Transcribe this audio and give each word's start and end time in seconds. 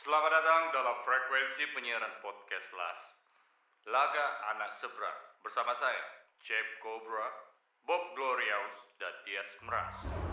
Selamat 0.00 0.32
datang 0.32 0.72
dalam 0.72 0.96
frekuensi 1.04 1.76
penyiaran 1.76 2.24
podcast 2.24 2.72
LAS. 2.72 3.00
Laga 3.84 4.26
Anak 4.56 4.80
Seberang 4.80 5.20
bersama 5.44 5.76
saya, 5.76 6.04
Chef 6.40 6.64
Cobra, 6.80 7.28
Bob 7.84 8.16
Gloriaus, 8.16 8.96
dan 8.96 9.12
Tias 9.28 9.50
Meras. 9.60 10.29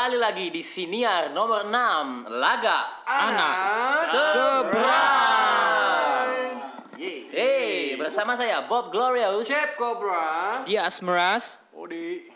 Kembali 0.00 0.16
lagi 0.16 0.48
di 0.48 0.64
Siniar 0.64 1.28
nomor 1.36 1.68
6 1.68 2.32
Laga 2.40 3.04
Anak 3.04 3.52
Seberang 4.32 6.32
Yeay. 6.96 7.28
Hey, 7.28 8.00
bersama 8.00 8.32
saya 8.32 8.64
Bob 8.64 8.96
Glorious 8.96 9.44
Chef 9.44 9.76
Cobra. 9.76 10.64
Dia 10.64 10.88
Asmeras. 10.88 11.60
Odi. 11.76 12.32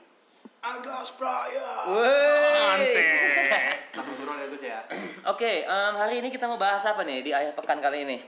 Wey. 1.89 3.01
Langsung 3.97 4.17
turun 4.21 4.45
ya 4.45 4.47
ya. 4.61 4.85
Oke, 5.33 5.65
em, 5.65 5.95
hari 5.97 6.21
ini 6.21 6.29
kita 6.29 6.45
mau 6.45 6.61
bahas 6.61 6.85
apa 6.85 7.01
nih 7.01 7.25
di 7.25 7.33
akhir 7.33 7.57
pekan 7.57 7.81
kali 7.81 8.05
ini? 8.05 8.21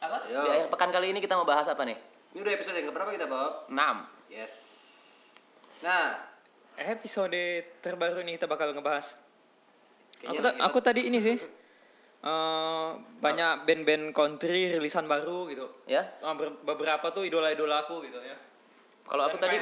Apa? 0.00 0.32
Ayo. 0.32 0.40
Di 0.40 0.48
akhir 0.48 0.72
pekan 0.72 0.96
kali 0.96 1.12
ini 1.12 1.20
kita 1.20 1.36
mau 1.36 1.44
bahas 1.44 1.68
apa 1.68 1.84
nih? 1.84 2.00
Ini 2.32 2.40
udah 2.40 2.52
episode 2.56 2.72
yang 2.72 2.88
keberapa 2.88 3.12
kita, 3.12 3.28
Bob? 3.28 3.68
6 3.68 4.32
Yes. 4.32 4.56
Nah, 5.84 6.32
Episode 6.74 7.42
terbaru 7.78 8.18
ini 8.20 8.34
kita 8.34 8.44
bakal 8.44 8.74
ngebahas. 8.74 9.06
kayaknya 10.16 10.28
Aku, 10.28 10.40
ta- 10.40 10.50
lagi- 10.50 10.62
aku 10.64 10.78
tadi 10.80 11.00
ini 11.04 11.18
sih. 11.18 11.36
eh, 12.24 12.88
banyak 13.20 13.62
band-band 13.62 14.10
country 14.10 14.72
rilisan 14.72 15.04
baru 15.04 15.44
gitu. 15.46 15.68
Ya, 15.84 16.02
ber- 16.24 16.56
beberapa 16.62 17.12
tuh 17.12 17.22
idola-idola 17.22 17.84
aku 17.84 18.00
gitu 18.02 18.18
ya. 18.18 18.34
kalau 19.04 19.28
aku 19.28 19.36
tadi 19.36 19.60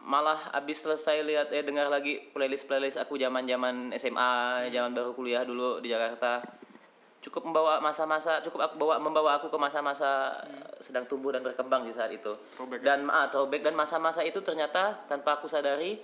malah 0.00 0.54
abis 0.54 0.78
selesai 0.78 1.18
lihat 1.20 1.50
eh 1.50 1.66
dengar 1.66 1.90
lagi 1.90 2.30
playlist-playlist 2.30 2.94
aku 2.94 3.18
zaman-zaman 3.18 3.90
SMA, 3.92 4.32
zaman 4.70 4.94
baru 4.94 5.10
kuliah 5.12 5.42
dulu 5.42 5.82
di 5.82 5.90
Jakarta. 5.90 6.46
Cukup 7.18 7.42
membawa 7.42 7.82
masa-masa, 7.82 8.38
cukup 8.40 8.62
aku 8.62 8.74
bawa 8.78 9.02
membawa 9.02 9.34
aku 9.34 9.50
ke 9.50 9.58
masa-masa 9.58 10.38
sedang 10.78 11.04
tumbuh 11.04 11.34
dan 11.34 11.42
berkembang 11.42 11.82
di 11.82 11.90
saat 11.90 12.14
itu. 12.14 12.38
dan 12.80 13.10
ah, 13.10 13.26
throwback 13.26 13.66
dan 13.66 13.74
masa-masa 13.74 14.22
itu 14.22 14.38
ternyata 14.38 15.02
tanpa 15.04 15.42
aku 15.42 15.50
sadari 15.50 15.98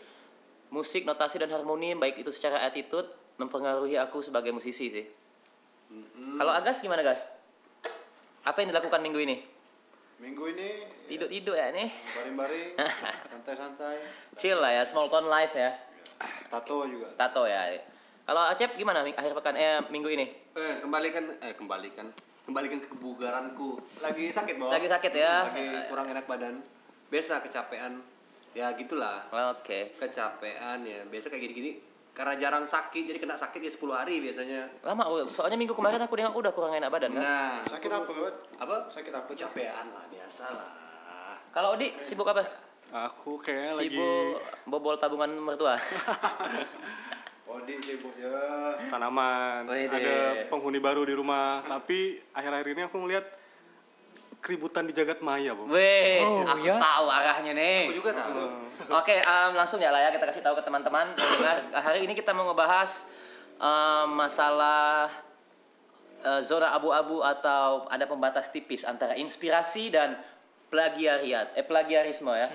musik, 0.70 1.02
notasi 1.02 1.36
dan 1.36 1.50
harmoni 1.50 1.94
baik 1.94 2.18
itu 2.18 2.30
secara 2.30 2.62
attitude 2.62 3.06
mempengaruhi 3.36 3.94
aku 3.94 4.22
sebagai 4.22 4.50
musisi 4.50 4.86
sih. 4.88 5.06
Mm-mm. 5.90 6.38
Kalau 6.38 6.54
Agas 6.54 6.78
gimana, 6.78 7.02
Gas? 7.02 7.18
Apa 8.42 8.62
yang 8.62 8.70
dilakukan 8.70 9.02
minggu 9.02 9.20
ini? 9.20 9.36
Minggu 10.20 10.52
ini 10.52 10.70
Tidur-tidur 11.08 11.56
ya 11.56 11.72
nih. 11.72 11.88
baring-baring, 12.14 12.76
santai-santai, 13.32 13.96
Chill 14.36 14.54
lah 14.54 14.70
ya, 14.70 14.82
small 14.86 15.08
town 15.08 15.26
life 15.26 15.52
ya. 15.52 15.74
tato 16.52 16.84
juga. 16.86 17.08
Tato 17.16 17.48
ya. 17.48 17.80
Kalau 18.28 18.42
Acep 18.46 18.76
gimana 18.76 19.02
akhir 19.02 19.32
pekan 19.34 19.56
eh 19.56 19.80
minggu 19.88 20.08
ini? 20.12 20.26
eh 20.54 20.82
kembalikan 20.84 21.40
eh 21.40 21.56
kembalikan 21.56 22.12
kembalikan 22.44 22.78
ke 22.84 22.88
kebugaranku. 22.92 23.80
Lagi 23.98 24.28
sakit, 24.30 24.54
Bob. 24.60 24.70
Lagi 24.70 24.86
sakit 24.86 25.12
ya? 25.14 25.50
Lagi 25.50 25.66
kurang 25.88 26.06
enak 26.12 26.28
badan. 26.28 26.62
Biasa 27.08 27.42
kecapean. 27.42 28.04
Ya 28.54 28.74
gitulah. 28.74 29.30
Oke. 29.54 29.94
Kecapean 29.98 30.82
ya. 30.82 31.06
Biasa 31.06 31.30
kayak 31.30 31.42
gini-gini 31.46 31.72
karena 32.10 32.34
jarang 32.36 32.66
sakit 32.66 33.06
jadi 33.06 33.18
kena 33.22 33.38
sakit 33.38 33.60
ya 33.62 33.70
10 33.70 33.80
hari 33.94 34.18
biasanya. 34.20 34.60
Lama 34.82 35.06
oh, 35.06 35.30
soalnya 35.32 35.56
minggu 35.56 35.72
kemarin 35.72 36.02
aku 36.02 36.18
nengok 36.18 36.36
udah 36.36 36.52
kurang 36.52 36.74
enak 36.74 36.90
badan 36.90 37.14
kan. 37.14 37.22
Nah, 37.22 37.54
Sakit 37.70 37.90
apa, 37.90 38.10
Bud? 38.10 38.34
apa? 38.58 38.76
Sakit 38.92 39.12
apa? 39.14 39.30
Cak? 39.30 39.54
Kecapean 39.54 39.86
lah 39.94 40.04
biasa 40.10 40.44
lah. 40.50 40.70
Kalau 41.50 41.74
Odi 41.78 41.94
sibuk 42.06 42.26
apa? 42.26 42.44
Aku 42.90 43.38
kayaknya 43.38 43.72
lagi 43.78 43.88
Sibuk 43.94 44.42
bobol 44.66 44.98
tabungan 44.98 45.30
mertua. 45.38 45.78
Odi 47.54 47.74
sibuk 47.82 48.14
ya. 48.18 48.34
tanaman. 48.90 49.66
Wede. 49.70 49.94
Ada 49.94 50.18
penghuni 50.50 50.78
baru 50.82 51.06
di 51.06 51.14
rumah. 51.14 51.62
Tapi 51.66 52.18
akhir-akhir 52.34 52.68
ini 52.74 52.82
aku 52.86 52.96
ngeliat 53.00 53.24
keributan 54.40 54.88
di 54.88 54.92
jagat 54.92 55.20
maya, 55.20 55.52
Bu. 55.52 55.68
Weh, 55.68 56.20
Oh, 56.20 56.42
aku 56.42 56.64
ya? 56.64 56.76
tahu 56.76 57.06
arahnya 57.06 57.52
nih. 57.52 57.78
Aku 57.86 57.94
juga 58.00 58.10
tahu. 58.16 58.32
Oke, 58.90 59.16
em, 59.16 59.50
langsung 59.52 59.78
ya 59.78 59.88
lah 59.88 60.00
ya 60.00 60.10
kita 60.10 60.24
kasih 60.26 60.42
tahu 60.42 60.56
ke 60.56 60.64
teman-teman. 60.64 61.12
Hari 61.70 62.00
ini 62.02 62.12
kita 62.12 62.32
mau 62.32 62.48
ngebahas 62.48 62.90
em, 63.56 64.08
masalah 64.10 65.12
eh, 66.20 66.40
zona 66.42 66.72
abu-abu 66.72 67.20
atau 67.20 67.86
ada 67.86 68.04
pembatas 68.04 68.48
tipis 68.50 68.82
antara 68.82 69.14
inspirasi 69.14 69.88
dan 69.88 70.16
plagiariat, 70.68 71.52
eh 71.54 71.64
plagiarisme 71.64 72.30
ya. 72.30 72.48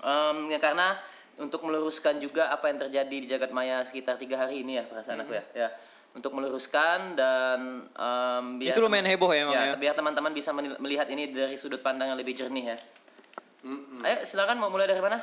Em, 0.00 0.36
ya 0.48 0.58
karena 0.58 0.96
untuk 1.36 1.64
meluruskan 1.64 2.20
juga 2.20 2.48
apa 2.48 2.68
yang 2.68 2.78
terjadi 2.78 3.16
di 3.16 3.26
jagat 3.26 3.48
maya 3.50 3.80
sekitar 3.84 4.16
tiga 4.16 4.36
hari 4.36 4.60
ini 4.60 4.76
ya 4.76 4.84
perasaan 4.84 5.24
aku 5.24 5.32
ya. 5.32 5.44
ya. 5.56 5.68
Untuk 6.10 6.34
meluruskan 6.34 7.14
dan 7.14 7.86
em, 7.88 8.44
biar 8.58 8.74
Itu 8.74 8.82
lumayan 8.82 9.06
heboh 9.06 9.30
ya 9.30 9.46
ya, 9.46 9.62
ya. 9.62 9.74
biar 9.78 9.94
teman-teman 9.94 10.34
bisa 10.34 10.50
melihat 10.52 11.06
ini 11.06 11.30
dari 11.30 11.54
sudut 11.54 11.78
pandang 11.80 12.10
yang 12.10 12.18
lebih 12.18 12.34
jernih 12.34 12.74
ya. 12.74 12.78
Mm-mm. 13.62 14.02
Ayo 14.02 14.26
silakan 14.26 14.58
mau 14.58 14.68
mulai 14.68 14.90
dari 14.90 14.98
mana? 14.98 15.22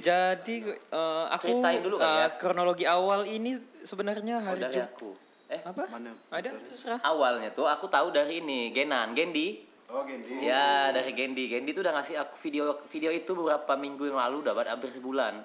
Jadi 0.00 0.64
eh, 0.68 1.24
aku 1.30 1.44
Ceritain 1.46 1.80
dulu 1.80 1.96
kali 1.96 2.08
eh, 2.10 2.20
ya. 2.20 2.28
kronologi 2.36 2.84
awal 2.84 3.24
ini 3.24 3.56
sebenarnya 3.80 4.40
Oh, 4.40 4.46
hari 4.46 4.64
Jum- 4.66 4.88
aku. 4.88 5.10
Eh, 5.50 5.60
apa? 5.60 5.82
Mana? 5.88 6.14
Ada 6.30 6.54
terserah. 6.70 7.00
awalnya 7.02 7.50
tuh 7.50 7.66
aku 7.66 7.90
tahu 7.90 8.14
dari 8.14 8.38
ini, 8.38 8.70
Genan, 8.70 9.12
Gendi. 9.12 9.66
Oh, 9.90 10.06
Gendi. 10.06 10.46
Ya, 10.46 10.94
dari 10.94 11.10
Gendi. 11.10 11.50
Gendi 11.50 11.74
tuh 11.74 11.82
udah 11.82 11.96
ngasih 11.96 12.14
aku 12.16 12.38
video 12.40 12.78
video 12.86 13.10
itu 13.10 13.34
beberapa 13.34 13.74
minggu 13.74 14.04
yang 14.04 14.20
lalu 14.20 14.46
dapat 14.46 14.70
hampir 14.70 14.88
sebulan. 14.90 15.42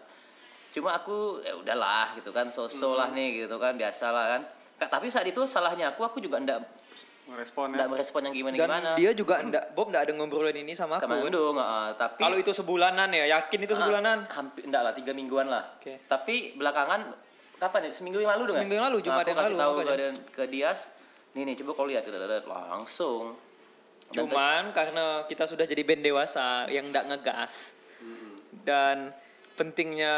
Cuma 0.76 0.92
aku 0.94 1.40
ya 1.40 1.56
udahlah 1.56 2.12
gitu 2.14 2.30
kan, 2.30 2.52
so-so 2.52 2.94
lah 2.94 3.08
nih 3.10 3.48
gitu 3.48 3.56
kan, 3.56 3.74
biasa 3.74 4.12
lah 4.12 4.26
kan. 4.28 4.42
Ka- 4.76 4.92
Tapi 4.92 5.08
saat 5.08 5.24
itu 5.24 5.40
salahnya 5.48 5.96
aku, 5.96 6.04
aku 6.04 6.20
juga 6.20 6.36
ndak 6.38 6.68
Ngerespon 7.26 7.74
ya. 7.74 7.76
ndak 7.80 7.88
merespon 7.90 8.22
yang 8.22 8.36
gimana 8.36 8.54
Dan 8.54 8.68
gimana. 8.68 8.92
dia 8.94 9.12
juga 9.16 9.42
enggak 9.42 9.74
Bob 9.74 9.90
enggak 9.90 10.04
ada 10.06 10.14
ngobrolin 10.14 10.62
ini 10.62 10.76
sama 10.76 11.00
aku. 11.00 11.08
kan? 11.08 11.16
Kemandung, 11.18 11.56
heeh, 11.58 11.88
tapi 11.96 12.22
Kalau 12.22 12.38
itu 12.38 12.52
sebulanan 12.52 13.10
ya, 13.10 13.26
yakin 13.32 13.60
itu 13.64 13.74
Ah, 13.74 13.80
sebulanan. 13.80 14.18
hampir 14.30 14.62
enggak 14.62 14.82
lah, 14.84 14.94
tiga 14.94 15.12
mingguan 15.16 15.48
lah. 15.48 15.64
Oke. 15.80 16.06
Tapi 16.06 16.54
belakangan 16.54 17.16
kapan 17.58 17.88
ya? 17.88 17.92
Seminggu 17.96 18.20
yang 18.20 18.36
lalu 18.36 18.44
dong. 18.46 18.52
ya? 18.52 18.60
Seminggu 18.60 18.76
yang 18.76 18.86
lalu, 18.92 18.98
Nah, 19.00 19.06
Jumat 19.08 19.18
aku 19.18 19.26
yang 19.26 19.40
kasih 19.40 19.56
lalu, 19.56 19.64
tahu 19.64 19.74
ke, 19.80 19.96
ke 20.30 20.44
Dias. 20.52 20.80
Nih 21.34 21.44
nih 21.48 21.56
coba 21.64 21.72
kau 21.74 21.88
lihat 21.88 22.04
langsung. 22.46 23.24
Dan 24.14 24.30
Cuman 24.30 24.64
karena 24.70 25.06
kita 25.26 25.50
sudah 25.50 25.66
jadi 25.66 25.82
band 25.82 26.04
dewasa 26.04 26.70
yang 26.70 26.86
enggak 26.86 27.10
ngegas 27.10 27.74
dan 28.62 29.10
pentingnya 29.56 30.14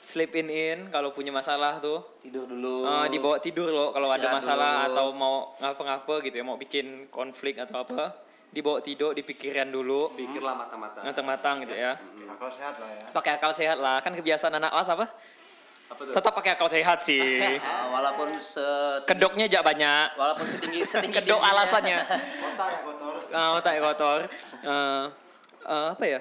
sleep 0.00 0.32
in 0.34 0.46
in 0.46 0.78
kalau 0.88 1.10
punya 1.10 1.28
masalah 1.30 1.76
tuh 1.78 2.04
tidur 2.20 2.44
dulu. 2.44 2.84
eh, 2.84 3.06
dibawa 3.08 3.36
tidur 3.38 3.68
loh 3.68 3.88
kalau 3.90 4.08
ada 4.08 4.28
masalah 4.30 4.72
dulu. 4.82 4.88
atau 4.90 5.06
mau 5.10 5.34
ngapa-ngapa 5.56 6.14
gitu 6.22 6.34
ya 6.34 6.44
mau 6.44 6.54
bikin 6.54 6.86
konflik 7.08 7.56
atau 7.56 7.80
apa 7.80 8.12
dibawa 8.46 8.78
tidur 8.78 9.10
dipikiran 9.10 9.66
dulu 9.66 10.12
Pikirlah 10.12 10.54
mata-mata. 10.54 11.00
matang-matang 11.00 11.56
gitu 11.60 11.74
ya 11.74 11.96
Mm-mm. 11.96 12.30
Akal 12.30 12.50
sehat 12.50 12.74
lah 12.76 12.90
ya. 12.92 13.04
pakai 13.10 13.32
akal 13.34 13.52
sehat 13.52 13.78
lah 13.78 13.96
kan 13.98 14.12
kebiasaan 14.12 14.54
anak 14.54 14.70
las 14.70 14.86
apa 14.86 15.06
Apa 15.84 16.00
tuh? 16.00 16.12
tetap 16.12 16.32
pakai 16.34 16.50
akal 16.52 16.68
sehat 16.68 16.98
sih 17.02 17.20
Ah, 17.60 17.90
walaupun 17.90 18.36
se 18.38 18.66
kedoknya 19.04 19.46
jak 19.46 19.60
banyak 19.60 20.12
walaupun 20.14 20.46
setinggi 20.46 20.80
setinggi 20.92 21.18
kedok 21.18 21.40
alasannya 21.40 21.98
Kotak 22.44 22.68
ya 22.68 22.78
kotor. 22.80 23.14
Otak 23.58 23.74
kotor 23.80 24.20
Eh, 24.62 25.04
eh, 25.66 25.86
apa 25.90 26.04
ya 26.06 26.20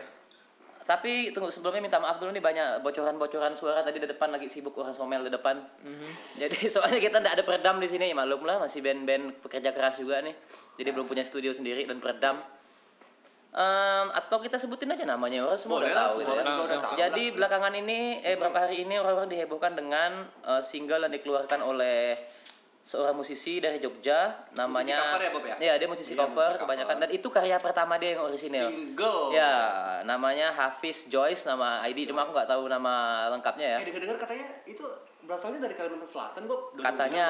Tapi 0.83 1.31
tunggu 1.31 1.47
sebelumnya 1.47 1.80
minta 1.80 2.00
maaf 2.03 2.19
dulu 2.19 2.35
nih 2.35 2.44
banyak 2.44 2.68
bocoran-bocoran 2.83 3.56
suara 3.56 3.88
tadi 3.88 4.03
di 4.03 4.07
depan 4.07 4.35
lagi 4.35 4.51
sibuk 4.51 4.75
orang 4.75 4.91
somel 4.91 5.24
di 5.24 5.31
depan. 5.31 5.63
Mhm. 5.80 6.09
Jadi 6.44 6.57
soalnya 6.74 7.00
kita 7.00 7.24
tidak 7.24 7.33
ada 7.39 7.44
peredam 7.47 7.80
di 7.80 7.88
sini, 7.88 8.12
ya 8.12 8.15
maklum 8.15 8.44
lah 8.44 8.59
masih 8.59 8.83
band-band 8.83 9.39
pekerja 9.39 9.71
keras 9.71 9.95
juga 9.95 10.19
nih. 10.19 10.35
Jadi 10.75 10.89
belum 10.91 11.07
punya 11.07 11.24
studio 11.24 11.56
sendiri 11.56 11.88
dan 11.88 12.03
peredam. 12.03 12.44
Em, 13.53 14.07
atau 14.18 14.41
kita 14.41 14.57
sebutin 14.57 14.89
aja 14.89 15.06
namanya 15.06 15.45
orang 15.45 15.62
semua 15.62 15.77
Boleh 15.77 15.94
udah 15.94 15.95
lah, 15.95 16.06
tahu 16.09 16.18
semua 16.25 16.33
ya. 16.33 16.41
udah 16.41 16.80
tahu 16.81 16.94
Jadi 16.97 17.24
lah. 17.24 17.33
belakangan 17.38 17.74
ini 17.85 18.00
eh 18.25 18.33
beberapa 18.33 18.59
hari 18.65 18.75
ini 18.81 18.95
orang-orang 18.97 19.30
dihebohkan 19.30 19.77
dengan 19.77 20.12
eh, 20.25 20.62
single 20.65 21.06
yang 21.06 21.13
dikeluarkan 21.13 21.62
oleh 21.62 22.18
seorang 22.83 23.15
musisi 23.15 23.57
dari 23.57 23.80
Jogja 23.80 24.51
namanya 24.51 25.15
cover 25.15 25.24
ya, 25.24 25.31
Bob, 25.31 25.45
ya? 25.45 25.56
Iya, 25.56 25.74
dia 25.80 25.88
musisi 25.88 26.12
Iya, 26.12 26.19
cover 26.19 26.51
musisi 26.51 26.63
kebanyakan 26.68 26.91
cover. 26.91 27.03
dan 27.03 27.15
itu 27.15 27.27
karya 27.27 27.57
pertama 27.57 27.94
dia 27.95 28.09
yang 28.12 28.27
orisinil. 28.27 28.68
Single. 28.68 29.21
Ya, 29.31 29.56
namanya 30.03 30.51
Hafiz 30.51 31.07
Joyce 31.07 31.44
nama 31.44 31.80
ID 31.81 32.06
cuma 32.06 32.24
aku 32.24 32.35
nggak 32.35 32.45
tahu 32.45 32.68
nama 32.68 32.94
lengkapnya 33.31 33.68
ya. 33.68 33.77
Eh 33.80 33.85
dengar-dengar 33.88 34.19
katanya 34.19 34.45
itu 34.68 34.83
berasalnya 35.24 35.63
dari 35.63 35.75
Kalimantan 35.80 36.12
Selatan 36.12 36.41
kok. 36.44 36.59
Katanya 36.75 37.27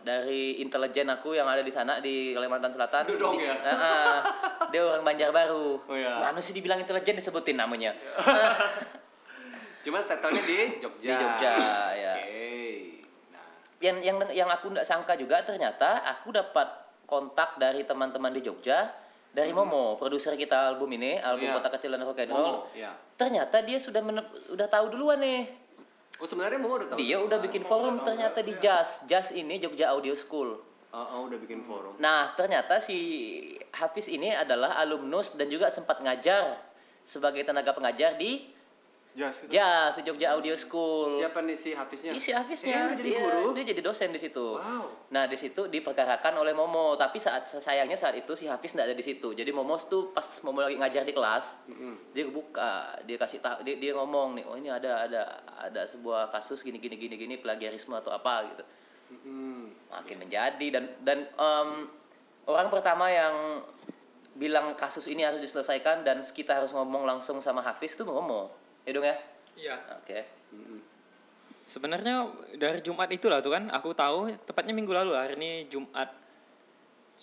dari 0.00 0.62
intelijen 0.62 1.10
aku 1.10 1.34
yang 1.34 1.50
ada 1.50 1.66
di 1.66 1.74
sana 1.74 1.98
di 1.98 2.30
Kalimantan 2.30 2.70
Selatan. 2.70 3.02
Dodong 3.10 3.34
Di- 3.34 3.44
ya? 3.44 3.54
Heeh. 3.66 4.14
dia 4.70 4.80
orang 4.80 5.02
Banjarbaru. 5.02 5.66
Oh, 5.82 5.96
iya. 5.98 6.22
Mana 6.22 6.38
sih 6.38 6.54
dibilang 6.54 6.78
intelijen 6.78 7.18
disebutin 7.18 7.58
namanya. 7.58 7.98
Cuma 9.84 10.00
settlenya 10.00 10.42
di 10.42 10.56
Jogja. 10.80 11.04
Di 11.04 11.12
Jogja, 11.12 11.54
ya. 11.92 12.14
Oke. 12.16 12.43
Yang 13.84 13.96
yang 14.00 14.16
yang 14.32 14.48
aku 14.48 14.72
nggak 14.72 14.88
sangka 14.88 15.12
juga 15.14 15.44
ternyata 15.44 16.00
aku 16.08 16.32
dapat 16.32 16.64
kontak 17.04 17.60
dari 17.60 17.84
teman-teman 17.84 18.32
di 18.32 18.40
Jogja 18.40 18.88
dari 19.28 19.50
Momo, 19.50 19.98
produser 19.98 20.32
kita 20.34 20.72
album 20.72 20.88
ini, 20.94 21.18
album 21.18 21.44
Iya. 21.44 21.58
Kota 21.58 21.68
Kecil 21.74 21.90
dan 21.92 22.00
Rock 22.00 22.22
and 22.22 22.30
Roll. 22.30 22.38
Momo, 22.62 22.70
ya. 22.72 22.94
Ternyata 23.14 23.60
dia 23.60 23.76
sudah 23.76 23.98
mene- 23.98 24.30
udah 24.48 24.68
tahu 24.70 24.94
duluan 24.94 25.18
nih. 25.18 25.50
Oh 26.16 26.24
sebenarnya 26.24 26.56
Momo 26.56 26.78
udah 26.78 26.88
tahu. 26.88 26.98
Dia 27.02 27.18
udah 27.18 27.38
bikin 27.42 27.66
forum 27.66 28.00
ternyata 28.00 28.40
di 28.40 28.54
Jazz. 28.56 29.02
Jazz 29.04 29.34
ini 29.34 29.58
Jogja 29.58 29.90
Audio 29.90 30.14
School. 30.14 30.54
Oh, 30.94 31.06
oh, 31.10 31.20
udah 31.26 31.38
bikin 31.42 31.66
forum. 31.66 31.98
Nah, 31.98 32.38
ternyata 32.38 32.78
si 32.78 32.94
Hafiz 33.74 34.06
ini 34.06 34.30
adalah 34.30 34.78
alumnus 34.78 35.34
dan 35.34 35.50
juga 35.50 35.66
sempat 35.66 35.98
ngajar 35.98 36.54
sebagai 37.02 37.42
tenaga 37.42 37.74
pengajar 37.74 38.14
di 38.14 38.46
Jas 39.14 39.46
itu. 39.46 39.54
Jogja 40.02 40.34
Audio 40.34 40.58
School. 40.58 41.22
Siapa 41.22 41.38
nih 41.38 41.54
si 41.54 41.70
Hafiznya? 41.70 42.18
Si 42.18 42.34
Hafiznya, 42.34 42.90
Dia 42.90 42.98
jadi 42.98 43.10
dia, 43.14 43.22
guru? 43.22 43.54
dia 43.54 43.64
jadi 43.70 43.82
dosen 43.86 44.10
di 44.10 44.18
situ. 44.18 44.58
Wow. 44.58 44.90
Nah, 45.14 45.30
di 45.30 45.38
situ 45.38 45.70
diperkarakan 45.70 46.42
oleh 46.42 46.50
Momo, 46.50 46.98
tapi 46.98 47.22
saat 47.22 47.46
sayangnya 47.46 47.94
saat 47.94 48.18
itu 48.18 48.34
si 48.34 48.50
Hafiz 48.50 48.74
tidak 48.74 48.90
ada 48.90 48.96
di 48.98 49.06
situ. 49.06 49.30
Jadi 49.30 49.54
Momo 49.54 49.78
tuh 49.86 50.10
pas 50.10 50.26
Momo 50.42 50.66
lagi 50.66 50.74
ngajar 50.74 51.06
di 51.06 51.14
kelas, 51.14 51.46
dia 52.10 52.26
buka, 52.26 52.98
dia 53.06 53.14
kasih 53.14 53.38
tahu, 53.38 53.62
dia, 53.62 53.78
dia 53.78 53.94
ngomong 53.94 54.34
nih, 54.34 54.44
oh 54.50 54.58
ini 54.58 54.68
ada 54.74 55.06
ada 55.06 55.22
ada 55.62 55.82
sebuah 55.94 56.34
kasus 56.34 56.66
gini 56.66 56.82
gini 56.82 56.98
gini 56.98 57.14
gini 57.14 57.34
plagiarisme 57.38 57.94
atau 57.94 58.10
apa 58.10 58.50
gitu. 58.50 58.64
Mm-mm. 59.14 59.94
Makin 59.94 60.16
menjadi 60.26 60.66
dan 60.74 60.84
dan 61.06 61.18
em, 61.38 61.86
orang 62.50 62.66
pertama 62.66 63.06
yang 63.14 63.62
bilang 64.34 64.74
kasus 64.74 65.06
ini 65.06 65.22
harus 65.22 65.38
diselesaikan 65.38 66.02
dan 66.02 66.26
kita 66.34 66.58
harus 66.58 66.74
ngomong 66.74 67.06
langsung 67.06 67.38
sama 67.38 67.62
Hafiz 67.62 67.94
tuh 67.94 68.02
Momo. 68.02 68.63
Ya 68.84 68.90
dong 68.92 69.04
ya? 69.04 69.16
Iya. 69.56 69.76
Oke. 69.98 70.18
Mm-mm. 70.52 70.80
Sebenarnya 71.64 72.28
dari 72.60 72.84
Jumat 72.84 73.08
itulah 73.08 73.40
tuh 73.40 73.56
kan, 73.56 73.72
aku 73.72 73.96
tahu 73.96 74.28
tepatnya 74.44 74.76
minggu 74.76 74.92
lalu 74.92 75.16
hari 75.16 75.34
ini 75.40 75.50
Jumat 75.72 76.12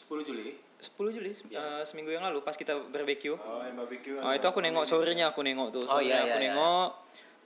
10 0.02 0.26
Juli. 0.26 0.58
10 0.82 1.14
Juli 1.14 1.32
se- 1.38 1.46
eh, 1.46 1.84
seminggu 1.86 2.10
yang 2.10 2.26
lalu 2.26 2.42
pas 2.42 2.58
kita 2.58 2.74
barbecue. 2.90 3.38
Oh, 3.38 3.62
yang 3.62 3.78
barbecue. 3.78 4.18
Oh, 4.18 4.34
itu 4.34 4.46
aku 4.50 4.58
nengok 4.58 4.90
sorenya 4.90 5.30
aku 5.30 5.46
nengok 5.46 5.70
tuh. 5.70 5.86
Oh, 5.86 6.02
iya, 6.02 6.18
sorenya 6.18 6.18
aku 6.18 6.26
iya, 6.26 6.34
iya. 6.34 6.44
nengok. 6.50 6.90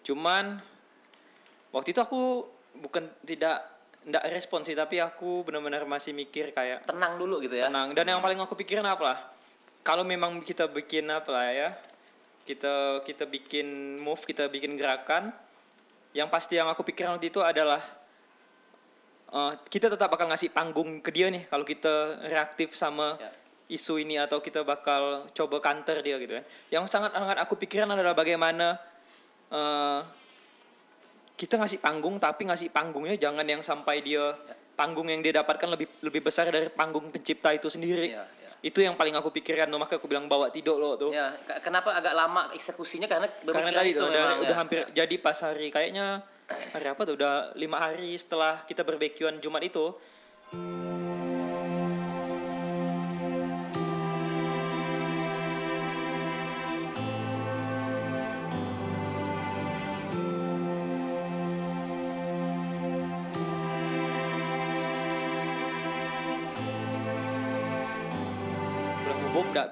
Cuman 0.07 0.45
waktu 1.75 1.89
itu 1.91 1.99
aku 1.99 2.47
bukan 2.79 3.11
tidak 3.27 3.67
ndak 4.07 4.23
respon 4.31 4.63
sih, 4.63 4.71
tapi 4.71 5.03
aku 5.03 5.43
benar-benar 5.43 5.83
masih 5.83 6.15
mikir 6.15 6.55
kayak 6.55 6.87
Tenang 6.87 7.19
dulu 7.19 7.43
gitu 7.43 7.59
ya. 7.59 7.67
tenang. 7.67 7.91
Dan 7.91 8.07
yang 8.07 8.23
paling 8.23 8.39
aku 8.39 8.55
pikirin 8.55 8.87
apa 8.87 9.03
lah? 9.03 9.19
Kalau 9.83 10.07
memang 10.07 10.39
kita 10.39 10.71
bikin 10.71 11.11
apa 11.11 11.27
lah 11.27 11.45
ya? 11.51 11.69
Kita 12.45 13.01
kita 13.01 13.25
bikin 13.25 13.97
move, 13.97 14.21
kita 14.21 14.45
bikin 14.47 14.77
gerakan. 14.77 15.33
Yang 16.13 16.29
pasti 16.31 16.53
yang 16.55 16.69
aku 16.69 16.85
pikirin 16.85 17.11
waktu 17.11 17.27
itu 17.27 17.41
adalah 17.41 17.81
eh, 19.33 19.53
kita 19.67 19.89
tetap 19.89 20.07
bakal 20.07 20.29
ngasih 20.29 20.53
panggung 20.53 21.01
ke 21.01 21.09
dia 21.11 21.27
nih 21.27 21.49
kalau 21.49 21.65
kita 21.65 22.21
reaktif 22.29 22.77
sama 22.77 23.17
Ya. 23.17 23.33
isu 23.65 23.97
ini 23.97 24.21
atau 24.21 24.37
kita 24.39 24.61
bakal 24.61 25.25
coba 25.33 25.57
counter 25.59 26.05
dia 26.05 26.21
gitu 26.21 26.37
kan. 26.37 26.45
Yang 26.69 26.85
sangat 26.93 27.11
sangat 27.17 27.37
aku 27.41 27.57
pikiran 27.57 27.89
adalah 27.89 28.13
bagaimana 28.13 28.77
eh, 29.49 30.01
kita 31.35 31.59
ngasih 31.59 31.81
panggung 31.83 32.15
tapi 32.15 32.47
ngasih 32.47 32.71
panggungnya 32.71 33.19
jangan 33.19 33.43
yang 33.43 33.59
sampai 33.59 33.99
dia 33.99 34.37
Ya. 34.37 34.55
panggung 34.77 35.07
yang 35.09 35.19
dia 35.25 35.33
dapatkan 35.35 35.67
lebih 35.71 35.87
lebih 35.99 36.21
besar 36.21 36.47
dari 36.47 36.69
panggung 36.69 37.09
pencipta 37.09 37.51
itu 37.51 37.67
sendiri. 37.67 38.11
Iya, 38.13 38.23
iya. 38.39 38.44
Itu 38.63 38.81
yang 38.81 38.95
paling 38.95 39.13
aku 39.13 39.29
pikirkan, 39.29 39.69
tuh, 39.69 39.77
makanya 39.77 39.99
aku 40.01 40.07
bilang 40.09 40.25
bawa 40.25 40.49
tidur 40.49 40.79
lo 40.79 40.95
tuh. 40.95 41.11
Ya, 41.13 41.35
ke- 41.37 41.61
kenapa 41.65 41.93
agak 41.93 42.13
lama 42.15 42.49
eksekusinya 42.55 43.05
karena 43.05 43.27
Karena 43.45 43.71
tadi 43.71 43.91
itu 43.93 44.01
tuh 44.01 44.09
udah, 44.09 44.23
memang, 44.25 44.39
udah 44.41 44.55
ya. 44.55 44.59
hampir 44.61 44.79
jadi 44.95 45.15
pas 45.21 45.37
hari 45.37 45.69
kayaknya 45.69 46.25
hari 46.73 46.87
apa 46.89 47.01
tuh 47.05 47.13
udah 47.17 47.57
lima 47.57 47.77
hari 47.77 48.13
setelah 48.17 48.65
kita 48.65 48.85
barbekyuan 48.85 49.37
Jumat 49.41 49.65
itu. 49.65 49.93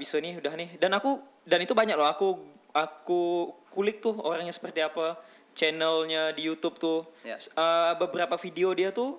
Bisa 0.03 0.19
nih 0.19 0.35
udah 0.37 0.53
nih 0.53 0.69
dan 0.77 0.91
aku 0.91 1.15
dan 1.43 1.59
itu 1.59 1.71
banyak 1.71 1.95
loh 1.95 2.05
aku 2.05 2.27
aku 2.69 3.21
kulik 3.69 3.99
tuh 3.99 4.19
orangnya 4.19 4.51
seperti 4.51 4.79
apa 4.79 5.15
channelnya 5.53 6.31
di 6.31 6.43
YouTube 6.43 6.75
tuh. 6.75 7.07
Eh, 7.23 7.43
beberapa 7.95 8.35
video 8.35 8.73
dia 8.73 8.91
tuh 8.91 9.15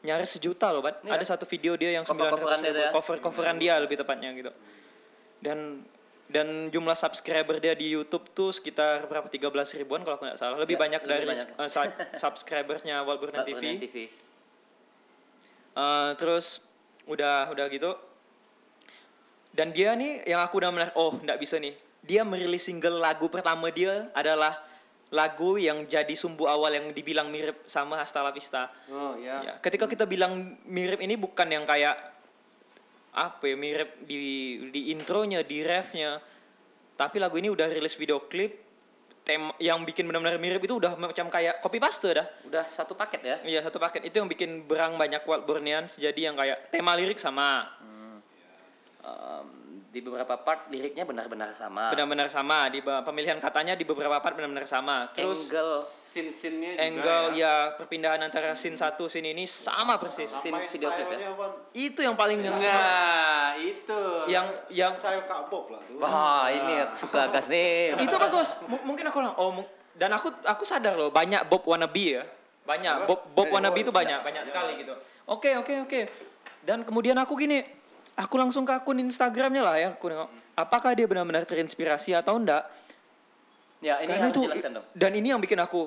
nyaris 0.00 0.30
sejuta 0.30 0.70
loh 0.70 0.78
Bat. 0.78 1.02
Iya. 1.02 1.10
ada 1.10 1.24
satu 1.26 1.42
video 1.44 1.74
dia 1.74 1.90
yang 1.90 2.04
Cover-coveran 2.04 2.60
900 2.60 2.62
dia 2.62 2.70
tuh 2.70 2.78
ya? 2.80 2.90
cover 2.92 3.16
coveran 3.18 3.56
dia 3.56 3.74
lebih 3.76 3.98
tepatnya 3.98 4.30
gitu 4.30 4.52
dan 5.38 5.82
dan 6.28 6.46
jumlah 6.68 6.94
subscriber 6.94 7.56
dia 7.56 7.72
di 7.72 7.88
YouTube 7.88 8.30
tuh 8.30 8.52
sekitar 8.52 9.02
berapa 9.04 9.26
13 9.26 9.48
ribuan 9.76 10.04
kalau 10.04 10.14
aku 10.14 10.28
nggak 10.28 10.38
salah 10.38 10.54
lebih 10.54 10.76
Ya, 10.76 10.82
banyak 10.84 11.00
lebih 11.00 11.10
dari 11.10 11.24
banyak. 11.26 11.48
eh, 11.50 11.68
sub- 11.68 11.98
subscribersnya 12.22 13.02
Walburn 13.02 13.42
TV. 13.42 13.58
TV. 13.80 13.96
Eh, 15.74 16.10
terus 16.14 16.62
udah 17.06 17.48
udah 17.48 17.66
gitu 17.68 17.90
dan 19.52 19.74
dia 19.74 19.94
nih 19.96 20.26
yang 20.28 20.40
aku 20.44 20.60
udah 20.60 20.70
menarik 20.70 20.94
oh 20.96 21.16
nggak 21.16 21.38
bisa 21.40 21.56
nih. 21.58 21.74
Dia 22.04 22.22
merilis 22.24 22.64
single 22.64 23.02
lagu 23.02 23.28
pertama 23.28 23.68
dia 23.68 24.08
adalah 24.16 24.64
lagu 25.08 25.56
yang 25.56 25.88
jadi 25.88 26.12
sumbu 26.12 26.44
awal 26.44 26.76
yang 26.76 26.92
dibilang 26.92 27.32
mirip 27.32 27.64
sama 27.64 27.96
Hasta 27.96 28.20
La 28.20 28.32
Vista. 28.32 28.68
Oh 28.92 29.16
ya. 29.16 29.40
ya 29.40 29.52
ketika 29.64 29.88
kita 29.88 30.04
bilang 30.04 30.60
mirip 30.68 31.00
ini 31.00 31.16
bukan 31.16 31.48
yang 31.48 31.64
kayak 31.64 31.96
apa 33.16 33.44
ya 33.48 33.56
mirip 33.56 34.04
di 34.04 34.20
di 34.68 34.92
intronya 34.92 35.40
di 35.42 35.64
refnya. 35.64 36.20
Tapi 36.98 37.16
lagu 37.22 37.38
ini 37.38 37.46
udah 37.46 37.70
rilis 37.70 37.94
video 37.94 38.26
klip 38.26 38.68
tema 39.28 39.52
yang 39.60 39.84
bikin 39.84 40.08
benar-benar 40.08 40.40
mirip 40.40 40.64
itu 40.64 40.80
udah 40.80 40.96
macam 40.96 41.28
kayak 41.28 41.60
copy 41.60 41.76
paste 41.76 42.08
dah. 42.08 42.26
Udah 42.48 42.64
satu 42.72 42.96
paket 42.96 43.20
ya. 43.20 43.36
Iya 43.44 43.60
satu 43.60 43.76
paket. 43.76 44.08
Itu 44.08 44.24
yang 44.24 44.28
bikin 44.32 44.64
berang 44.64 44.96
banyak 44.96 45.20
Walburnians 45.28 46.00
jadi 46.00 46.32
yang 46.32 46.36
kayak 46.40 46.72
tema 46.72 46.96
lirik 46.96 47.20
sama. 47.20 47.68
Hmm. 47.76 48.07
Em, 49.08 49.46
di 49.88 50.04
beberapa 50.04 50.36
part 50.36 50.68
liriknya 50.68 51.08
benar-benar 51.08 51.56
sama. 51.56 51.88
benar-benar 51.88 52.28
sama 52.28 52.68
di 52.68 52.84
pemilihan 52.84 53.40
katanya 53.40 53.72
di 53.72 53.88
beberapa 53.88 54.20
part 54.20 54.36
benar-benar 54.36 54.68
sama 54.68 55.08
terus 55.16 55.48
Angle 55.48 55.80
Scene-scene-nya 56.12 56.76
juga 56.76 56.84
angle 56.84 57.24
ya. 57.32 57.40
ya 57.40 57.54
perpindahan 57.80 58.20
antara 58.20 58.52
scene 58.52 58.76
satu 58.76 59.08
scene 59.08 59.32
ini 59.32 59.48
sama 59.48 59.96
persis 59.96 60.28
Scene 60.44 60.60
video 60.68 60.92
ya? 60.92 61.32
Wan. 61.32 61.56
itu 61.72 62.00
yang 62.04 62.20
paling 62.20 62.44
Nah, 62.44 63.56
itu. 63.56 64.00
yang 64.28 64.46
yang 64.68 64.92
Style 65.00 65.24
Kak 65.24 65.48
Bob 65.48 65.72
lah 65.72 65.80
tuh. 65.80 65.96
Wah, 65.96 66.52
ini 66.52 66.74
aku 66.84 66.94
suka 67.08 67.32
gas 67.32 67.48
nih. 67.48 67.96
itu 67.96 68.16
bagus 68.18 68.48
M- 68.68 68.84
mungkin 68.84 69.08
aku 69.08 69.24
bilang 69.24 69.36
oh 69.40 69.64
dan 69.96 70.12
aku 70.12 70.30
aku 70.44 70.68
sadar 70.68 71.00
loh 71.00 71.08
banyak 71.08 71.48
Bob 71.48 71.64
wannabe 71.64 72.20
ya 72.20 72.24
banyak 72.68 73.08
Bob 73.08 73.24
Bob 73.32 73.48
wannabe 73.48 73.80
itu 73.80 73.90
banyak 73.90 74.20
banyak 74.20 74.44
Iya. 74.44 74.50
sekali 74.52 74.72
gitu 74.84 74.92
oke 75.24 75.50
oke 75.64 75.74
oke 75.88 76.00
dan 76.62 76.84
kemudian 76.84 77.16
aku 77.16 77.32
gini 77.34 77.77
aku 78.18 78.34
langsung 78.34 78.66
ke 78.66 78.74
akun 78.74 78.98
Instagramnya 78.98 79.62
lah 79.62 79.76
ya 79.78 79.88
aku 79.94 80.10
nengok 80.10 80.28
apakah 80.52 80.90
dia 80.92 81.06
benar-benar 81.06 81.46
terinspirasi 81.46 82.12
atau 82.12 82.34
enggak 82.34 82.66
Ya, 83.78 84.02
ini 84.02 84.10
Karena 84.10 84.26
itu 84.28 84.42
jelaskan 84.42 84.70
dong. 84.74 84.86
dan 84.90 85.14
ini 85.14 85.30
yang 85.30 85.38
bikin 85.38 85.54
aku 85.56 85.86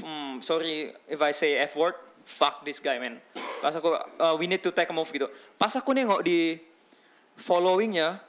hmm, 0.00 0.38
sorry 0.40 0.94
if 1.04 1.18
I 1.18 1.34
say 1.34 1.58
F 1.60 1.74
word 1.74 1.98
fuck 2.30 2.62
this 2.62 2.78
guy 2.78 2.94
man 2.96 3.18
pas 3.58 3.74
aku 3.74 3.90
uh, 3.90 4.38
we 4.38 4.46
need 4.46 4.62
to 4.62 4.70
take 4.70 4.86
a 4.86 4.94
move 4.94 5.10
gitu 5.10 5.26
pas 5.58 5.74
aku 5.74 5.90
nengok 5.90 6.22
di 6.22 6.62
followingnya 7.36 8.22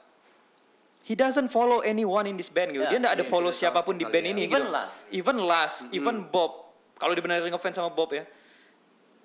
he 1.06 1.14
doesn't 1.14 1.48
follow 1.48 1.86
anyone 1.86 2.26
in 2.26 2.34
this 2.34 2.50
band 2.50 2.74
gitu 2.74 2.82
Ya, 2.82 2.90
dia 2.90 2.98
nggak 2.98 3.14
ada 3.14 3.24
follow 3.24 3.54
siapa 3.54 3.78
pun 3.80 3.94
di 3.94 4.02
band 4.02 4.26
ya. 4.26 4.34
ini 4.34 4.40
Even 4.42 4.58
gitu 4.58 4.74
Last. 4.74 4.98
even 5.12 5.36
Last 5.38 5.78
Mhm. 5.86 5.94
even 5.94 6.16
Bob 6.26 6.66
kalau 6.98 7.14
dia 7.14 7.22
benar 7.22 7.38
ngefans 7.40 7.78
sama 7.78 7.94
Bob 7.94 8.10
ya 8.10 8.26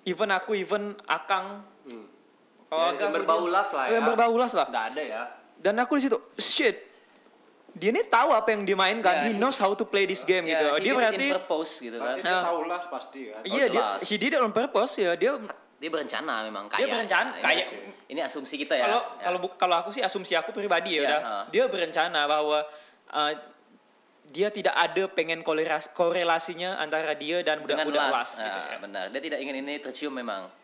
even 0.04 0.30
aku 0.30 0.54
even 0.54 0.94
Akang 1.04 1.66
Hmm. 1.82 2.06
Kalau 2.72 2.88
Ya, 2.88 2.96
yang 2.98 3.12
berbau 3.12 3.42
dia- 3.42 3.52
las 3.52 3.68
lah 3.70 3.84
ya. 3.84 3.92
yang 3.92 4.04
berbau 4.06 4.32
las 4.34 4.52
lah 4.52 4.66
Nggak 4.66 4.86
ada 4.90 5.02
ya. 5.04 5.22
dan 5.58 5.74
aku 5.76 5.92
di 5.94 6.02
situ 6.02 6.16
shit 6.34 6.76
dia 7.70 7.88
ini 7.88 8.00
tahu 8.02 8.32
apa 8.32 8.48
yang 8.48 8.64
dimainkan 8.64 9.12
Ya, 9.14 9.22
he 9.22 9.32
he- 9.32 9.38
knows 9.38 9.56
how 9.56 9.68
to 9.70 9.84
play 9.84 10.04
this 10.04 10.20
game 10.22 10.44
gitu 10.44 10.56
Ya, 10.56 10.72
he 10.72 10.80
dia 10.80 10.88
did 10.88 10.88
it 10.88 10.96
berarti 10.98 11.26
purpose 11.38 11.72
gitu 11.78 11.96
kan. 11.98 12.16
Dia 12.16 12.28
Ah. 12.30 12.42
tahu 12.46 12.58
las 12.66 12.84
pasti 12.86 13.20
kan. 13.28 13.40
Iya 13.42 13.64
dia 13.66 13.84
he 14.02 14.16
did 14.16 14.32
it 14.32 14.40
on 14.40 14.50
purpose 14.50 14.92
ya 14.94 15.12
dia 15.14 15.36
dia 15.74 15.90
berencana 15.90 16.34
memang 16.42 16.64
Dia 16.66 16.76
kayak 16.78 16.88
berencana, 16.90 17.30
ini, 17.32 17.42
kayak- 17.42 17.68
ini 18.06 18.20
asumsi 18.22 18.54
kita 18.56 18.72
ya 18.72 18.84
Kalau 18.86 19.00
Ya. 19.02 19.22
kalau 19.22 19.38
bu- 19.38 19.56
kalau 19.58 19.76
aku 19.78 19.90
sih 19.90 20.00
asumsi 20.00 20.32
aku 20.32 20.48
pribadi 20.50 20.94
ya 20.94 20.96
Iya, 20.96 21.02
udah. 21.02 21.20
ha. 21.20 21.36
Dia 21.50 21.64
berencana 21.66 22.20
bahwa 22.24 22.58
uh, 23.10 23.32
dia 24.26 24.48
tidak 24.48 24.72
ada 24.72 25.04
pengen 25.08 25.40
korelasinya 25.42 26.76
antara 26.76 27.12
dia 27.14 27.40
dan 27.40 27.60
budak-budak 27.60 27.98
las, 28.06 28.14
las, 28.14 28.30
gitu 28.38 28.48
Ah, 28.54 28.64
ya. 28.68 28.78
benar 28.78 29.04
dia 29.08 29.20
tidak 29.22 29.38
ingin 29.38 29.56
ini 29.58 29.76
tercium 29.78 30.12
memang 30.12 30.46
Oh, 30.46 30.61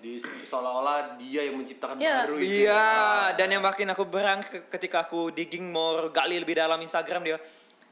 jadi 0.00 0.16
se- 0.16 0.48
seolah-olah 0.48 1.20
dia 1.20 1.44
yang 1.44 1.60
menciptakan 1.60 2.00
Iya. 2.00 2.24
baru 2.24 2.34
itu. 2.36 2.64
Iya, 2.64 2.72
Ah. 2.72 3.26
dan 3.36 3.48
yang 3.48 3.60
makin 3.60 3.92
aku 3.92 4.02
berang 4.02 4.40
ke- 4.40 4.64
ketika 4.70 5.04
aku 5.04 5.28
digging 5.28 5.68
more 5.68 6.08
gali 6.08 6.40
lebih 6.40 6.56
dalam 6.56 6.80
Instagram 6.80 7.20
dia, 7.22 7.36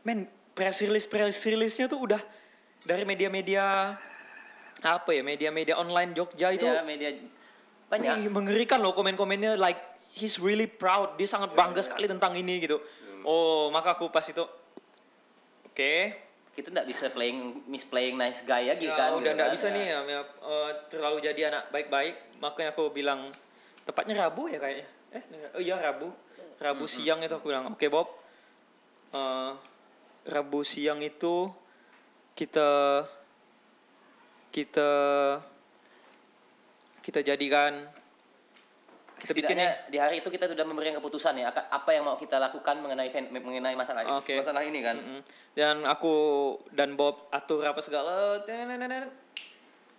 men 0.02 0.24
press 0.56 0.80
release 0.80 1.04
press 1.04 1.36
release-nya 1.44 1.84
tuh 1.86 2.00
udah 2.00 2.18
dari 2.82 3.04
media-media 3.04 3.92
apa 4.78 5.10
ya 5.10 5.20
media-media 5.20 5.76
online 5.76 6.14
Jogja 6.14 6.48
itu 6.48 6.64
ya 6.64 6.80
media 6.80 7.12
banyak 7.86 8.14
wih, 8.16 8.30
mengerikan 8.30 8.78
loh 8.78 8.90
komen-komennya 8.90 9.54
like 9.54 9.76
he's 10.08 10.38
really 10.38 10.64
proud 10.64 11.14
dia 11.14 11.26
sangat 11.26 11.52
bangga 11.52 11.82
sekali 11.82 12.06
tentang 12.06 12.32
ini 12.32 12.62
gitu 12.62 12.78
oh 13.22 13.68
maka 13.68 13.94
aku 13.94 14.06
pas 14.08 14.22
itu 14.22 14.40
oke 15.64 15.92
kita 16.58 16.74
tidak 16.74 16.90
bisa 16.90 17.06
playing 17.14 17.62
misplaying 17.70 18.18
nice 18.18 18.42
guy 18.42 18.66
lagi 18.66 18.90
ya, 18.90 18.98
kan? 18.98 19.14
udah 19.14 19.30
gitu 19.30 19.38
nggak 19.38 19.46
kan, 19.46 19.54
bisa 19.54 19.68
ya. 19.70 19.74
nih 19.78 19.84
ya, 19.86 19.98
ya, 20.02 20.20
terlalu 20.90 21.18
jadi 21.22 21.40
anak 21.54 21.70
baik-baik. 21.70 22.42
Makanya 22.42 22.74
aku 22.74 22.90
bilang 22.90 23.30
tepatnya 23.86 24.26
Rabu 24.26 24.50
ya 24.50 24.58
kayaknya. 24.58 24.86
Eh 25.14 25.22
oh 25.54 25.62
iya 25.62 25.78
Rabu. 25.78 26.10
Rabu 26.58 26.90
siang 26.90 27.22
itu 27.22 27.30
aku 27.38 27.54
bilang 27.54 27.70
oke 27.70 27.86
Bob. 27.86 28.10
Eh, 29.14 29.52
Rabu 30.26 30.66
siang 30.66 30.98
itu 30.98 31.46
kita 32.34 33.06
kita 34.50 34.90
kita 37.06 37.20
jadikan 37.22 37.86
kita 39.18 39.32
bikin 39.32 39.50
Setidaknya 39.50 39.68
di 39.86 39.98
hari 39.98 40.16
itu 40.18 40.28
kita 40.28 40.46
sudah 40.46 40.62
memberikan 40.62 40.96
keputusan 40.96 41.34
ya 41.34 41.50
akan- 41.50 41.68
apa 41.68 41.90
yang 41.90 42.02
mau 42.02 42.14
kita 42.14 42.38
lakukan 42.38 42.78
mengenai 42.78 43.10
mengenai 43.28 43.74
masalah 43.74 44.00
ini 44.00 44.14
Oke. 44.14 44.34
masalah 44.34 44.62
ini 44.62 44.78
kan 44.78 44.96
Mm-mm. 44.96 45.20
Dan 45.52 45.82
aku 45.82 46.14
dan 46.70 46.94
Bob 46.94 47.26
atur 47.28 47.62
apa 47.62 47.78
segala. 47.80 48.38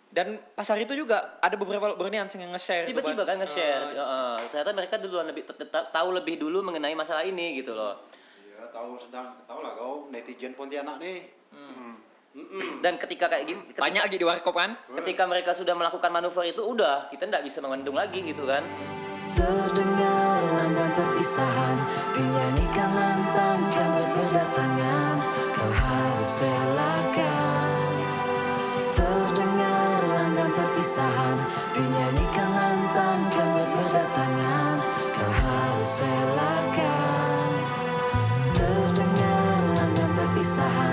Dan 0.10 0.42
pas 0.52 0.66
hari 0.66 0.84
itu 0.84 0.98
juga 0.98 1.38
ada 1.38 1.54
beberapa 1.54 1.94
bernian 1.94 2.26
yang 2.26 2.50
nge-share. 2.50 2.90
tiba-tiba 2.90 3.22
kan 3.22 3.38
nge-share 3.38 3.84
Eh, 3.86 3.94
Heeh. 3.94 4.36
ternyata 4.50 4.72
mereka 4.74 4.96
duluan 4.98 5.28
lebih 5.28 5.46
tahu 5.70 6.10
lebih 6.12 6.40
dulu 6.40 6.66
mengenai 6.66 6.98
masalah 6.98 7.22
ini 7.22 7.54
gitu 7.56 7.78
loh 7.78 8.02
Iya, 8.42 8.74
tahu 8.74 8.98
sedang 8.98 9.38
tahu 9.46 9.62
lah 9.62 9.78
kau 9.78 10.10
netizen 10.10 10.58
Pontianak 10.58 10.98
nih. 10.98 11.30
hmm. 11.52 11.94
Mm-mm. 12.30 12.86
dan 12.86 12.98
ketika 12.98 13.26
kayak 13.26 13.42
gitu 13.44 13.58
ketika, 13.68 13.82
Banyak 13.82 14.04
lagi 14.06 14.18
di 14.18 14.24
warkop 14.24 14.54
kan? 14.54 14.78
ketika 14.98 15.26
mereka 15.26 15.54
sudah 15.54 15.74
melakukan 15.74 16.10
manuver 16.10 16.46
itu 16.46 16.62
udah 16.62 17.10
kita 17.10 17.26
tidak 17.26 17.42
bisa 17.42 17.58
mengandung 17.60 17.98
lagi 17.98 18.22
gitu 18.22 18.46
kan 18.46 18.62
Terdengar 19.30 20.42
lambang 20.58 20.90
perpisahan. 20.98 21.78
Dinyanyikan 22.18 22.90
lantang 22.98 23.62
kabar 23.70 24.10
berdatangan. 24.18 25.16
Kau 25.54 25.70
harus 25.70 26.34
relakan 26.42 27.94
Terdengar 28.90 30.00
lambang 30.18 30.50
perpisahan. 30.50 31.38
Dinyanyikan 31.78 32.50
lantang 32.58 33.22
kabar 33.30 33.70
berdatangan. 33.70 34.76
Kau 35.14 35.32
harus 35.46 35.94
relakan 36.02 37.54
Terdengar 38.50 39.58
lambang 39.78 40.12
perpisahan 40.18 40.89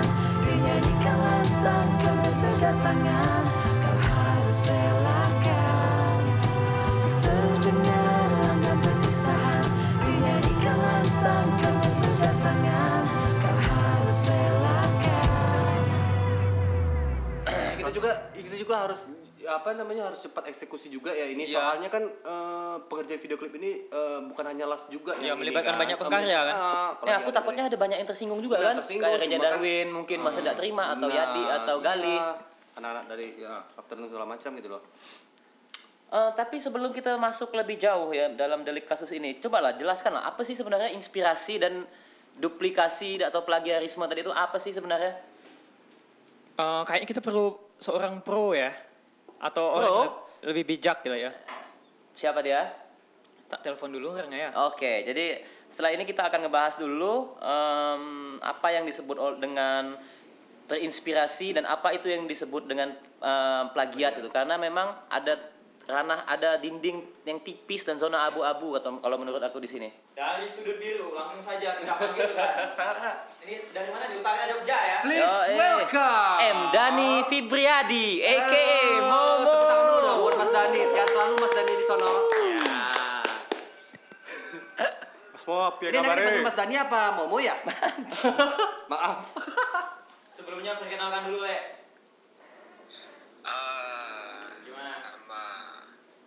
juga 18.67 18.83
harus 18.83 18.99
apa 19.39 19.69
namanya 19.71 20.11
harus 20.11 20.19
cepat 20.19 20.43
eksekusi 20.47 20.87
juga 20.87 21.09
ya 21.09 21.23
ini 21.23 21.47
Iya. 21.47 21.55
soalnya 21.55 21.87
kan 21.87 22.03
eh, 22.03 22.75
pengerjaan 22.83 23.15
video 23.17 23.37
klip 23.37 23.55
ini 23.55 23.87
eh, 23.87 24.19
bukan 24.27 24.43
hanya 24.45 24.67
las 24.67 24.83
juga 24.87 25.15
Iya, 25.15 25.31
yang 25.31 25.39
ini 25.39 25.47
melibatkan 25.47 25.73
kan. 25.73 25.81
banyak 25.81 25.97
pengkarya 25.97 26.39
kan? 26.43 26.53
Ah, 26.53 26.87
apalagi 26.91 27.07
ya 27.07 27.15
aku 27.17 27.29
ada 27.29 27.37
takutnya 27.37 27.63
ada 27.65 27.77
banyak 27.77 27.97
yang 27.97 28.09
tersinggung 28.09 28.41
juga 28.41 28.55
Banyak 28.57 28.67
kan 28.67 28.77
tersinggung, 28.83 29.07
kayak 29.07 29.17
Reja 29.17 29.29
cuma 29.29 29.39
kan- 29.39 29.45
Darwin 29.55 29.87
mungkin 29.89 30.17
masa 30.19 30.37
tidak 30.37 30.57
terima 30.57 30.83
atau 30.91 31.07
Nah, 31.07 31.15
Yadi 31.15 31.43
atau 31.55 31.75
Gali 31.79 32.11
iya. 32.11 32.27
anak-anak 32.75 33.05
dari 33.07 33.27
ya 33.37 33.53
afternoon 33.73 34.07
segala 34.07 34.25
macam 34.27 34.51
gitu 34.53 34.69
loh 34.69 34.83
Eh, 36.07 36.31
tapi 36.33 36.55
sebelum 36.57 36.91
kita 36.91 37.15
masuk 37.15 37.51
lebih 37.51 37.75
jauh 37.77 38.11
ya 38.11 38.31
dalam 38.31 38.63
delik 38.63 38.83
kasus 38.85 39.11
ini, 39.11 39.37
cobalah 39.37 39.75
jelaskanlah 39.75 40.23
apa 40.25 40.39
sih 40.41 40.55
sebenarnya 40.55 40.87
inspirasi 40.89 41.59
dan 41.59 41.83
duplikasi 42.33 43.19
atau 43.19 43.43
plagiarisme 43.43 43.99
tadi 44.01 44.21
itu 44.21 44.31
apa 44.31 44.55
sih 44.57 44.71
sebenarnya? 44.71 45.19
Eh, 46.55 46.81
kayaknya 46.83 47.07
kita 47.07 47.19
perlu 47.19 47.59
seorang 47.81 48.21
pro 48.21 48.53
ya. 48.53 48.73
Atau 49.37 49.65
Pro? 49.69 49.77
orang 49.77 49.93
lebih 50.45 50.77
bijak 50.77 51.05
gitu 51.05 51.13
ya. 51.13 51.31
Siapa 52.17 52.41
dia? 52.41 52.73
Tak 53.47 53.63
telepon 53.63 53.93
dulu 53.93 54.17
orangnya 54.17 54.49
ya. 54.49 54.51
Oke, 54.67 55.05
jadi 55.05 55.45
setelah 55.71 55.93
ini 55.93 56.03
kita 56.09 56.25
akan 56.25 56.49
ngebahas 56.49 56.75
dulu 56.81 57.37
em, 57.37 58.03
apa 58.41 58.67
yang 58.73 58.89
disebut 58.89 59.37
dengan 59.37 59.95
terinspirasi 60.67 61.55
dan 61.55 61.63
apa 61.63 61.95
itu 61.95 62.09
yang 62.09 62.25
disebut 62.25 62.65
dengan 62.65 62.97
em, 62.97 63.63
plagiat 63.71 64.19
itu 64.19 64.27
karena 64.33 64.57
memang 64.57 64.97
ada 65.07 65.37
ranah 65.87 66.27
ada 66.27 66.59
dinding 66.59 66.99
yang 67.23 67.39
tipis 67.39 67.87
dan 67.87 67.95
zona 67.95 68.27
abu-abu 68.27 68.75
atau 68.75 68.99
kalau 68.99 69.15
menurut 69.15 69.39
aku 69.39 69.63
di 69.63 69.71
sini. 69.71 69.87
Dari 70.19 70.43
sudut 70.51 70.75
biru 70.83 71.15
langsung 71.15 71.39
saja 71.39 71.79
kita 71.79 71.95
panggil 71.95 72.35
kan. 72.35 73.15
Ini 73.47 73.71
dari 73.71 73.89
mana 73.95 74.11
di 74.11 74.19
utara 74.19 74.43
Jogja 74.51 74.75
ya? 74.75 74.97
please 75.07 75.23
Yo, 75.23 75.31
eh. 75.47 75.55
welcome 75.55 76.37
M 76.43 76.59
Dani 76.75 77.11
Fibriadi, 77.31 78.19
aka 78.19 78.67
Momo. 78.99 79.47
tepuk 79.47 79.63
tangan 79.63 79.85
dulu 79.87 80.11
buat 80.27 80.35
Mas 80.35 80.51
Dani 80.51 80.79
sehat 80.91 81.09
selalu 81.15 81.33
Mas 81.39 81.53
Dani 81.55 81.71
di 81.71 81.85
sono 81.87 82.11
Mas 85.31 85.43
Bob, 85.47 85.73
ya 85.79 85.87
ini 85.87 85.97
nanti 86.03 86.07
kabarnya? 86.11 86.43
Mas 86.43 86.55
Dani 86.59 86.75
apa 86.75 86.99
Momo 87.15 87.37
ya 87.39 87.55
maaf 88.91 89.31
Sebelumnya 90.35 90.77
perkenalkan 90.77 91.33
dulu 91.33 91.41
le. 91.47 91.57
Ah, 93.41 94.53
Gimana? 94.61 95.01
nama 95.01 95.43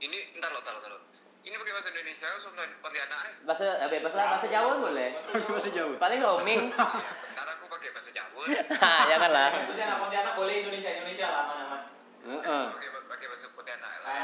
ini 0.00 0.18
entar 0.36 0.48
lo, 0.52 0.64
entar 0.64 0.72
lo, 0.74 0.80
entar 0.80 0.92
lo. 0.96 1.00
Ini 1.40 1.56
pakai 1.56 1.72
bahasa 1.72 1.88
Indonesia 1.88 2.28
atau 2.36 2.52
Pontianak 2.84 3.20
eh? 3.24 3.34
Bahasa 3.48 3.64
eh, 3.80 3.88
bebas 3.88 4.12
lah 4.12 4.26
bahasa 4.36 4.46
Jawa 4.52 4.72
boleh. 4.76 5.10
masih 5.32 5.72
jauh 5.72 5.94
Paling 5.96 6.20
roaming. 6.20 6.68
Karena 7.36 7.52
aku 7.56 7.64
pakai 7.72 7.88
bahasa 7.96 8.10
Jawa. 8.12 8.42
Hah, 8.84 9.00
janganlah. 9.08 9.48
Pontianak 9.72 9.96
Pontianak 10.04 10.32
boleh 10.36 10.54
Indonesia 10.60 10.90
Indonesia 10.92 11.26
lah 11.32 11.40
aman-aman. 11.48 11.80
Heeh. 12.20 12.66
Pakai 12.76 12.88
pakai 13.08 13.26
bahasa 13.32 13.46
Pontianak 13.56 13.90
lah. 14.04 14.16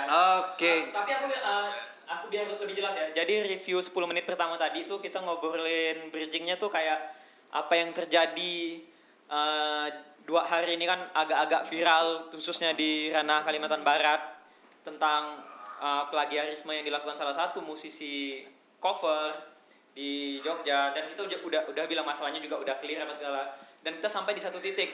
oke 0.45 0.73
Tapi 0.93 1.11
aku 1.17 1.27
eh, 1.33 1.69
aku 2.05 2.25
biar 2.29 2.45
lebih 2.53 2.77
jelas 2.77 2.93
ya. 2.93 3.07
Jadi 3.17 3.35
review 3.49 3.81
10 3.81 3.93
menit 4.13 4.29
pertama 4.29 4.61
tadi 4.61 4.85
itu 4.85 5.01
kita 5.01 5.25
ngobrolin 5.25 6.13
bridgingnya 6.13 6.61
tuh 6.61 6.69
kayak 6.69 7.01
apa 7.49 7.73
yang 7.81 7.97
terjadi 7.97 8.85
eh, 9.33 9.87
dua 10.29 10.43
hari 10.45 10.77
ini 10.77 10.85
kan 10.85 11.01
agak-agak 11.17 11.73
viral 11.73 12.29
khususnya 12.29 12.77
di 12.77 13.09
ranah 13.09 13.41
Kalimantan 13.41 13.81
Barat 13.81 14.37
tentang 14.85 15.56
eh, 15.77 16.05
plagiarisme 16.09 16.71
yang 16.71 16.85
dilakukan 16.85 17.17
salah 17.17 17.33
satu 17.33 17.61
musisi 17.61 18.45
cover 18.79 19.55
di 19.93 20.41
Jogja 20.41 20.93
dan 20.93 21.09
kita 21.09 21.25
udah 21.25 21.39
udah, 21.43 21.61
udah 21.69 21.85
bilang 21.87 22.05
masalahnya 22.05 22.39
juga 22.39 22.61
udah 22.61 22.77
clear 22.79 23.01
apa 23.01 23.17
segala 23.17 23.43
dan 23.81 23.97
kita 23.97 24.09
sampai 24.09 24.37
di 24.37 24.43
satu 24.43 24.61
titik 24.61 24.93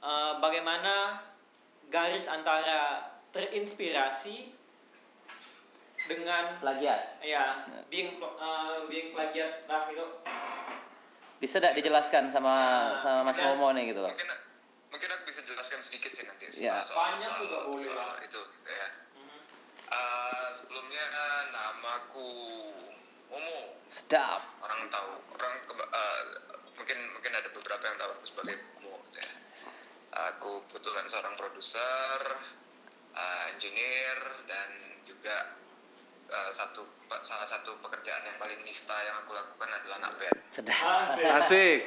eh, 0.00 0.32
bagaimana 0.38 1.22
garis 1.88 2.26
antara 2.26 3.10
terinspirasi 3.30 4.58
dengan 6.06 6.58
Plagiat. 6.58 7.22
ya 7.22 7.62
being 7.86 8.18
uh, 8.18 8.82
being 8.90 9.14
plagiat 9.14 9.62
lah 9.66 9.86
gitu 9.86 10.02
Bisa 11.38 11.56
tidak 11.56 11.78
dijelaskan 11.78 12.28
sama 12.28 12.54
sama 12.98 13.30
Mas. 13.30 13.38
Momo 13.38 13.70
nih 13.72 13.94
gitu 13.94 14.02
loh. 14.02 14.10
Mungkin 14.10 14.28
mungkin 14.90 15.08
aku 15.08 15.22
bisa 15.24 15.40
jelaskan 15.40 15.78
sedikit 15.80 16.10
sih 16.12 16.26
nanti 16.26 16.50
Ya. 16.58 16.82
soal, 16.82 17.14
Banyak 17.14 17.30
soal, 17.30 17.40
juga 17.40 17.56
boleh 17.64 17.80
soal 17.80 17.96
lah. 17.96 18.18
itu 18.20 18.42
ya. 18.66 18.86
Ah, 19.88 20.46
sebelumnya 20.58 21.04
namaku 21.48 22.28
Sedap. 24.10 24.42
orang 24.58 24.90
tahu 24.90 25.10
orang 25.30 25.54
keba- 25.64 25.86
eh, 25.88 26.22
mungkin 26.74 26.98
mungkin 27.14 27.30
ada 27.30 27.46
beberapa 27.48 27.78
yang 27.80 27.94
tahu 27.94 28.10
aku 28.12 28.24
sebagai 28.26 28.58
ya. 29.14 29.28
aku 30.26 30.66
kebetulan 30.66 31.06
seorang 31.06 31.38
produser 31.38 32.18
eh, 33.12 33.44
engineer 33.54 34.18
dan 34.44 34.68
juga 35.06 35.54
eh, 36.26 36.50
satu 36.50 36.82
pe- 37.06 37.22
salah 37.22 37.46
satu 37.46 37.78
pekerjaan 37.78 38.26
yang 38.26 38.34
paling 38.36 38.58
nista 38.60 38.98
yang 39.00 39.22
aku 39.22 39.30
lakukan 39.30 39.70
adalah 39.70 39.96
anak 40.02 40.12
band 40.18 40.38
Sedap. 40.50 41.14
asik 41.38 41.80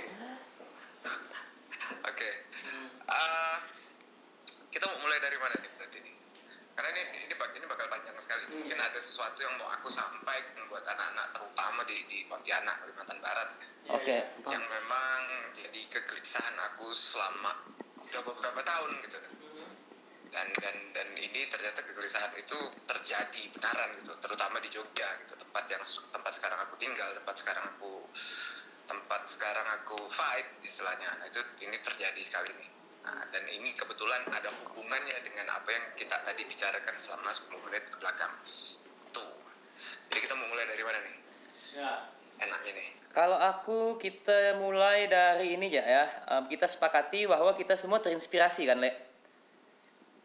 oke 2.03 2.29
Eh, 3.03 3.57
kita 4.71 4.87
mau 4.87 4.95
mulai 4.97 5.19
dari 5.19 5.35
mana 5.35 5.59
nih 5.59 5.71
nih 6.73 7.03
ini 7.05 7.17
ini 7.29 7.33
bak- 7.37 7.53
ini 7.53 7.65
bakal 7.69 7.85
panjang 7.85 8.17
sekali. 8.17 8.43
Mungkin 8.49 8.77
ada 8.81 8.97
sesuatu 8.97 9.37
yang 9.45 9.53
mau 9.61 9.69
aku 9.69 9.93
sampaikan 9.93 10.65
buat 10.67 10.81
anak-anak 10.81 11.37
terutama 11.37 11.81
di 11.85 12.01
di 12.09 12.25
Pontianak, 12.25 12.81
Kalimantan 12.81 13.19
Barat. 13.21 13.49
Oke. 13.83 14.15
yang 14.47 14.63
memang 14.63 15.51
jadi 15.51 15.81
kegelisahan 15.91 16.55
aku 16.71 16.87
selama 16.95 17.51
udah 17.99 18.21
beberapa 18.23 18.63
tahun 18.63 18.91
gitu. 19.03 19.19
Dan 20.31 20.47
dan 20.55 20.75
dan 20.95 21.07
ini 21.19 21.45
ternyata 21.51 21.83
kegelisahan 21.83 22.31
itu 22.39 22.57
terjadi 22.87 23.43
benaran 23.53 23.91
gitu. 23.99 24.15
Terutama 24.23 24.63
di 24.63 24.71
Jogja 24.71 25.19
gitu. 25.27 25.35
Tempat 25.35 25.67
yang 25.67 25.83
tempat 26.15 26.31
sekarang 26.31 26.59
aku 26.63 26.79
tinggal 26.79 27.11
tempat 27.11 27.35
sekarang 27.37 27.65
aku 27.75 28.07
tempat 28.87 29.21
sekarang 29.35 29.67
aku 29.83 29.97
fight 30.09 30.47
istilahnya. 30.63 31.19
Nah, 31.19 31.27
itu 31.27 31.43
ini 31.59 31.75
terjadi 31.83 32.21
sekali 32.23 32.55
nih 32.55 32.72
nah, 33.03 33.23
dan 33.29 33.43
ini 33.47 33.75
kebetulan 33.75 34.23
ada 34.27 34.49
hubungannya 34.63 35.17
dengan 35.21 35.47
apa 35.51 35.69
yang 35.69 35.85
kita 35.93 36.15
tadi 36.23 36.43
bicarakan 36.43 36.95
selama 36.97 37.29
10 37.29 37.65
menit 37.67 37.83
ke 37.85 37.97
belakang 37.99 38.33
tuh 39.11 39.31
jadi 40.09 40.19
kita 40.21 40.33
mau 40.33 40.47
mulai 40.47 40.65
dari 40.65 40.83
mana 40.83 40.99
nih 41.01 41.15
enaknya 42.39 42.73
nih 42.73 42.89
Kalau 43.13 43.37
aku 43.37 44.01
kita 44.01 44.57
mulai 44.57 45.05
dari 45.05 45.53
ini 45.53 45.69
ya 45.69 45.85
ya. 45.85 46.03
Kita 46.49 46.65
sepakati 46.65 47.29
bahwa 47.29 47.53
kita 47.53 47.77
semua 47.77 48.01
terinspirasi 48.01 48.65
kan, 48.65 48.81
Le. 48.81 48.89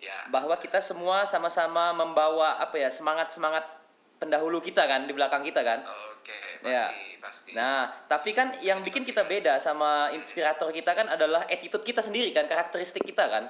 ya 0.01 0.33
Bahwa 0.33 0.57
kita 0.57 0.81
semua 0.81 1.29
sama-sama 1.29 1.93
membawa 1.93 2.57
apa 2.57 2.81
ya, 2.81 2.89
semangat-semangat 2.89 3.69
pendahulu 4.17 4.65
kita 4.65 4.89
kan 4.89 5.05
di 5.05 5.13
belakang 5.13 5.45
kita 5.45 5.61
kan. 5.61 5.85
oke 5.85 6.39
pasti 6.65 6.73
Ya. 6.73 6.89
pasti 7.21 7.38
Nah, 7.57 8.05
tapi 8.11 8.37
kan 8.37 8.61
yang 8.61 8.85
bikin 8.85 9.09
kita 9.09 9.25
beda 9.25 9.65
sama 9.65 10.13
inspirator 10.13 10.69
kita 10.69 10.93
kan 10.93 11.09
adalah 11.09 11.49
attitude 11.49 11.85
kita 11.85 12.05
sendiri 12.05 12.33
kan, 12.37 12.45
karakteristik 12.45 13.05
kita 13.05 13.25
kan. 13.25 13.45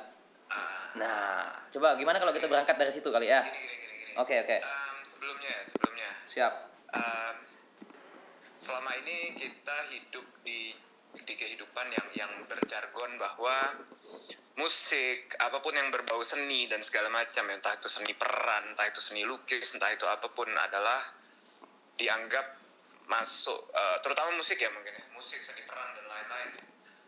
Ah, 0.48 0.78
Nah, 0.96 1.68
coba 1.70 1.94
gimana 2.00 2.16
kalau 2.16 2.32
kita 2.32 2.48
berangkat 2.48 2.74
dari 2.80 2.92
situ 2.96 3.12
kali 3.12 3.28
ya? 3.28 3.44
Oke, 4.18 4.34
oke. 4.40 4.56
Em, 4.56 4.96
sebelumnya 5.04 5.54
sebelumnya 5.70 6.10
Siap. 6.32 6.52
em, 6.96 7.34
selama 8.58 8.90
ini 9.04 9.36
kita 9.36 9.76
hidup 9.94 10.26
di 10.42 10.72
di 11.22 11.34
kehidupan 11.36 11.86
yang 11.92 12.08
yang 12.16 12.32
berjargon 12.48 13.14
bahwa 13.20 13.84
musik 14.58 15.38
apa 15.38 15.62
pun 15.62 15.70
yang 15.76 15.94
berbau 15.94 16.20
seni 16.26 16.66
dan 16.66 16.82
segala 16.82 17.12
macam 17.14 17.46
entah 17.46 17.74
itu 17.78 17.88
seni 17.88 18.12
peran 18.18 18.74
entah 18.74 18.86
itu 18.90 18.98
seni 18.98 19.22
lukis 19.22 19.70
entah 19.72 19.92
itu 19.94 20.04
apa 20.04 20.34
pun 20.34 20.50
adalah 20.50 21.00
dianggap 21.94 22.57
masuk 23.08 23.60
eh, 23.68 23.96
terutama 24.00 24.30
musik 24.32 24.54
ya 24.54 24.68
mungkin 24.68 24.92
ya 24.92 25.04
musik 25.10 25.40
seni 25.40 25.64
peran 25.64 25.88
dan 25.92 26.04
lain-lain 26.06 26.50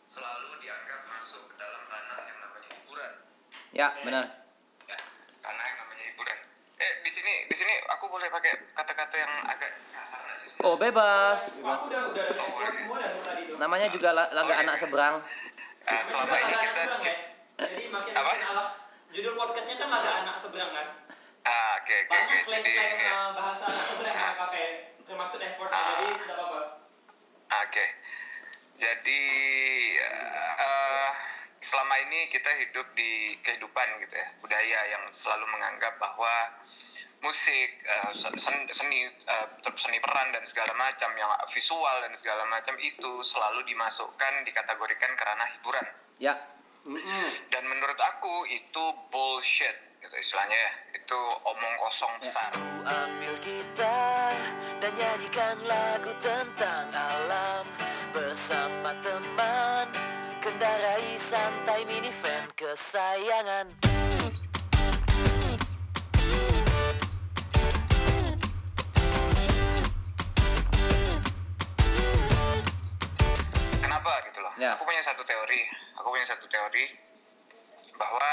selalu 0.06 0.58
dianggap 0.58 1.00
masuk 1.06 1.44
ke 1.46 1.56
dalam 1.56 1.82
ranah 1.86 2.18
yang 2.24 2.38
namanya 2.40 2.68
hiburan 2.74 3.12
Ya, 3.70 3.88
benar. 4.02 4.24
ya 4.82 4.98
karena 5.38 5.62
yang 5.62 5.76
namanya 5.78 6.04
hiburan 6.04 6.38
eh 6.76 6.92
di 7.00 7.10
sini 7.10 7.32
di 7.46 7.54
sini 7.54 7.70
aku 7.86 8.08
boleh 8.08 8.26
pakai 8.26 8.72
kata-kata 8.72 9.14
yang 9.14 9.32
agak 9.46 9.70
kasar 9.90 10.20
nggak 10.20 10.38
sih 10.40 10.48
Oh, 10.60 10.76
bebas. 10.76 11.40
Aku 11.56 11.88
udah 11.88 12.12
udah 12.12 12.24
ada 12.26 12.36
effort 12.38 12.74
semua 12.74 12.96
dan 12.98 13.16
tadi 13.22 13.42
itu. 13.42 13.56
Namanya 13.56 13.88
juga 13.88 14.12
la- 14.12 14.28
laga 14.30 14.54
anak 14.58 14.76
seberang. 14.76 15.24
Eh, 15.82 16.00
selama 16.04 16.36
ini 16.36 16.52
kita, 16.52 16.68
seberang, 16.76 17.00
ya. 17.00 17.14
kita 17.16 17.64
Jadi 17.66 17.84
makin 17.88 18.12
Apa? 18.12 18.28
makin 18.28 18.44
ala 18.46 18.64
judul 19.08 19.32
podcastnya 19.34 19.76
kan 19.78 19.88
ada 19.90 20.10
anak 20.20 20.36
seberang 20.38 20.70
kan. 20.70 20.86
ah 21.42 21.70
oke 21.78 21.94
oke 21.94 22.10
Banyak 22.10 22.28
oke 22.28 22.44
slang 22.44 22.60
jadi 22.60 22.72
slang 22.76 22.92
ya. 22.94 23.08
uh, 23.10 23.28
bahasa 23.32 23.64
anak 23.66 23.84
seberang 23.86 24.12
yang 24.14 24.36
pakai 24.38 24.64
termasuk 25.10 25.42
effort 25.42 25.66
jadi 25.68 26.06
tidak 26.14 26.36
apa-apa. 26.38 26.60
Oke. 27.66 27.86
Jadi 28.80 29.22
eh, 29.98 31.10
selama 31.66 31.94
ini 32.08 32.30
kita 32.30 32.50
hidup 32.64 32.86
di 32.94 33.36
kehidupan 33.42 33.88
gitu 34.06 34.14
ya, 34.14 34.28
budaya 34.38 34.78
yang 34.88 35.04
selalu 35.20 35.44
menganggap 35.50 35.98
bahwa 35.98 36.32
musik, 37.20 37.68
eh, 37.84 38.10
sen- 38.16 38.40
sen- 38.40 38.70
seni, 38.72 39.04
eh, 39.04 39.46
seni 39.76 39.98
peran 40.00 40.32
dan 40.32 40.46
segala 40.48 40.72
macam 40.72 41.12
yang 41.12 41.28
visual 41.52 41.96
dan 42.00 42.14
segala 42.16 42.48
macam 42.48 42.78
itu 42.80 43.20
selalu 43.26 43.66
dimasukkan 43.68 44.46
dikategorikan 44.46 45.12
ke 45.12 45.22
ranah 45.26 45.48
hiburan. 45.58 45.86
Ya. 46.16 46.34
Dan 47.52 47.68
menurut 47.68 48.00
aku 48.00 48.48
itu 48.48 48.84
bullshit 49.12 49.76
gitu 50.00 50.16
istilahnya 50.16 50.56
ya. 50.56 50.72
Itu 50.96 51.18
omong 51.44 51.74
kosong 51.76 52.12
Ya. 52.24 52.32
besar. 52.32 52.50
Ambil 52.88 53.34
dan 53.76 53.99
nyanyikan 55.10 55.58
lagu 55.66 56.14
tentang 56.22 56.86
alam 56.94 57.66
Bersama 58.14 58.94
teman 59.02 59.90
Kendarai 60.38 61.18
santai 61.18 61.82
minivan 61.82 62.46
kesayangan 62.54 63.66
Kenapa 73.82 74.12
gitu 74.30 74.38
loh? 74.46 74.54
Ya. 74.62 74.78
Aku 74.78 74.86
punya 74.86 75.02
satu 75.02 75.26
teori. 75.26 75.60
Aku 75.98 76.14
punya 76.14 76.24
satu 76.30 76.46
teori 76.46 76.86
bahwa 77.98 78.30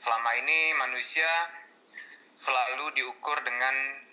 selama 0.00 0.30
ini 0.40 0.72
manusia 0.80 1.28
selalu 2.34 2.96
diukur 2.96 3.38
dengan 3.44 4.03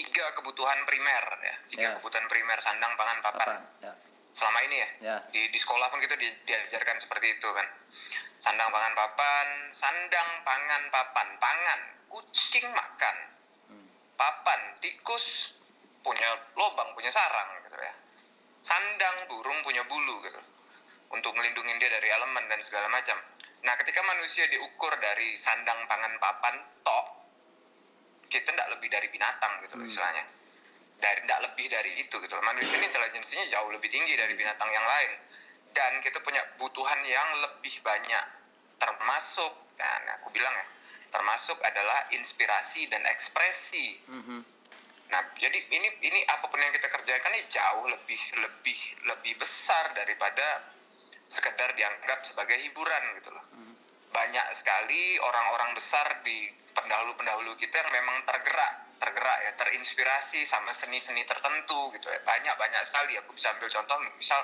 tiga 0.00 0.32
kebutuhan 0.40 0.80
primer 0.88 1.24
ya. 1.44 1.54
Tiga 1.68 1.82
Ya. 1.84 1.90
kebutuhan 2.00 2.24
primer 2.26 2.56
sandang, 2.64 2.96
pangan, 2.96 3.18
papan. 3.20 3.48
Apa? 3.60 3.84
Ya. 3.84 3.92
Selama 4.32 4.58
ini 4.64 4.76
ya. 4.80 4.88
Ya. 5.04 5.16
Di 5.28 5.52
di 5.52 5.58
sekolah 5.60 5.92
pun 5.92 6.00
kita 6.00 6.16
di- 6.16 6.40
diajarkan 6.48 6.96
seperti 7.04 7.36
itu 7.36 7.48
kan. 7.52 7.66
Sandang, 8.40 8.72
pangan, 8.72 8.96
papan, 8.96 9.48
sandang, 9.76 10.28
pangan, 10.48 10.82
papan. 10.88 11.28
Pangan, 11.36 11.80
kucing 12.08 12.64
makan. 12.72 13.16
Hmm. 13.68 13.86
Papan, 14.16 14.80
tikus 14.80 15.52
punya 16.00 16.32
lobang, 16.56 16.96
punya 16.96 17.12
sarang 17.12 17.60
gitu 17.68 17.76
ya. 17.76 17.92
Sandang, 18.64 19.28
burung 19.28 19.60
punya 19.60 19.84
bulu 19.84 20.24
gitu. 20.24 20.40
Untuk 21.12 21.36
melindungi 21.36 21.76
dia 21.76 21.92
dari 21.92 22.08
elemen 22.08 22.48
dan 22.48 22.60
segala 22.64 22.88
macam. 22.88 23.20
Nah, 23.60 23.76
ketika 23.76 24.00
manusia 24.00 24.48
diukur 24.48 24.96
dari 24.96 25.36
sandang, 25.36 25.84
pangan, 25.84 26.16
papan, 26.16 26.64
tok, 26.80 27.06
kita 28.30 28.54
tidak 28.54 28.68
lebih 28.78 28.88
dari 28.88 29.08
binatang 29.10 29.52
gitu 29.66 29.74
loh 29.76 29.84
Hmm. 29.84 29.90
istilahnya. 29.90 30.24
Dari 31.00 31.20
tidak 31.26 31.40
lebih 31.50 31.66
dari 31.66 31.90
itu 31.98 32.14
gitu 32.14 32.32
loh. 32.38 32.44
Manusia 32.44 32.76
ini 32.78 32.86
intelijensinya 32.86 33.44
jauh 33.50 33.70
lebih 33.74 33.88
tinggi 33.90 34.14
dari 34.14 34.32
binatang 34.38 34.70
yang 34.70 34.86
lain. 34.86 35.12
Dan 35.74 35.98
kita 36.02 36.22
punya 36.22 36.42
kebutuhan 36.54 37.00
yang 37.06 37.28
lebih 37.42 37.74
banyak. 37.82 38.24
Termasuk, 38.80 39.52
dan 39.76 40.02
aku 40.20 40.30
bilang 40.32 40.54
ya, 40.54 40.66
termasuk 41.10 41.58
adalah 41.62 42.06
inspirasi 42.14 42.86
dan 42.88 43.02
ekspresi. 43.04 43.86
Mhm. 44.08 44.38
Nah, 45.10 45.22
jadi 45.34 45.58
ini 45.74 45.88
ini 46.06 46.20
apa 46.30 46.46
pun 46.46 46.62
yang 46.62 46.70
kita 46.70 46.86
kerjakan 46.86 47.34
ini 47.34 47.42
jauh 47.50 47.86
lebih 47.90 48.20
lebih 48.38 48.78
lebih 49.10 49.32
besar 49.42 49.90
daripada 49.90 50.70
sekedar 51.30 51.74
dianggap 51.74 52.22
sebagai 52.30 52.58
hiburan 52.62 53.02
gitu 53.18 53.30
loh. 53.34 53.44
Mhm. 53.54 53.69
Banyak 54.10 54.46
sekali 54.58 55.16
orang-orang 55.16 55.70
besar 55.74 56.18
di 56.22 56.50
pendahulu-pendahulu 56.70 57.54
kita 57.54 57.78
yang 57.78 57.90
memang 57.94 58.26
tergerak, 58.26 58.72
tergerak 58.98 59.38
ya, 59.42 59.52
terinspirasi 59.54 60.46
sama 60.46 60.74
seni-seni 60.76 61.22
tertentu 61.24 61.94
gitu 61.94 62.06
ya. 62.06 62.18
Banyak-banyak 62.22 62.82
sekali. 62.90 63.14
Aku 63.22 63.30
bisa 63.32 63.54
ambil 63.54 63.70
contoh 63.70 63.96
misal 64.18 64.40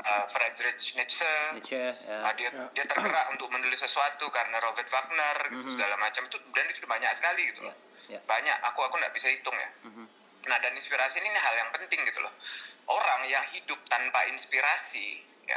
uh, 0.00 0.24
Friedrich 0.28 0.96
Nietzsche, 0.96 1.34
Nietzsche, 1.60 1.84
ya. 2.04 2.24
Ah, 2.24 2.32
dia 2.32 2.48
dia 2.72 2.84
tergerak 2.84 3.28
untuk 3.30 3.48
menulis 3.48 3.76
sesuatu 3.76 4.28
karena 4.28 4.56
Robert 4.60 4.88
Wagner 4.88 5.36
gitu 5.52 5.68
Mhm. 5.68 5.74
segala 5.76 5.94
macam 5.96 6.22
itu 6.24 6.36
dan 6.50 6.66
itu 6.68 6.84
banyak 6.84 7.10
sekali 7.16 7.42
gitu 7.52 7.60
loh. 7.64 7.76
ya. 8.08 8.20
Banyak. 8.20 8.56
Aku 8.72 8.84
aku 8.84 9.00
nggak 9.00 9.14
bisa 9.16 9.28
hitung 9.28 9.56
ya. 9.56 9.68
Mhm. 9.88 10.04
Nah, 10.44 10.60
dan 10.60 10.76
inspirasi 10.76 11.20
ini 11.20 11.32
hal 11.32 11.54
yang 11.56 11.70
penting 11.72 12.04
gitu 12.04 12.20
loh. 12.20 12.32
Orang 12.84 13.24
yang 13.24 13.48
hidup 13.48 13.80
tanpa 13.88 14.28
inspirasi, 14.28 15.24
ya, 15.48 15.56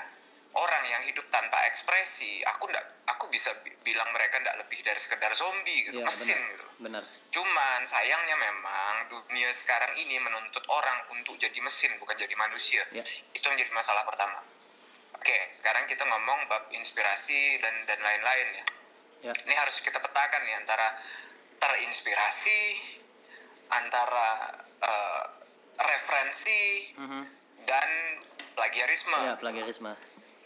orang 0.57 0.83
yang 0.87 1.01
hidup 1.05 1.25
tanpa 1.29 1.53
ekspresi, 1.65 2.41
aku 2.43 2.65
ndak, 2.67 2.81
aku 3.05 3.29
bisa 3.29 3.53
bi- 3.61 3.77
bilang 3.81 4.09
mereka 4.09 4.41
ndak 4.41 4.57
lebih 4.57 4.81
dari 4.81 4.97
sekedar 4.99 5.29
zombie 5.33 5.85
gitu, 5.85 6.01
Ya, 6.01 6.05
mesin 6.07 6.25
benar. 6.27 6.49
gitu. 6.49 6.65
Benar. 6.79 7.03
Cuman 7.29 7.79
sayangnya 7.85 8.35
memang 8.35 8.93
dunia 9.07 9.53
sekarang 9.61 9.93
ini 9.95 10.17
menuntut 10.17 10.65
orang 10.67 11.05
untuk 11.11 11.37
jadi 11.37 11.57
mesin 11.57 11.93
bukan 11.97 12.13
jadi 12.13 12.33
manusia. 12.33 12.81
Ya. 12.89 13.05
Itu 13.31 13.45
yang 13.45 13.57
jadi 13.57 13.69
masalah 13.69 14.01
pertama. 14.03 14.41
Oke, 15.13 15.37
sekarang 15.53 15.85
kita 15.85 16.01
ngomong 16.03 16.39
bab 16.47 16.69
inspirasi 16.69 17.57
dan 17.57 17.85
dan 17.85 17.99
lain-lain 17.99 18.47
ya. 18.53 18.65
Ya. 19.17 19.33
Ini 19.33 19.53
harus 19.55 19.77
kita 19.81 19.97
petakan 19.97 20.41
nih 20.43 20.55
antara 20.55 20.87
terinspirasi, 21.57 22.61
antara 23.67 24.29
eh, 24.77 25.23
referensi 25.75 26.61
Mhm. 26.95 27.21
dan 27.65 27.89
plagiarisme. 28.53 29.17
Ya, 29.19 29.33
plagiarisme. 29.35 29.91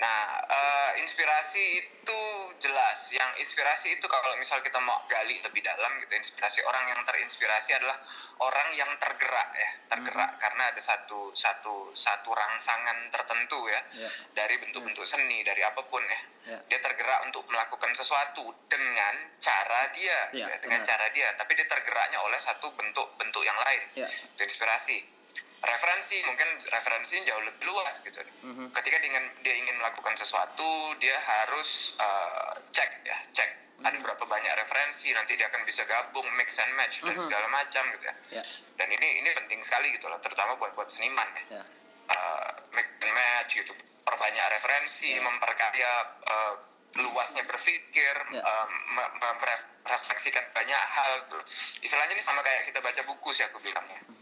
Nah, 0.02 0.42
eh, 0.42 0.92
inspirasi 1.06 1.64
itu 1.78 2.22
jelas. 2.58 3.06
Yang 3.14 3.46
inspirasi 3.46 4.02
itu 4.02 4.06
kalau 4.10 4.34
misal 4.34 4.58
kita 4.66 4.82
mau 4.82 5.06
gali 5.06 5.38
lebih 5.46 5.62
dalam 5.62 6.02
gitu, 6.02 6.10
inspirasi 6.10 6.66
orang 6.66 6.90
yang 6.90 7.02
terinspirasi 7.06 7.70
adalah 7.78 8.02
orang 8.42 8.74
yang 8.74 8.90
tergerak 8.98 9.50
ya, 9.54 9.70
tergerak 9.94 10.42
karena 10.42 10.74
ada 10.74 10.82
satu 10.82 11.30
satu 11.38 11.94
satu 11.94 12.30
rangsangan 12.34 13.14
tertentu 13.14 13.70
ya 13.70 13.82
Ya. 13.94 14.10
dari 14.34 14.58
bentuk-bentuk 14.58 15.06
seni, 15.06 15.46
dari 15.46 15.62
apa 15.62 15.86
pun 15.86 16.02
ya. 16.02 16.20
Ya. 16.50 16.58
Dia 16.66 16.80
tergerak 16.82 17.30
untuk 17.30 17.46
melakukan 17.46 17.94
sesuatu 17.94 18.50
dengan 18.66 19.14
cara 19.38 19.94
dia, 19.94 20.34
Ya, 20.34 20.50
ya, 20.50 20.58
dengan 20.58 20.82
benar. 20.82 20.90
cara 20.90 21.06
dia. 21.14 21.30
Tapi 21.38 21.54
dia 21.54 21.70
tergeraknya 21.70 22.18
oleh 22.26 22.42
satu 22.42 22.74
bentuk-bentuk 22.74 23.44
yang 23.46 23.60
lain. 23.62 23.82
Ya. 23.94 24.08
Itu 24.10 24.42
inspirasi. 24.50 25.21
Referensi 25.62 26.18
mungkin 26.26 26.48
referensinya 26.60 27.22
jauh 27.24 27.44
lebih 27.44 27.66
luas 27.66 27.94
gitu 28.02 28.18
Mhm. 28.42 28.74
ketika 28.74 28.98
dengan 28.98 29.24
dia 29.40 29.54
ingin 29.54 29.78
melakukan 29.78 30.18
sesuatu 30.18 30.66
dia 30.98 31.14
harus 31.16 31.70
eh, 31.96 32.52
cek 32.72 32.90
ya 33.04 33.18
cek 33.32 33.50
ada 33.82 33.94
Hmm. 33.94 34.02
berapa 34.02 34.24
banyak 34.24 34.54
referensi 34.56 35.10
nanti 35.12 35.34
dia 35.34 35.46
akan 35.48 35.62
bisa 35.64 35.86
gabung 35.86 36.26
mix 36.34 36.54
and 36.56 36.74
match 36.74 36.98
dan 37.00 37.14
Mhm. 37.14 37.24
segala 37.24 37.48
macam 37.48 37.84
gitu 37.92 38.04
ya 38.04 38.16
Ya. 38.32 38.44
dan 38.76 38.88
ini 38.90 39.22
ini 39.22 39.30
penting 39.32 39.62
sekali 39.62 39.90
gitu 39.92 40.06
loh 40.06 40.18
terutama 40.18 40.54
buat 40.56 40.74
buat 40.74 40.90
seniman 40.90 41.30
ya 41.36 41.44
Ya. 41.52 41.64
Eh, 42.08 42.50
mix 42.72 42.88
and 43.00 43.12
match 43.12 43.52
gitu 43.56 43.74
perbanyak 44.02 44.46
referensi 44.52 45.10
Ya. 45.12 45.22
memperkaya 45.22 45.92
eh, 46.24 46.54
luasnya 46.98 47.44
berpikir 47.44 48.16
Ya. 48.32 48.42
me- 48.88 49.12
me- 49.14 49.36
meref- 49.40 49.70
merefleksikan 49.82 50.44
banyak 50.52 50.82
hal 50.88 51.12
tuh. 51.28 51.42
istilahnya 51.80 52.14
ini 52.14 52.22
sama 52.22 52.42
kayak 52.42 52.66
kita 52.66 52.82
baca 52.82 53.02
buku 53.04 53.30
sih 53.32 53.46
aku 53.46 53.58
bilangnya 53.60 54.02
Mhm. 54.04 54.21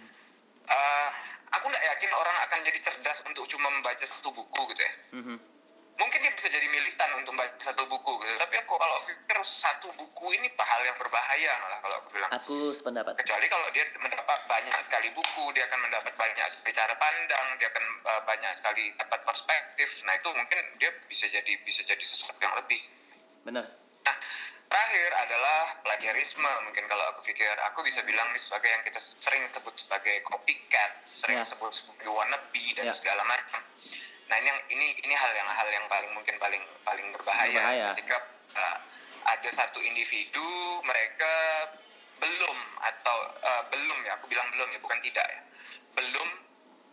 Eh, 0.70 1.10
aku 1.50 1.66
nggak 1.66 1.82
yakin 1.82 2.12
orang 2.14 2.36
akan 2.46 2.60
jadi 2.62 2.78
cerdas 2.78 3.18
untuk 3.26 3.50
cuma 3.50 3.74
membaca 3.74 4.06
satu 4.06 4.30
buku 4.30 4.62
gitu 4.70 4.82
ya 4.86 4.94
Mhm. 5.18 5.36
mungkin 5.98 6.20
dia 6.22 6.32
bisa 6.32 6.46
jadi 6.48 6.68
militan 6.70 7.10
untuk 7.18 7.34
membaca 7.34 7.58
satu 7.60 7.90
buku 7.90 8.12
gitu. 8.22 8.38
tapi 8.38 8.56
aku 8.56 8.78
kalau 8.78 8.98
pikir 9.04 9.38
satu 9.44 9.90
buku 9.98 10.26
ini 10.38 10.46
hal 10.54 10.82
yang 10.86 10.94
berbahaya 10.96 11.52
malah 11.60 11.80
kalau 11.82 11.96
aku 12.00 12.10
bilang 12.14 12.32
Aku 12.38 12.56
sependapat. 12.72 13.18
kecuali 13.18 13.50
kalau 13.50 13.66
dia 13.74 13.82
mendapat 13.98 14.40
banyak 14.46 14.78
sekali 14.86 15.10
buku 15.10 15.44
dia 15.58 15.66
akan 15.66 15.80
mendapat 15.82 16.14
banyak 16.14 16.46
sekali 16.54 16.72
cara 16.72 16.94
pandang 16.96 17.46
dia 17.58 17.68
akan 17.68 17.86
uh, 18.06 18.22
banyak 18.24 18.52
sekali 18.62 18.84
dapat 18.94 19.20
perspektif 19.26 19.90
nah 20.06 20.14
itu 20.14 20.30
mungkin 20.30 20.60
dia 20.78 20.94
bisa 21.10 21.26
jadi 21.28 21.52
bisa 21.66 21.82
jadi 21.82 22.04
sesuatu 22.06 22.38
yang 22.38 22.54
lebih 22.62 22.80
Benar. 23.42 23.66
nah 24.06 24.16
terakhir 24.70 25.10
adalah 25.18 25.82
plagiarisme 25.82 26.52
mungkin 26.64 26.86
kalau 26.86 27.02
aku 27.12 27.26
pikir 27.26 27.50
aku 27.66 27.82
bisa 27.82 28.06
bilang 28.06 28.30
ini 28.30 28.40
sebagai 28.40 28.70
yang 28.70 28.84
kita 28.86 29.02
sering 29.02 29.42
sebut 29.50 29.74
sebagai 29.76 30.22
copycat 30.24 30.92
sering 31.10 31.42
Ya. 31.42 31.46
sebut 31.50 31.74
sebagai 31.74 32.10
wannabe 32.14 32.66
dan 32.78 32.86
Ya. 32.88 32.94
segala 32.94 33.26
macam 33.26 33.62
nah 34.30 34.38
ini 34.38 34.46
yang 34.46 34.60
ini 34.70 34.88
ini 35.02 35.14
hal 35.18 35.32
yang 35.34 35.50
hal 35.50 35.66
yang 35.74 35.86
paling 35.90 36.14
mungkin 36.14 36.38
paling 36.38 36.62
paling 36.86 37.08
berbahaya, 37.18 37.50
Berbahaya. 37.50 37.88
ketika 37.98 38.18
uh, 38.54 38.78
ada 39.26 39.50
satu 39.58 39.82
individu 39.82 40.46
mereka 40.86 41.34
belum 42.22 42.58
atau 42.78 43.18
uh, 43.42 43.64
belum 43.74 43.98
ya 44.06 44.22
aku 44.22 44.30
bilang 44.30 44.46
belum 44.54 44.70
ya 44.70 44.80
bukan 44.86 45.02
tidak 45.02 45.26
ya 45.26 45.42
belum 45.98 46.30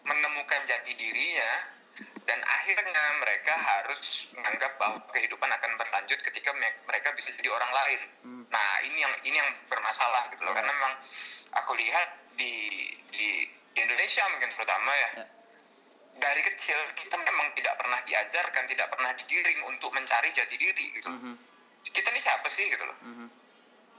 menemukan 0.08 0.60
jati 0.64 0.96
dirinya 0.96 1.75
dan 2.26 2.40
akhirnya 2.42 3.02
mereka 3.22 3.54
harus 3.54 4.00
menganggap 4.34 4.74
bahwa 4.76 4.98
kehidupan 5.14 5.46
akan 5.46 5.72
berlanjut 5.78 6.18
ketika 6.26 6.50
me- 6.52 6.78
mereka 6.84 7.14
bisa 7.14 7.30
jadi 7.32 7.48
orang 7.48 7.70
lain. 7.72 8.00
Hmm. 8.22 8.44
Nah 8.50 8.68
ini 8.82 8.98
yang 8.98 9.14
ini 9.22 9.36
yang 9.36 9.50
bermasalah 9.70 10.28
gitu 10.34 10.42
loh 10.42 10.52
Ya. 10.52 10.58
karena 10.60 10.72
memang 10.74 10.94
aku 11.54 11.72
lihat 11.78 12.08
di 12.34 12.52
di, 13.14 13.46
di 13.72 13.80
Indonesia 13.80 14.26
mungkin 14.28 14.50
terutama 14.52 14.90
ya 14.92 15.10
Ya. 15.22 15.24
dari 16.16 16.42
kecil 16.42 16.78
kita 16.96 17.16
memang 17.16 17.52
tidak 17.54 17.76
pernah 17.78 18.00
diajarkan 18.02 18.64
tidak 18.66 18.88
pernah 18.90 19.12
digiring 19.14 19.60
untuk 19.64 19.92
mencari 19.92 20.32
jati 20.32 20.56
diri 20.56 20.86
gitu. 20.96 21.08
loh. 21.08 21.20
Mhm. 21.20 21.34
Kita 21.86 22.10
ini 22.10 22.20
siapa 22.20 22.48
sih 22.50 22.66
gitu 22.66 22.84
loh. 22.84 22.98
Mhm. 23.04 23.26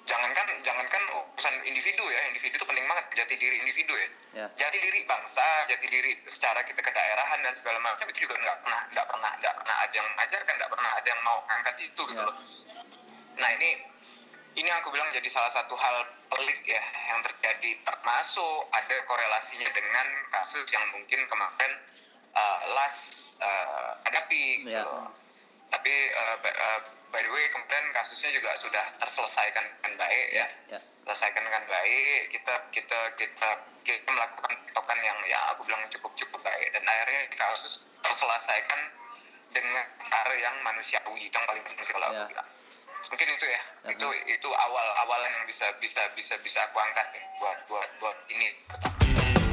Jangankan 0.08 0.48
jangankan 0.64 1.04
urusan 1.12 1.56
individu 1.68 2.04
ya 2.08 2.20
individu 2.32 2.56
itu 2.56 2.64
penting 2.64 2.88
banget 2.88 3.06
jati 3.14 3.36
diri 3.36 3.60
individu 3.60 3.92
ya 3.94 4.08
Ya. 4.38 4.46
jati 4.56 4.78
diri 4.80 5.04
bangsa, 5.04 5.66
jati 5.68 5.88
diri 5.90 6.14
secara 6.30 6.62
kita 6.64 6.80
kedaerahan 6.80 7.42
dan 7.42 7.52
segala 7.58 7.76
macam 7.82 8.06
itu 8.08 8.24
juga 8.24 8.38
nggak 8.38 8.58
pernah 8.64 8.82
nggak 8.94 9.08
pernah 9.10 9.32
nggak 9.36 9.56
pernah 9.60 9.76
ada 9.82 9.94
yang 9.94 10.08
mengajarkan, 10.14 10.54
nggak 10.56 10.72
pernah 10.72 10.92
ada 10.96 11.08
yang 11.10 11.22
mau 11.26 11.40
angkat 11.50 11.76
itu 11.82 12.02
gitu 12.08 12.16
Ya. 12.16 12.24
loh. 12.24 12.36
Nah 13.36 13.50
ini 13.60 13.70
ini 14.56 14.66
yang 14.66 14.80
aku 14.80 14.90
bilang 14.90 15.10
jadi 15.12 15.28
salah 15.30 15.52
satu 15.54 15.76
hal 15.76 15.96
pelik 16.32 16.62
ya 16.64 16.82
yang 17.10 17.20
terjadi 17.22 17.70
termasuk 17.84 18.58
ada 18.72 18.96
korelasinya 19.06 19.70
dengan 19.76 20.08
kasus 20.32 20.66
yang 20.72 20.86
mungkin 20.94 21.20
kemarin 21.28 21.72
uh, 22.32 22.60
last 22.72 23.02
uh, 23.44 23.92
hadapi 24.08 24.64
gitu 24.64 24.72
Ya. 24.72 24.86
loh. 24.88 25.12
Tapi 25.68 25.94
uh, 26.16 26.38
uh, 26.42 26.80
by 27.12 27.22
the 27.24 27.32
way 27.32 27.46
kemarin 27.50 27.86
kasusnya 27.94 28.30
juga 28.36 28.52
sudah 28.60 28.86
terselesaikan 29.00 29.64
dengan 29.80 29.94
baik 29.98 30.28
ya. 30.34 30.48
Ya. 30.70 30.80
selesaikan 31.08 31.40
dengan 31.40 31.64
baik 31.72 32.22
kita 32.36 32.54
kita 32.76 33.00
kita 33.16 33.50
kita 33.88 34.10
melakukan 34.12 34.52
tokan 34.76 35.00
yang 35.00 35.16
yang 35.24 35.40
aku 35.56 35.64
bilang 35.64 35.82
cukup 35.88 36.12
cukup 36.20 36.40
baik. 36.44 36.68
Dan 36.76 36.84
akhirnya 36.84 37.32
kasus 37.34 37.80
terselesaikan 38.04 38.80
dengan 39.56 39.84
cara 40.12 40.36
yang 40.36 40.56
manusiawi 40.62 41.24
itu 41.24 41.32
yang 41.32 41.48
paling 41.48 41.64
penting 41.64 41.84
sih 41.88 41.94
kalau 41.96 42.12
Ya. 42.12 42.28
aku 42.28 42.32
bilang. 42.36 42.50
Mungkin 43.08 43.28
itu 43.32 43.46
ya. 43.48 43.62
Ya, 43.88 43.90
itu 43.96 44.08
itu 44.28 44.50
awal 44.52 44.88
awalan 45.08 45.32
yang 45.32 45.46
bisa 45.48 45.66
bisa 45.80 46.02
bisa 46.12 46.36
bisa 46.44 46.60
aku 46.68 46.76
angkat 46.76 47.08
ya 47.16 47.24
buat 47.40 47.58
buat 47.72 47.90
buat 48.04 48.18
ini. 48.28 48.50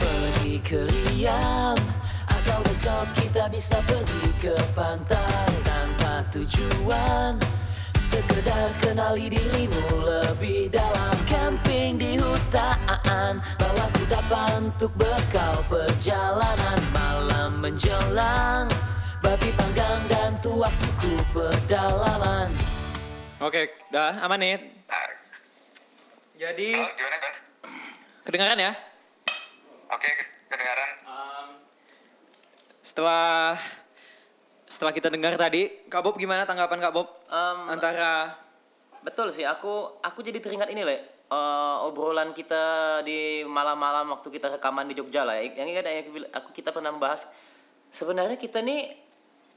Pergi 0.03 0.55
ke 0.61 0.81
Riau 0.91 1.79
Atau 2.29 2.59
besok 2.67 3.07
kita 3.15 3.47
bisa 3.49 3.79
pergi 3.87 4.27
ke 4.43 4.55
pantai 4.75 5.64
tujuan. 6.35 7.39
Sekedar 7.95 8.75
kenali 8.83 9.31
dirimu 9.31 10.03
lebih 10.03 10.71
dalam 10.71 11.17
Camping 11.27 11.99
di 11.99 12.15
hutan 12.19 13.43
Bawa 13.59 13.87
kudapan 13.95 14.71
untuk 14.71 14.91
bekal 14.99 15.63
perjalanan 15.71 16.81
Malam 16.91 17.63
menjelang. 17.63 18.67
Babi 19.23 19.51
panggang 19.55 20.03
dan 20.11 20.35
tuak 20.43 20.75
suku 20.75 21.23
pedalaman. 21.31 22.51
Oke, 23.39 23.71
dah 23.95 24.19
aman 24.27 24.39
nih. 24.43 24.59
Jadi 26.35 26.75
halo, 26.75 26.91
gimana 26.99 27.17
kan 27.23 27.35
kedengaran 28.27 28.59
ya? 28.59 28.73
oke 29.87 30.11
kedengaran. 30.51 30.91
Setelah 32.83 33.55
setelah 34.75 34.91
kita 34.91 35.07
dengar 35.07 35.39
tadi, 35.39 35.87
Kak 35.87 36.03
Bob 36.03 36.19
gimana 36.19 36.43
tanggapan 36.43 36.83
Kak 36.83 36.93
Bob 36.93 37.07
Em, 37.31 37.59
antara 37.71 38.35
Betul 39.07 39.31
sih, 39.37 39.47
aku 39.47 40.01
aku 40.03 40.25
jadi 40.27 40.43
teringat 40.43 40.73
ini 40.75 40.83
le, 40.83 41.15
Eh, 41.25 41.77
obrolan 41.89 42.37
kita 42.37 43.01
di 43.01 43.43
malam-malam 43.49 44.13
waktu 44.13 44.29
kita 44.29 44.55
rekaman 44.55 44.85
di 44.87 44.95
Jogja 44.95 45.25
lah. 45.25 45.41
Yang 45.41 45.69
ingat 45.73 45.85
yang 45.89 46.05
aku 46.31 46.53
kita 46.53 46.69
pernah 46.69 46.93
membahas 46.93 47.25
sebenarnya 47.97 48.37
kita 48.37 48.61
nih 48.61 48.93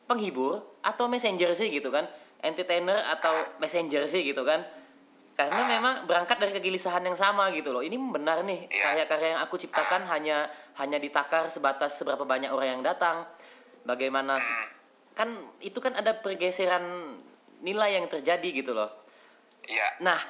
penghibur 0.07 0.63
atau 0.79 1.11
messenger 1.11 1.51
sih 1.53 1.67
gitu 1.69 1.91
kan, 1.91 2.07
entertainer 2.39 3.03
atau 3.11 3.59
messenger 3.59 4.07
sih 4.07 4.23
gitu 4.23 4.47
kan. 4.47 4.63
Karena 5.35 5.69
memang 5.69 5.93
berangkat 6.07 6.39
dari 6.39 6.55
kegelisahan 6.55 7.03
yang 7.03 7.19
sama 7.19 7.51
gitu 7.51 7.69
loh. 7.75 7.83
Ini 7.83 7.99
benar 7.99 8.41
nih 8.47 8.71
Iya. 8.71 8.81
karya-karya 8.81 9.27
yang 9.37 9.41
aku 9.43 9.59
ciptakan 9.59 10.07
hanya 10.07 10.47
hanya 10.79 10.97
ditakar 10.97 11.51
sebatas 11.51 11.99
seberapa 11.99 12.23
banyak 12.23 12.47
orang 12.49 12.79
yang 12.79 12.83
datang. 12.87 13.27
Bagaimana 13.83 14.39
Hmm, 14.39 14.65
kan 15.17 15.33
itu 15.65 15.81
kan 15.81 15.97
ada 15.97 16.13
pergeseran 16.21 17.17
nilai 17.65 17.97
yang 17.97 18.05
terjadi 18.05 18.49
gitu 18.53 18.77
loh. 18.77 18.93
iya 19.65 19.97
Nah, 20.05 20.21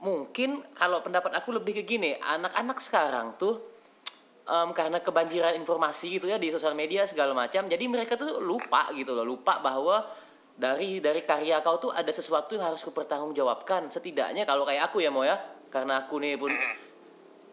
mungkin 0.00 0.64
kalau 0.72 1.04
pendapat 1.04 1.36
aku 1.36 1.52
lebih 1.52 1.78
ke 1.78 1.82
gini, 1.84 2.16
anak-anak 2.16 2.80
sekarang 2.80 3.36
tuh 3.36 3.60
em, 4.48 4.72
karena 4.72 5.04
kebanjiran 5.04 5.54
informasi 5.60 6.18
gitu 6.18 6.32
ya 6.32 6.40
di 6.40 6.48
sosial 6.48 6.72
media 6.72 7.04
segala 7.04 7.36
macam, 7.36 7.68
jadi 7.68 7.84
mereka 7.86 8.16
tuh 8.16 8.40
lupa 8.40 8.88
gitu 8.96 9.12
loh, 9.12 9.22
lupa 9.22 9.60
bahwa 9.60 10.08
dari 10.56 11.00
dari 11.00 11.24
karya 11.24 11.60
kau 11.64 11.80
tuh 11.80 11.92
ada 11.92 12.08
sesuatu 12.12 12.56
yang 12.56 12.72
harus 12.72 12.82
kupertanggungjawabkan. 12.84 13.88
Setidaknya 13.88 14.44
kalau 14.48 14.64
kayak 14.68 14.92
aku 14.92 15.00
ya 15.04 15.12
mau 15.12 15.24
ya, 15.24 15.38
karena 15.68 16.04
aku 16.04 16.20
nih 16.20 16.40
pun 16.40 16.52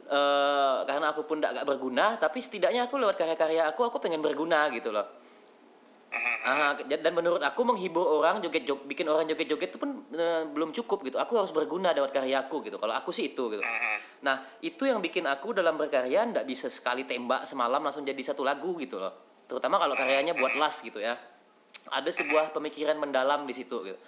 eh 0.09 0.77
karena 0.89 1.13
aku 1.13 1.21
pun 1.29 1.37
gak, 1.37 1.69
berguna, 1.69 2.17
tapi 2.17 2.41
setidaknya 2.41 2.89
aku 2.89 2.97
lewat 2.97 3.13
karya-karya 3.13 3.69
aku 3.69 3.85
aku 3.85 4.01
pengen 4.01 4.25
berguna 4.25 4.73
gitu 4.73 4.89
loh. 4.89 5.05
Ah, 6.09 6.73
dan 6.81 7.13
menurut 7.13 7.37
aku 7.45 7.61
menghibur 7.61 8.01
orang 8.01 8.41
joget 8.41 8.65
jog 8.65 8.81
bikin 8.89 9.05
orang 9.05 9.29
joget-joget 9.29 9.69
itu 9.69 9.77
pun 9.77 10.09
eh, 10.15 10.49
belum 10.49 10.73
cukup 10.73 11.05
gitu. 11.05 11.21
Aku 11.21 11.37
harus 11.37 11.53
berguna 11.53 11.93
lewat 11.93 12.09
karyaku 12.09 12.65
gitu. 12.65 12.81
Kalau 12.81 12.93
aku 12.97 13.13
sih 13.13 13.29
itu 13.29 13.53
gitu. 13.53 13.61
Nah, 14.25 14.57
itu 14.65 14.89
yang 14.89 14.99
bikin 15.05 15.29
aku 15.29 15.53
dalam 15.53 15.77
berkarya 15.77 16.25
ndak 16.33 16.49
bisa 16.49 16.65
sekali 16.65 17.05
tembak 17.05 17.45
semalam 17.45 17.83
langsung 17.83 18.01
jadi 18.01 18.19
satu 18.25 18.41
lagu 18.41 18.73
gitu 18.81 18.97
loh. 18.97 19.45
Terutama 19.45 19.77
kalau 19.77 19.93
karyanya 19.93 20.33
buat 20.33 20.57
las 20.57 20.81
gitu 20.81 20.97
ya. 20.97 21.13
Ada 21.89 22.09
sebuah 22.13 22.53
pemikiran 22.57 22.97
mendalam 22.97 23.45
di 23.45 23.53
situ 23.53 23.77
gitu. 23.85 23.99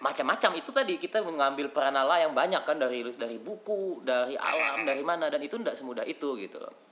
Macam-macam 0.00 0.50
itu 0.56 0.70
tadi 0.70 0.94
kita 0.96 1.20
mengambil 1.20 1.68
peranala 1.74 2.22
yang 2.22 2.32
banyak 2.32 2.62
kan 2.64 2.78
dari 2.78 3.04
dari 3.18 3.36
buku, 3.36 4.00
dari 4.06 4.38
alam, 4.38 4.86
dari 4.86 5.02
mana 5.02 5.28
dan 5.28 5.42
itu 5.42 5.58
ndak 5.58 5.76
semudah 5.76 6.06
itu 6.06 6.38
gitu 6.38 6.56
loh. 6.62 6.87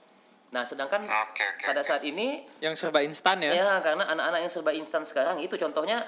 Nah, 0.54 0.62
sedangkan 0.62 1.02
Oke 1.04 1.42
oke. 1.42 1.64
pada 1.66 1.82
oke. 1.82 1.88
saat 1.90 2.02
ini 2.06 2.46
Yang 2.62 2.86
serba 2.86 3.02
instan 3.02 3.42
ya. 3.42 3.50
ya 3.52 3.70
karena 3.82 4.06
anak-anak 4.06 4.40
yang 4.46 4.52
serba 4.52 4.70
instan 4.72 5.02
sekarang 5.02 5.42
itu 5.42 5.58
contohnya 5.58 6.06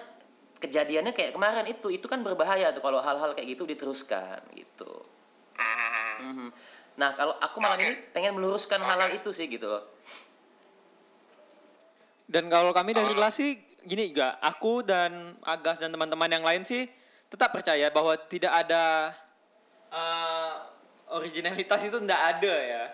kejadiannya 0.59 1.15
kayak 1.15 1.35
kemarin 1.35 1.67
itu 1.67 1.91
itu 1.91 2.07
kan 2.07 2.23
berbahaya 2.23 2.71
tuh 2.71 2.83
kalau 2.83 2.99
hal-hal 2.99 3.35
kayak 3.35 3.59
gitu 3.59 3.67
diteruskan 3.67 4.39
gitu. 4.55 5.07
Hmm. 5.59 6.19
Mhm. 6.23 6.49
Nah, 6.99 7.15
kalau 7.15 7.35
aku 7.39 7.63
malam 7.63 7.79
Oke. 7.79 7.87
ini 7.87 7.95
pengen 8.11 8.35
meluruskan 8.35 8.83
hal-hal 8.83 9.11
Oke. 9.11 9.23
itu 9.23 9.31
sih 9.31 9.47
gitu 9.47 9.71
loh. 9.71 9.87
Dan 12.29 12.51
kalau 12.51 12.75
kami 12.75 12.93
dari 12.93 13.15
Oh. 13.15 13.19
LAS 13.19 13.39
sih 13.39 13.55
gini 13.87 14.11
juga, 14.11 14.37
aku 14.43 14.83
dan 14.83 15.39
Agas 15.47 15.79
dan 15.79 15.89
teman-teman 15.89 16.29
yang 16.29 16.45
lain 16.45 16.67
sih 16.67 16.85
tetap 17.31 17.55
percaya 17.55 17.89
bahwa 17.89 18.19
tidak 18.29 18.51
ada 18.53 19.15
eh, 19.89 20.53
originalitas 21.09 21.81
itu 21.87 21.97
tidak 22.03 22.21
ada 22.37 22.55
ya. 22.55 22.85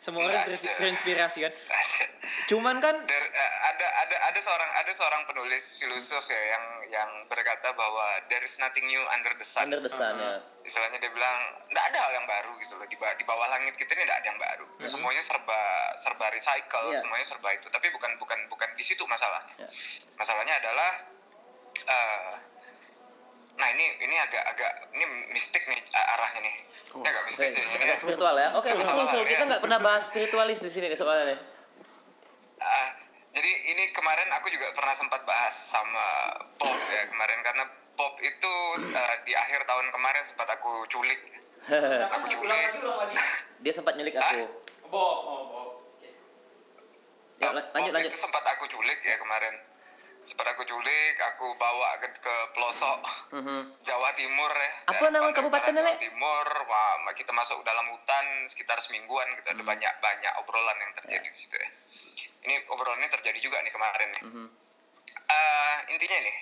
Semua 0.00 0.24
orang 0.24 0.48
terins- 0.48 0.64
ada. 0.64 0.76
terinspirasi 0.76 1.38
kan. 1.40 1.52
Cuman 2.50 2.80
kan 2.80 2.96
There- 3.04 3.30
eh, 3.30 3.52
ada 3.62 3.86
ada 4.00 4.16
ada 4.26 4.38
seorang 4.38 4.70
ada 4.74 4.90
seorang 4.90 5.22
penulis 5.24 5.60
filosof 5.76 6.24
ya 6.24 6.42
yang 6.50 6.64
yang 6.88 7.10
berkata 7.26 7.68
bahwa 7.70 8.02
there 8.26 8.40
is 8.40 8.54
nothing 8.56 8.82
new 8.82 9.02
under 9.10 9.32
the 9.34 9.44
sun. 9.46 9.68
Under 9.68 9.78
the 9.78 9.92
sun 9.92 10.16
ya. 10.16 10.40
Istilahnya 10.60 10.98
dia 10.98 11.10
bilang 11.10 11.36
nggak 11.68 11.84
ada 11.86 11.98
hal 12.00 12.12
yang 12.14 12.24
baru 12.24 12.52
gitu 12.58 12.74
loh 12.74 12.84
di, 12.84 12.96
ba- 12.96 13.12
di 13.12 13.22
bawah 13.22 13.44
langit 13.46 13.76
kita 13.76 13.92
ini 13.92 14.02
nggak 14.02 14.18
ada 14.18 14.26
yang 14.26 14.40
baru. 14.40 14.64
Semuanya 14.86 15.22
serba 15.22 15.60
serba 16.00 16.26
recycle, 16.30 16.86
Iya. 16.88 17.00
semuanya 17.00 17.26
serba 17.26 17.48
itu. 17.52 17.66
Tapi 17.66 17.86
bukan 17.90 18.10
bukan 18.16 18.38
bukan 18.48 18.68
di 18.74 18.82
situ 18.82 19.04
masalahnya. 19.04 19.54
Ya. 19.58 19.68
Masalahnya 20.16 20.54
adalah 20.56 20.90
eh, 21.78 22.32
nah 23.52 23.68
ini 23.68 24.00
ini 24.00 24.16
agak 24.16 24.44
agak 24.48 24.72
ini 24.90 25.04
mistik 25.30 25.60
nih 25.62 25.80
arahnya 25.92 26.40
nih. 26.40 26.56
Agak 26.90 28.02
spiritual 28.02 28.34
ya. 28.34 28.48
Oke, 28.58 28.74
betul, 28.74 28.94
betul. 29.06 29.22
Kita 29.22 29.42
ya. 29.46 29.48
nggak 29.54 29.62
pernah 29.62 29.78
bahas 29.78 30.02
spiritualis 30.10 30.58
di 30.58 30.70
sini 30.74 30.90
soalnya. 30.98 31.38
Ah, 32.58 32.88
jadi 33.30 33.50
ini 33.70 33.94
kemarin 33.94 34.26
aku 34.34 34.50
juga 34.50 34.74
pernah 34.74 34.94
sempat 34.98 35.22
bahas 35.22 35.54
sama 35.70 36.06
Bob 36.58 36.74
ya 36.74 37.02
kemarin 37.06 37.38
karena 37.46 37.64
Bob 37.94 38.18
itu 38.18 38.52
eh, 38.90 39.14
di 39.22 39.32
akhir 39.38 39.64
tahun 39.70 39.86
kemarin 39.94 40.22
sempat 40.26 40.48
aku 40.58 40.84
culik. 40.90 41.20
Aku 42.16 42.26
culik. 42.26 42.72
Dia 43.62 43.72
sempat 43.76 43.92
nyulik 43.92 44.16
aku. 44.16 44.48
Bob, 44.88 45.18
oh 45.28 45.42
Bob. 45.52 45.68
Ya, 47.36 47.52
la- 47.52 47.68
lanjut 47.76 47.92
lanjut. 47.92 48.10
Itu 48.12 48.20
sempat 48.20 48.44
aku 48.44 48.64
culik 48.68 49.00
ya 49.04 49.16
kemarin. 49.20 49.54
Sempat 50.20 50.46
aku 50.46 50.62
culik, 50.62 51.16
aku 51.18 51.46
bawa 51.56 51.96
ke, 51.98 52.08
ke 52.14 52.34
pelosok 52.52 52.98
Mhm. 53.32 53.58
Jawa 53.80 54.10
Timur 54.14 54.52
ya. 54.52 54.70
Apa 54.86 55.04
nama 55.08 55.30
kabupatennya? 55.30 55.80
Jawa 55.82 55.96
Timur, 55.96 56.46
wah, 56.66 57.12
kita 57.12 57.32
masuk 57.32 57.62
dalam 57.62 57.88
hutan 57.88 58.26
sekitar 58.48 58.78
semingguan 58.80 59.26
gitu 59.34 59.48
Hmm. 59.48 59.56
ada 59.56 59.64
banyak 59.66 59.92
banyak 59.98 60.32
obrolan 60.38 60.76
yang 60.78 60.92
terjadi 60.94 61.24
di 61.24 61.36
situ 61.36 61.56
ya. 61.56 61.68
Ini 62.40 62.54
obrolannya 62.68 63.08
terjadi 63.10 63.38
juga 63.38 63.60
nih 63.60 63.70
kemarin 63.70 64.08
nih. 64.12 64.22
Mhm. 64.24 64.46
Eh, 65.30 65.76
intinya 65.90 66.18
nih, 66.20 66.36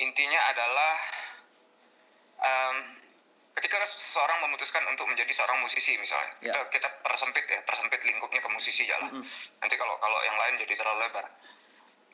intinya 0.00 0.40
adalah 0.48 0.94
em, 2.36 2.76
ketika 3.54 3.78
seseorang 3.88 4.42
memutuskan 4.42 4.82
untuk 4.86 5.06
menjadi 5.06 5.30
seorang 5.32 5.62
musisi 5.62 5.94
misalnya, 5.96 6.34
Ya. 6.42 6.52
kita 6.52 6.60
kita 6.70 6.88
persempit 7.00 7.46
ya, 7.46 7.62
persempit 7.62 8.02
lingkupnya 8.02 8.42
ke 8.42 8.50
musisi 8.50 8.84
jalan. 8.84 9.14
Mhm. 9.14 9.24
Nanti 9.62 9.74
kalau 9.74 9.96
kalau 9.96 10.18
yang 10.22 10.36
lain 10.36 10.58
jadi 10.58 10.74
terlalu 10.74 11.06
lebar, 11.06 11.26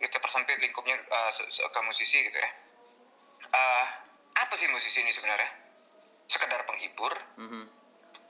kita 0.00 0.16
persempit 0.16 0.56
lingkupnya 0.58 0.96
se- 1.46 1.68
ke 1.68 1.80
musisi 1.84 2.18
gitu 2.18 2.34
ya. 2.34 2.50
Eh, 3.46 3.86
apa 4.34 4.54
sih 4.56 4.66
musisi 4.66 4.98
ini 4.98 5.12
sebenarnya? 5.12 5.50
Sekedar 6.26 6.64
penghibur, 6.64 7.12
Mhm. 7.36 7.62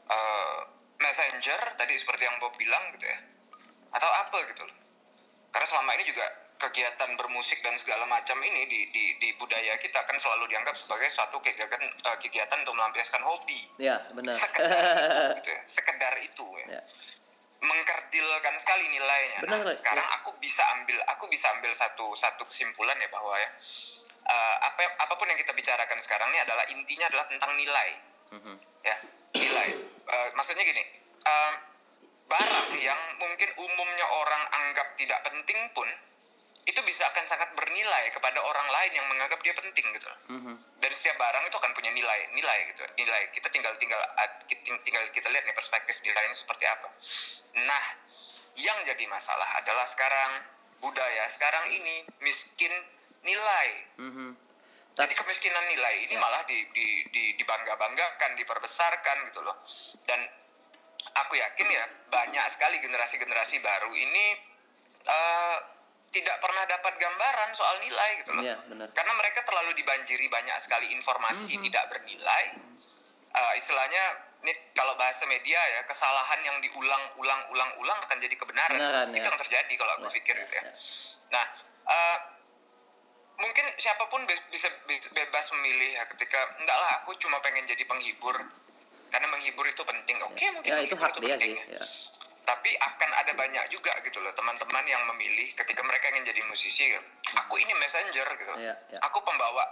eh, 0.06 0.60
messenger 0.98 1.60
tadi 1.76 1.94
seperti 1.94 2.22
yang 2.24 2.36
Bob 2.36 2.52
bilang 2.54 2.92
gitu 2.92 3.06
ya 3.06 3.18
atau 3.90 4.06
apa 4.06 4.36
gitu 4.46 4.62
loh 4.62 4.76
karena 5.48 5.66
selama 5.66 5.96
ini 5.96 6.04
juga 6.04 6.22
kegiatan 6.60 7.10
bermusik 7.16 7.58
dan 7.58 7.74
segala 7.74 8.04
macam 8.04 8.36
ini 8.38 8.68
di, 8.68 8.84
di, 8.86 9.16
di 9.16 9.32
budaya 9.34 9.74
kita 9.78 9.96
kan 9.98 10.14
selalu 10.14 10.46
dianggap 10.46 10.76
sebagai 10.76 11.08
suatu 11.10 11.40
kegiatan 11.40 11.80
eh, 11.80 12.16
kegiatan 12.20 12.60
untuk 12.60 12.76
melampiaskan 12.76 13.18
hobi 13.18 13.64
Ya, 13.78 13.98
benar. 14.12 14.36
gitu 15.40 15.50
ya 15.50 15.62
sekedar 15.66 16.14
itu 16.20 16.46
ya, 16.60 16.78
Ya. 16.78 16.82
Mengkerdilkan 17.60 18.54
sekali 18.58 18.88
nilainya 18.88 19.40
Benar, 19.44 19.62
nah, 19.62 19.76
sekarang 19.76 20.00
Ya. 20.02 20.16
aku 20.16 20.30
bisa 20.40 20.62
ambil 20.74 20.96
aku 21.08 21.24
bisa 21.28 21.46
ambil 21.52 21.72
satu 21.76 22.12
satu 22.16 22.42
kesimpulan 22.48 22.96
ya 22.96 23.08
bahwa 23.12 23.36
ya 23.36 23.50
eh, 24.26 24.56
apa 24.64 24.80
apa 24.98 25.12
pun 25.14 25.28
yang 25.28 25.36
kita 25.36 25.52
bicarakan 25.52 25.98
sekarang 26.00 26.28
ini 26.32 26.40
adalah 26.40 26.64
intinya 26.68 27.06
adalah 27.08 27.26
tentang 27.28 27.52
nilai 27.56 27.90
Mhm. 28.32 28.54
ya 28.82 28.96
nilai 29.34 29.70
Eh, 30.10 30.28
maksudnya 30.34 30.64
gini 30.64 30.82
eh, 31.22 31.52
barang 32.26 32.70
yang 32.78 33.00
mungkin 33.18 33.50
umumnya 33.54 34.06
orang 34.10 34.42
anggap 34.50 34.96
tidak 34.96 35.22
penting 35.22 35.60
pun 35.70 35.86
itu 36.70 36.80
bisa 36.86 37.02
akan 37.04 37.24
sangat 37.26 37.50
bernilai 37.52 38.14
kepada 38.14 38.38
orang 38.38 38.68
lain 38.70 38.92
yang 38.94 39.06
menganggap 39.10 39.42
dia 39.42 39.50
penting 39.52 39.86
gitu 39.90 40.06
loh. 40.06 40.18
Mhm. 40.30 40.54
dan 40.78 40.90
setiap 40.94 41.18
barang 41.18 41.44
itu 41.44 41.56
akan 41.56 41.72
punya 41.74 41.90
nilai 41.90 42.30
nilai 42.30 42.58
gitu 42.70 42.82
nilai 42.96 43.22
kita 43.34 43.50
tinggal 43.50 43.74
tinggal 43.76 44.00
tinggal 44.80 45.02
kita 45.10 45.28
lihat 45.28 45.44
nih 45.44 45.52
perspektif 45.52 45.98
nilainya 46.00 46.36
seperti 46.38 46.64
apa 46.64 46.88
nah 47.60 47.84
yang 48.56 48.78
jadi 48.84 49.04
masalah 49.06 49.58
adalah 49.58 49.90
sekarang 49.92 50.30
budaya 50.78 51.28
sekarang 51.34 51.68
ini 51.70 52.06
miskin 52.20 52.72
nilai 53.20 53.68
Mhm. 53.98 54.32
jadi 54.96 55.12
kemiskinan 55.12 55.64
nilai 55.68 55.94
ini 56.08 56.14
Ya. 56.14 56.20
malah 56.20 56.42
di, 56.44 56.58
di, 56.72 56.86
di, 57.08 57.24
dibangga-banggakan, 57.36 58.36
diperbesarkan 58.36 59.16
gitu 59.32 59.40
loh. 59.40 59.56
Dan 60.04 60.20
aku 61.14 61.36
yakin 61.36 61.68
ya 61.68 61.84
banyak 62.10 62.44
sekali 62.52 62.84
generasi-generasi 62.84 63.64
baru 63.64 63.88
ini 63.92 64.26
eh, 65.00 65.56
tidak 66.10 66.36
pernah 66.42 66.66
dapat 66.66 66.98
gambaran 66.98 67.50
soal 67.54 67.78
nilai 67.80 68.10
gitu 68.18 68.30
loh. 68.34 68.42
Iya, 68.42 68.56
benar. 68.66 68.90
Karena 68.90 69.12
mereka 69.14 69.46
terlalu 69.46 69.78
dibanjiri 69.78 70.26
banyak 70.26 70.56
sekali 70.60 70.90
informasi 70.90 71.54
Mhm. 71.54 71.62
tidak 71.70 71.84
bernilai. 71.88 72.44
Eh, 73.30 73.52
istilahnya 73.56 74.04
ini 74.42 74.52
kalau 74.74 74.98
bahasa 74.98 75.22
media 75.24 75.60
ya 75.70 75.86
kesalahan 75.86 76.42
yang 76.42 76.58
diulang-ulang-ulang-ulang 76.60 77.98
akan 78.02 78.18
jadi 78.18 78.34
kebenaran. 78.34 78.74
Kebenaran, 78.74 79.06
Itu 79.08 79.16
ya. 79.16 79.24
yang 79.24 79.38
terjadi 79.38 79.72
kalau 79.76 79.92
aku 79.96 80.08
Ya, 80.08 80.14
pikir 80.18 80.34
ya, 80.34 80.42
gitu 80.42 80.52
ya. 80.52 80.62
ya. 80.62 80.72
Nah, 81.30 81.44
eh, 81.86 82.18
mungkin 83.38 83.64
siapa 83.78 84.04
pun 84.10 84.26
be- 84.26 84.46
bisa 84.50 84.66
be- 84.84 85.10
bebas 85.14 85.46
memilih 85.54 85.94
ya 85.94 86.04
ketika 86.10 86.40
enggak 86.58 86.74
lah 86.74 86.90
aku 87.00 87.14
cuma 87.16 87.38
pengen 87.38 87.64
jadi 87.64 87.86
penghibur 87.86 88.34
karena 89.08 89.26
menghibur 89.30 89.62
itu 89.64 89.80
penting. 89.80 90.16
Oke, 90.22 90.44
mungkin 90.50 90.70
Ya, 90.70 90.82
itu 90.82 90.94
hak 90.94 91.14
dia 91.16 91.38
penting 91.38 91.54
sih. 91.54 91.70
ya. 91.70 91.84
Tapi 92.50 92.74
akan 92.74 93.10
ada 93.14 93.32
banyak 93.38 93.64
juga 93.70 93.94
gitu 94.02 94.18
loh 94.18 94.34
teman-teman 94.34 94.82
yang 94.82 95.06
memilih 95.14 95.54
ketika 95.54 95.86
mereka 95.86 96.10
ingin 96.10 96.34
jadi 96.34 96.42
musisi. 96.50 96.90
Aku 97.46 97.54
ini 97.62 97.70
messenger 97.78 98.26
gitu. 98.26 98.54
Ya, 98.58 98.74
ya. 98.90 98.98
Aku 99.06 99.22
pembawa 99.22 99.62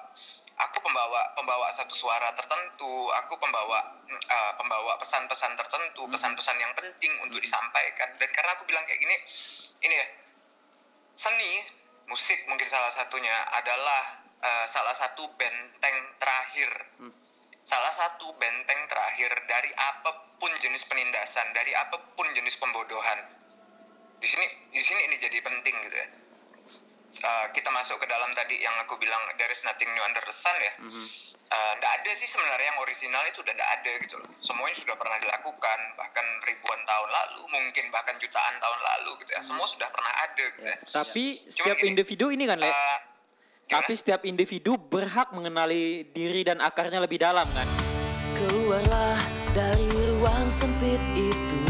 aku 0.59 0.79
pembawa 0.83 1.35
pembawa 1.35 1.75
satu 1.75 1.91
suara 1.99 2.31
tertentu, 2.39 3.11
aku 3.19 3.35
pembawa 3.39 3.99
mm, 4.07 4.23
eh, 4.31 4.53
pembawa 4.55 4.95
pesan-pesan 5.03 5.59
tertentu, 5.59 6.07
Mhm. 6.07 6.15
pesan-pesan 6.15 6.57
yang 6.63 6.71
penting 6.79 7.11
untuk 7.19 7.43
disampaikan. 7.43 8.15
Dan 8.15 8.31
karena 8.31 8.55
aku 8.55 8.63
bilang 8.67 8.87
kayak 8.87 9.03
gini, 9.03 9.17
ini 9.83 9.95
ya, 9.99 10.07
seni 11.19 11.53
musik 12.07 12.47
mungkin 12.47 12.71
salah 12.71 12.95
satunya 12.95 13.35
adalah 13.59 14.23
eh, 14.39 14.67
salah 14.71 14.95
satu 14.95 15.35
benteng 15.35 15.97
terakhir 16.23 16.71
Hmm. 17.03 17.11
Salah 17.69 17.93
satu 17.95 18.33
benteng 18.41 18.81
terakhir 18.89 19.31
dari 19.45 19.71
apa 19.77 20.11
pun 20.41 20.51
jenis 20.65 20.83
penindasan 20.89 21.53
dari 21.53 21.77
apa 21.77 22.01
pun 22.17 22.27
jenis 22.33 22.57
pembodohan. 22.57 23.21
Di 24.19 24.27
sini 24.27 24.47
di 24.73 24.83
sini 24.83 25.01
ini 25.13 25.17
jadi 25.21 25.39
penting 25.45 25.77
gitu 25.85 25.97
ya. 25.97 26.09
Eh, 27.09 27.47
kita 27.57 27.73
masuk 27.73 27.97
ke 28.05 28.07
dalam 28.07 28.37
tadi 28.37 28.61
yang 28.61 28.77
aku 28.85 29.01
bilang 29.01 29.21
there 29.41 29.49
is 29.49 29.61
nothing 29.65 29.89
new 29.97 30.05
under 30.05 30.21
the 30.21 30.35
sun 30.45 30.57
ya. 30.61 30.73
Mhm. 30.81 31.05
Eh, 31.49 31.73
nggak 31.81 31.93
ada 32.03 32.11
sih 32.21 32.29
sebenarnya 32.29 32.69
yang 32.69 32.81
original 32.85 33.25
itu 33.25 33.41
udah 33.41 33.55
nggak 33.57 33.73
ada 33.81 33.91
gitu 34.05 34.15
loh. 34.21 34.29
Semuanya 34.45 34.77
sudah 34.77 34.97
pernah 35.01 35.17
dilakukan 35.17 35.79
bahkan 35.97 36.27
ribuan 36.45 36.81
tahun 36.85 37.09
lalu 37.09 37.41
mungkin 37.49 37.85
bahkan 37.89 38.17
jutaan 38.21 38.55
tahun 38.61 38.81
lalu 38.85 39.11
gitu 39.25 39.31
ya. 39.33 39.41
Semua 39.45 39.67
sudah 39.73 39.89
pernah 39.89 40.13
ada 40.21 40.45
gitu 40.53 40.61
Ya. 40.61 40.77
ya 40.77 40.77
Tapi 40.85 41.25
Cuman 41.41 41.53
setiap 41.57 41.77
gini, 41.81 41.89
individu 41.97 42.27
ini 42.29 42.45
kan, 42.45 42.59
Le. 42.61 42.69
Tapi 43.69 43.93
setiap 43.93 44.25
individu 44.25 44.81
berhak 44.81 45.29
mengenali 45.37 46.09
diri 46.17 46.41
dan 46.41 46.57
akarnya 46.57 47.05
lebih 47.05 47.21
dalam 47.21 47.45
kan. 47.53 47.69
Keluarlah 48.33 49.21
dari 49.53 49.85
ruang 50.15 50.47
sempit 50.49 51.03
itu 51.13 51.63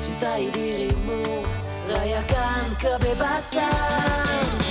Cintai 0.00 0.48
dirimu 0.54 1.44
Rayakan 1.92 2.64
kebebasan 2.78 4.67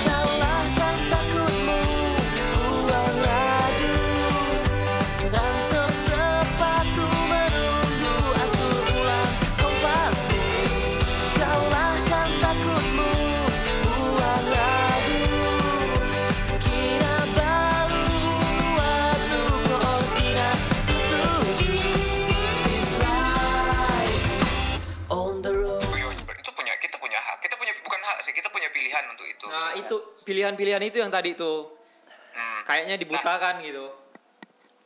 Nah, 29.48 29.72
itu 29.78 29.96
pilihan-pilihan 30.22 30.84
itu 30.84 30.98
yang 30.98 31.10
tadi 31.10 31.34
tuh 31.34 31.74
Hmm. 32.32 32.62
kayaknya 32.64 32.96
dibutakan 32.96 33.60
gitu. 33.62 33.90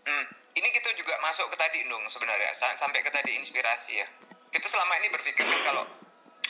Hmm, 0.01 0.25
ini 0.53 0.67
kita 0.71 0.89
juga 0.95 1.19
masuk 1.19 1.51
ke 1.51 1.57
tadi 1.57 1.83
dong 1.83 2.01
sebenarnya 2.07 2.51
sa- 2.53 2.77
sampai 2.77 3.01
ke 3.01 3.11
tadi 3.11 3.35
inspirasi 3.35 3.91
ya. 3.93 4.07
Kita 4.49 4.67
selama 4.67 4.97
ini 4.97 5.07
berpikir 5.09 5.41
kan 5.41 5.61
kalau 5.63 5.83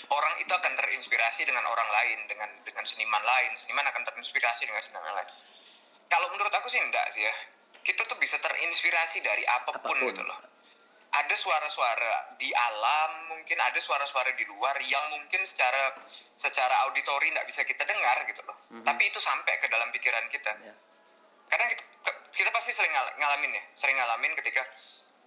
orang 0.09 0.33
itu 0.37 0.49
akan 0.49 0.73
terinspirasi 0.73 1.41
dengan 1.43 1.65
orang 1.65 1.89
lain, 1.89 2.19
dengan 2.25 2.49
dengan 2.61 2.83
seniman 2.83 3.21
lain, 3.21 3.51
seniman 3.55 3.85
akan 3.85 4.01
terinspirasi 4.03 4.63
dengan 4.63 4.81
seniman 4.81 5.13
lain. 5.13 5.29
Kalau 6.07 6.27
menurut 6.29 6.51
aku 6.51 6.67
sih 6.67 6.77
enggak 6.77 7.07
sih 7.11 7.23
ya. 7.23 7.35
Kita 7.81 8.05
tuh 8.05 8.17
bisa 8.17 8.37
terinspirasi 8.37 9.19
dari 9.19 9.41
apa 9.43 9.73
pun, 9.73 9.89
Apa 9.89 9.89
pun. 9.97 10.05
gitu 10.05 10.21
loh. 10.21 10.37
Ada 11.11 11.35
suara-suara 11.35 12.39
di 12.39 12.47
alam, 12.55 13.35
mungkin 13.35 13.59
ada 13.59 13.75
suara-suara 13.83 14.31
di 14.31 14.47
luar 14.47 14.79
yang 14.79 15.11
mungkin 15.11 15.43
secara 15.43 15.91
secara 16.39 16.87
auditori 16.87 17.27
nggak 17.35 17.47
bisa 17.51 17.67
kita 17.67 17.83
dengar 17.83 18.23
gitu 18.31 18.39
loh. 18.47 18.55
Mhm. 18.71 18.87
Tapi 18.87 19.03
itu 19.11 19.19
sampai 19.19 19.59
ke 19.59 19.67
dalam 19.67 19.91
pikiran 19.91 20.23
kita 20.31 20.51
Ya. 20.63 20.73
kadang 21.51 21.67
kita, 21.67 21.83
kita 22.31 22.49
pasti 22.55 22.71
sering 22.71 22.95
ngal- 22.95 23.15
ngalamin 23.19 23.51
ya 23.51 23.63
sering 23.75 23.99
ngalamin 23.99 24.31
ketika 24.39 24.63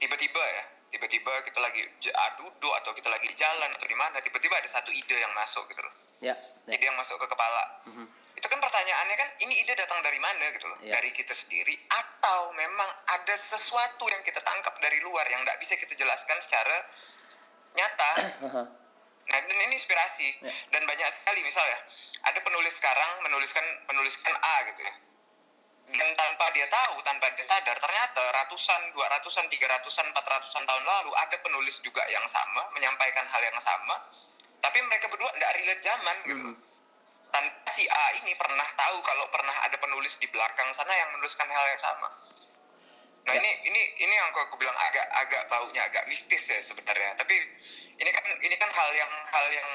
tiba-tiba 0.00 0.40
ya 0.40 0.64
tiba-tiba 0.94 1.42
kita 1.42 1.58
lagi 1.58 1.82
ah, 2.08 2.30
duduk 2.38 2.72
atau 2.78 2.94
kita 2.94 3.10
lagi 3.10 3.26
di 3.26 3.34
jalan 3.34 3.66
atau 3.68 3.84
di 3.84 3.94
mana 3.94 4.16
tiba-tiba 4.20 4.54
ada 4.54 4.70
satu 4.70 4.88
ide 4.88 5.16
yang 5.16 5.34
masuk 5.34 5.66
gitu 5.66 5.82
loh 5.82 5.94
Ya, 6.22 6.38
ya. 6.64 6.72
ide 6.72 6.84
yang 6.84 6.94
masuk 6.94 7.18
ke 7.18 7.26
kepala 7.26 7.82
Mhm. 7.84 8.06
itu 8.34 8.46
kan 8.46 8.58
pertanyaannya 8.58 9.16
kan 9.16 9.28
ini 9.40 9.54
ide 9.58 9.74
datang 9.74 9.98
dari 10.00 10.16
mana 10.18 10.46
gitu 10.50 10.66
loh 10.66 10.78
Iya. 10.80 10.94
dari 10.94 11.10
kita 11.10 11.34
sendiri 11.36 11.74
atau 11.86 12.54
memang 12.54 12.86
ada 13.06 13.34
sesuatu 13.48 14.06
yang 14.06 14.22
kita 14.22 14.38
tangkap 14.40 14.78
dari 14.78 15.02
luar 15.02 15.26
yang 15.26 15.42
nggak 15.42 15.58
bisa 15.58 15.74
kita 15.74 15.94
jelaskan 15.94 16.38
secara 16.42 16.76
nyata. 17.74 18.10
Nah, 19.24 19.40
dan 19.40 19.48
ini 19.50 19.74
inspirasi. 19.74 20.28
Ya. 20.44 20.52
Dan 20.68 20.84
banyak 20.84 21.08
sekali 21.18 21.40
misalnya, 21.40 21.80
ada 22.22 22.38
penulis 22.38 22.76
sekarang 22.76 23.24
menuliskan 23.24 23.64
menuliskan 23.88 24.34
A 24.36 24.56
gitu 24.68 24.84
ya. 24.84 24.94
Dan 25.84 26.08
tanpa 26.16 26.48
dia 26.56 26.64
tahu, 26.72 26.96
tanpa 27.04 27.28
dia 27.36 27.44
sadar, 27.44 27.76
ternyata 27.76 28.22
ratusan, 28.32 28.88
dua 28.96 29.04
ratusan, 29.04 29.44
tiga 29.52 29.68
ratusan, 29.68 30.08
empat 30.10 30.24
ratusan 30.24 30.64
tahun 30.64 30.84
lalu 30.84 31.12
ada 31.12 31.36
penulis 31.44 31.76
juga 31.84 32.00
yang 32.08 32.24
sama, 32.32 32.72
menyampaikan 32.72 33.28
hal 33.28 33.42
yang 33.44 33.60
sama, 33.60 34.00
tapi 34.64 34.80
mereka 34.80 35.12
berdua 35.12 35.28
tidak 35.36 35.52
relate 35.60 35.82
zaman 35.84 36.16
gitu. 36.24 36.48
Tanpa 37.28 37.70
si 37.76 37.84
A 37.84 38.06
ini 38.22 38.32
pernah 38.38 38.68
tahu 38.78 38.96
kalau 39.04 39.28
pernah 39.28 39.56
ada 39.60 39.76
penulis 39.76 40.14
di 40.22 40.26
belakang 40.32 40.72
sana 40.72 40.94
yang 40.94 41.12
menuliskan 41.12 41.50
hal 41.52 41.66
yang 41.68 41.82
sama. 41.82 42.08
Nah 43.24 43.32
Ya. 43.32 43.40
ini 43.40 43.50
ini 43.72 43.80
ini 44.04 44.14
yang 44.14 44.28
aku 44.36 44.56
bilang 44.60 44.76
agak 44.76 45.08
agak 45.08 45.48
baunya 45.48 45.84
agak 45.88 46.04
mistis 46.08 46.44
ya 46.44 46.60
sebenarnya. 46.68 47.16
Tapi 47.16 47.34
ini 47.96 48.10
kan 48.12 48.24
ini 48.40 48.54
kan 48.60 48.68
hal 48.68 48.90
yang 48.92 49.12
hal 49.32 49.46
yang 49.52 49.70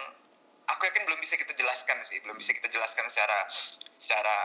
aku 0.75 0.81
yakin 0.85 1.03
belum 1.05 1.19
bisa 1.19 1.35
kita 1.35 1.53
jelaskan 1.57 1.97
sih, 2.05 2.17
belum 2.21 2.37
bisa 2.37 2.53
kita 2.53 2.69
jelaskan 2.69 3.05
secara 3.09 3.39
secara 3.99 4.37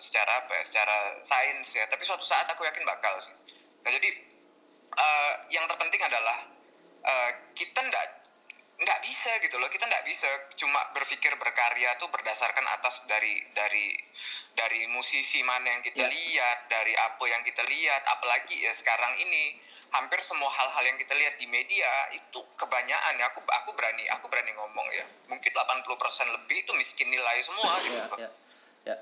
secara 0.00 0.32
apa 0.44 0.52
ya, 0.58 0.62
secara 0.66 0.96
sains 1.24 1.68
ya. 1.70 1.84
Tapi 1.86 2.02
suatu 2.04 2.24
saat 2.26 2.46
aku 2.50 2.66
yakin 2.66 2.82
bakal 2.84 3.14
sih. 3.22 3.34
Nah 3.86 3.90
jadi 3.90 4.08
eh, 4.90 5.32
yang 5.54 5.64
terpenting 5.70 6.02
adalah 6.02 6.38
eh, 7.06 7.30
kita 7.54 7.80
ndak 7.80 8.06
nggak 8.80 9.00
bisa 9.04 9.30
gitu 9.44 9.60
loh 9.60 9.68
kita 9.68 9.84
nggak 9.84 10.08
bisa 10.08 10.24
cuma 10.56 10.80
berpikir 10.96 11.36
berkarya 11.36 12.00
tuh 12.00 12.08
berdasarkan 12.08 12.64
atas 12.64 12.96
dari 13.04 13.44
dari 13.52 13.92
dari 14.56 14.88
musisi 14.88 15.44
mana 15.44 15.68
yang 15.76 15.84
kita 15.84 16.00
Ya. 16.00 16.08
lihat 16.08 16.58
dari 16.72 16.96
apa 16.96 17.20
yang 17.28 17.44
kita 17.44 17.60
lihat 17.60 18.00
apalagi 18.08 18.56
ya 18.56 18.72
sekarang 18.80 19.20
ini 19.20 19.60
hampir 19.90 20.18
semua 20.22 20.46
hal-hal 20.48 20.84
yang 20.84 20.96
kita 20.96 21.12
lihat 21.12 21.34
di 21.34 21.46
media 21.46 21.90
itu 22.10 22.38
kebanyakan 22.54 23.14
ya 23.14 23.26
aku 23.26 23.42
aku 23.42 23.70
berani 23.74 24.06
aku 24.08 24.26
berani 24.26 24.54
ngomong 24.54 24.86
ya 24.90 25.02
mungkin 25.26 25.50
80% 25.50 25.86
lebih 26.32 26.62
itu 26.62 26.72
miskin 26.74 27.08
nilai 27.08 27.38
semua 27.42 27.72
gitu 27.80 27.96
Ya, 27.96 28.06
loh. 28.06 28.18
ya. 28.18 28.30
Ya. 28.84 28.96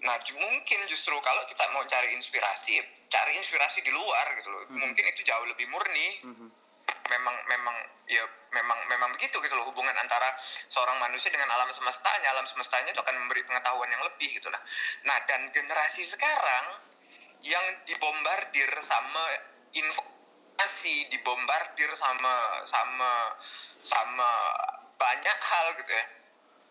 Nah, 0.00 0.16
ju- 0.22 0.36
mungkin 0.36 0.80
justru 0.86 1.12
kalau 1.20 1.44
kita 1.44 1.60
mau 1.72 1.84
cari 1.84 2.14
inspirasi, 2.14 2.78
cari 3.08 3.36
inspirasi 3.36 3.80
di 3.80 3.90
luar 3.90 4.32
gitu 4.34 4.48
loh. 4.48 4.62
Mhm. 4.66 4.78
Mungkin 4.80 5.04
itu 5.04 5.20
jauh 5.22 5.44
lebih 5.44 5.66
murni. 5.66 6.08
Mhm. 6.24 6.46
Memang 7.10 7.36
memang 7.44 7.76
ya 8.06 8.22
memang 8.50 8.78
memang 8.86 9.10
begitu 9.12 9.34
gitu 9.36 9.52
loh 9.52 9.66
hubungan 9.66 9.92
antara 9.92 10.30
seorang 10.68 10.96
manusia 10.96 11.28
dengan 11.28 11.50
alam 11.50 11.68
semestanya. 11.70 12.30
Alam 12.30 12.46
semestanya 12.46 12.88
itu 12.88 13.00
akan 13.02 13.16
memberi 13.18 13.42
pengetahuan 13.42 13.90
yang 13.90 14.00
lebih 14.00 14.30
gitu 14.30 14.46
lah. 14.48 14.62
Nah, 15.04 15.18
dan 15.26 15.50
generasi 15.50 16.06
sekarang 16.06 16.64
yang 17.42 17.64
dibombardir 17.84 18.68
sama 18.84 19.24
informasi, 19.72 20.94
dibombardir 21.14 21.90
sama 21.96 22.64
sama 22.66 23.12
sama 23.80 24.30
banyak 25.00 25.38
hal 25.40 25.66
gitu 25.80 25.92
ya 25.92 26.04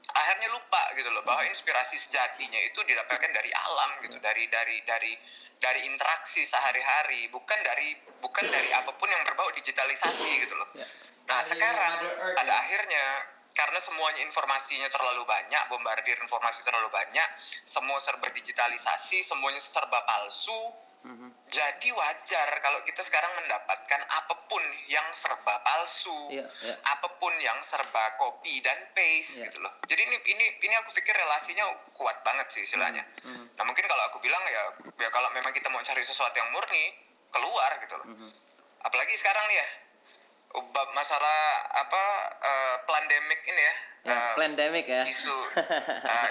akhirnya 0.09 0.49
lupa 0.49 0.89
gitu 0.97 1.09
loh 1.13 1.21
bahwa 1.21 1.45
inspirasi 1.45 1.97
sejatinya 2.09 2.57
itu 2.65 2.81
didapatkan 2.81 3.29
dari 3.29 3.51
alam 3.53 4.01
gitu 4.01 4.17
dari 4.17 4.49
dari 4.49 4.81
dari 4.85 5.13
dari 5.61 5.85
interaksi 5.85 6.45
sehari-hari 6.49 7.29
bukan 7.29 7.59
dari 7.61 7.93
bukan 8.17 8.45
dari 8.49 8.73
apa 8.73 8.89
pun 8.97 9.05
yang 9.05 9.21
berbau 9.25 9.49
digitalisasi 9.53 10.29
gitu 10.45 10.55
loh 10.57 10.69
Ya. 10.73 10.85
nah 11.29 11.45
sekarang 11.45 11.93
pada 12.33 12.49
ya. 12.49 12.61
akhirnya 12.61 13.05
karena 13.53 13.79
semuanya 13.85 14.21
informasinya 14.25 14.89
terlalu 14.89 15.25
banyak 15.25 15.61
bombardir 15.69 16.17
informasi 16.21 16.61
terlalu 16.65 16.89
banyak 16.89 17.27
semua 17.69 17.97
serba 18.01 18.29
digitalisasi 18.33 19.25
semuanya 19.29 19.61
serba 19.69 20.05
palsu 20.05 20.73
Mhm. 20.99 21.31
jadi 21.47 21.89
wajar 21.95 22.49
kalau 22.59 22.83
kita 22.83 22.99
sekarang 23.01 23.31
mendapatkan 23.39 24.01
apa 24.03 24.35
pun 24.45 24.59
yang 24.85 25.07
serba 25.23 25.55
palsu 25.63 26.19
Iya, 26.27 26.43
iya. 26.59 26.75
apa 26.83 27.07
pun 27.15 27.31
yang 27.39 27.55
serba 27.65 28.19
copy 28.19 28.59
dan 28.59 28.75
paste 28.91 29.31
Iya. 29.39 29.47
gitu 29.47 29.63
loh. 29.63 29.71
Jadi 29.87 30.01
ini 30.03 30.17
ini 30.27 30.45
ini 30.59 30.73
aku 30.75 30.91
pikir 30.91 31.15
relasinya 31.15 31.71
kuat 31.95 32.19
banget 32.21 32.51
sih 32.51 32.67
istilahnya. 32.67 33.07
Mhm. 33.23 33.55
Nah 33.55 33.63
mungkin 33.63 33.87
kalau 33.87 34.03
aku 34.11 34.19
bilang 34.19 34.43
ya 34.43 34.63
ya 34.99 35.09
kalau 35.09 35.31
memang 35.31 35.55
kita 35.55 35.71
mau 35.71 35.79
cari 35.79 36.03
sesuatu 36.03 36.35
yang 36.35 36.51
murni 36.51 36.91
keluar 37.31 37.79
gitu 37.79 37.95
loh. 37.95 38.07
Mhm. 38.09 38.29
Apalagi 38.83 39.15
sekarang 39.17 39.47
nih 39.47 39.57
ya 39.57 39.67
bab 40.49 40.89
masalah 40.91 41.39
apa 41.79 42.03
eh, 42.43 42.75
pandemic 42.83 43.39
ini 43.45 43.61
ya. 43.61 43.75
Ya, 43.99 44.15
eh, 44.15 44.31
pandemic 44.35 44.85
ya. 44.85 45.03
isu 45.05 45.37
eh, 46.15 46.29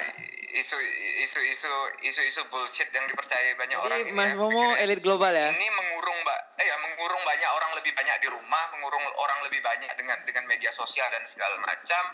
isu 0.54 0.76
isu 1.22 1.38
isu 1.44 1.72
isu 2.02 2.20
isu 2.24 2.40
bullshit 2.48 2.88
yang 2.88 3.04
dipercayai 3.06 3.52
banyak 3.54 3.78
orang 3.78 3.98
Jadi 4.00 4.10
ini 4.10 4.16
Mas 4.16 4.32
ya, 4.32 4.36
Momo 4.36 4.48
pikirnya 4.52 4.82
elit 4.82 5.00
global 5.00 5.32
ya. 5.32 5.48
ini 5.52 5.66
mengurung 5.68 6.18
mbak 6.24 6.40
eh 6.56 6.66
ya 6.66 6.76
mengurung 6.80 7.22
banyak 7.22 7.50
orang 7.50 7.70
lebih 7.76 7.92
banyak 7.92 8.16
di 8.18 8.28
rumah 8.28 8.64
mengurung 8.72 9.04
orang 9.16 9.38
lebih 9.44 9.60
banyak 9.60 9.92
dengan 9.94 10.18
dengan 10.24 10.44
media 10.46 10.72
sosial 10.72 11.06
dan 11.12 11.22
segala 11.28 11.56
macam 11.60 12.04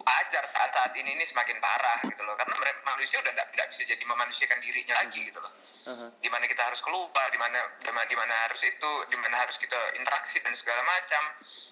wajar 0.00 0.44
saat-saat 0.48 0.96
ini 0.96 1.12
ini 1.12 1.28
semakin 1.28 1.60
parah 1.60 2.00
gitu 2.00 2.24
loh. 2.24 2.32
Karena 2.32 2.56
manusia 2.88 3.20
udah 3.20 3.36
tidak 3.36 3.68
bisa 3.68 3.84
jadi 3.84 4.00
memanusiakan 4.00 4.58
dirinya 4.64 4.96
lagi 4.96 5.28
gitu 5.28 5.40
loh. 5.40 5.52
Aha. 5.80 6.12
di 6.20 6.28
mana 6.28 6.44
kita 6.44 6.60
harus 6.60 6.76
keluar 6.84 7.32
di 7.32 7.40
mana 7.40 7.56
di 7.80 7.88
mana- 7.88 8.04
di 8.04 8.12
mana 8.12 8.34
harus 8.44 8.60
itu 8.64 8.90
di 9.08 9.16
mana 9.16 9.32
harus 9.44 9.56
kita 9.56 9.76
interaksi 9.96 10.36
dan 10.40 10.52
segala 10.52 10.84
macam. 10.84 11.22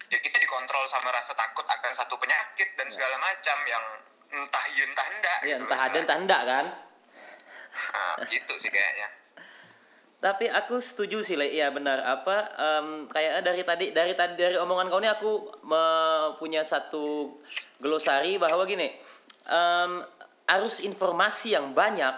Ya 0.09 0.17
kita 0.17 0.37
dikontrol 0.37 0.85
sama 0.89 1.13
rasa 1.13 1.33
takut 1.33 1.65
akan 1.65 1.91
satu 1.93 2.17
penyakit 2.17 2.73
dan 2.73 2.89
segala 2.89 3.17
macam 3.21 3.57
yang 3.65 3.85
entah 4.29 4.63
iya 4.69 4.83
entah 4.85 5.07
enggak 5.09 5.37
Ya, 5.39 5.55
gitu 5.57 5.63
entah 5.65 5.79
ada 5.79 5.97
entah 5.97 6.17
enggak 6.17 6.41
kan. 6.45 6.65
nah, 7.93 8.15
gitu 8.27 8.53
sih 8.59 8.69
kayaknya 8.69 9.09
Tapi 10.19 10.51
aku 10.51 10.83
setuju 10.83 11.23
sih, 11.23 11.39
Le. 11.39 11.47
Iya 11.47 11.71
benar. 11.71 12.03
Apa 12.03 12.35
em, 12.59 12.87
kayak 13.07 13.39
dari 13.39 13.63
tadi 13.63 13.85
dari 13.95 14.11
tadi 14.19 14.35
dari 14.35 14.59
omongan 14.59 14.91
kau 14.91 14.99
ini 14.99 15.07
aku 15.07 15.31
punya 16.35 16.67
satu 16.67 17.39
glosari 17.79 18.35
bahwa 18.35 18.67
gini, 18.67 18.91
em, 19.47 20.03
arus 20.51 20.83
informasi 20.83 21.55
yang 21.55 21.71
banyak 21.71 22.11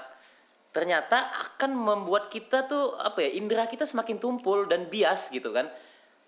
ternyata 0.71 1.30
akan 1.52 1.78
membuat 1.78 2.34
kita 2.34 2.65
tuh 2.65 2.97
apa 2.97 3.21
ya 3.21 3.38
indera 3.38 3.67
kita 3.67 3.84
semakin 3.86 4.17
tumpul 4.17 4.65
dan 4.65 4.88
bias 4.88 5.28
gitu 5.30 5.52
kan 5.52 5.67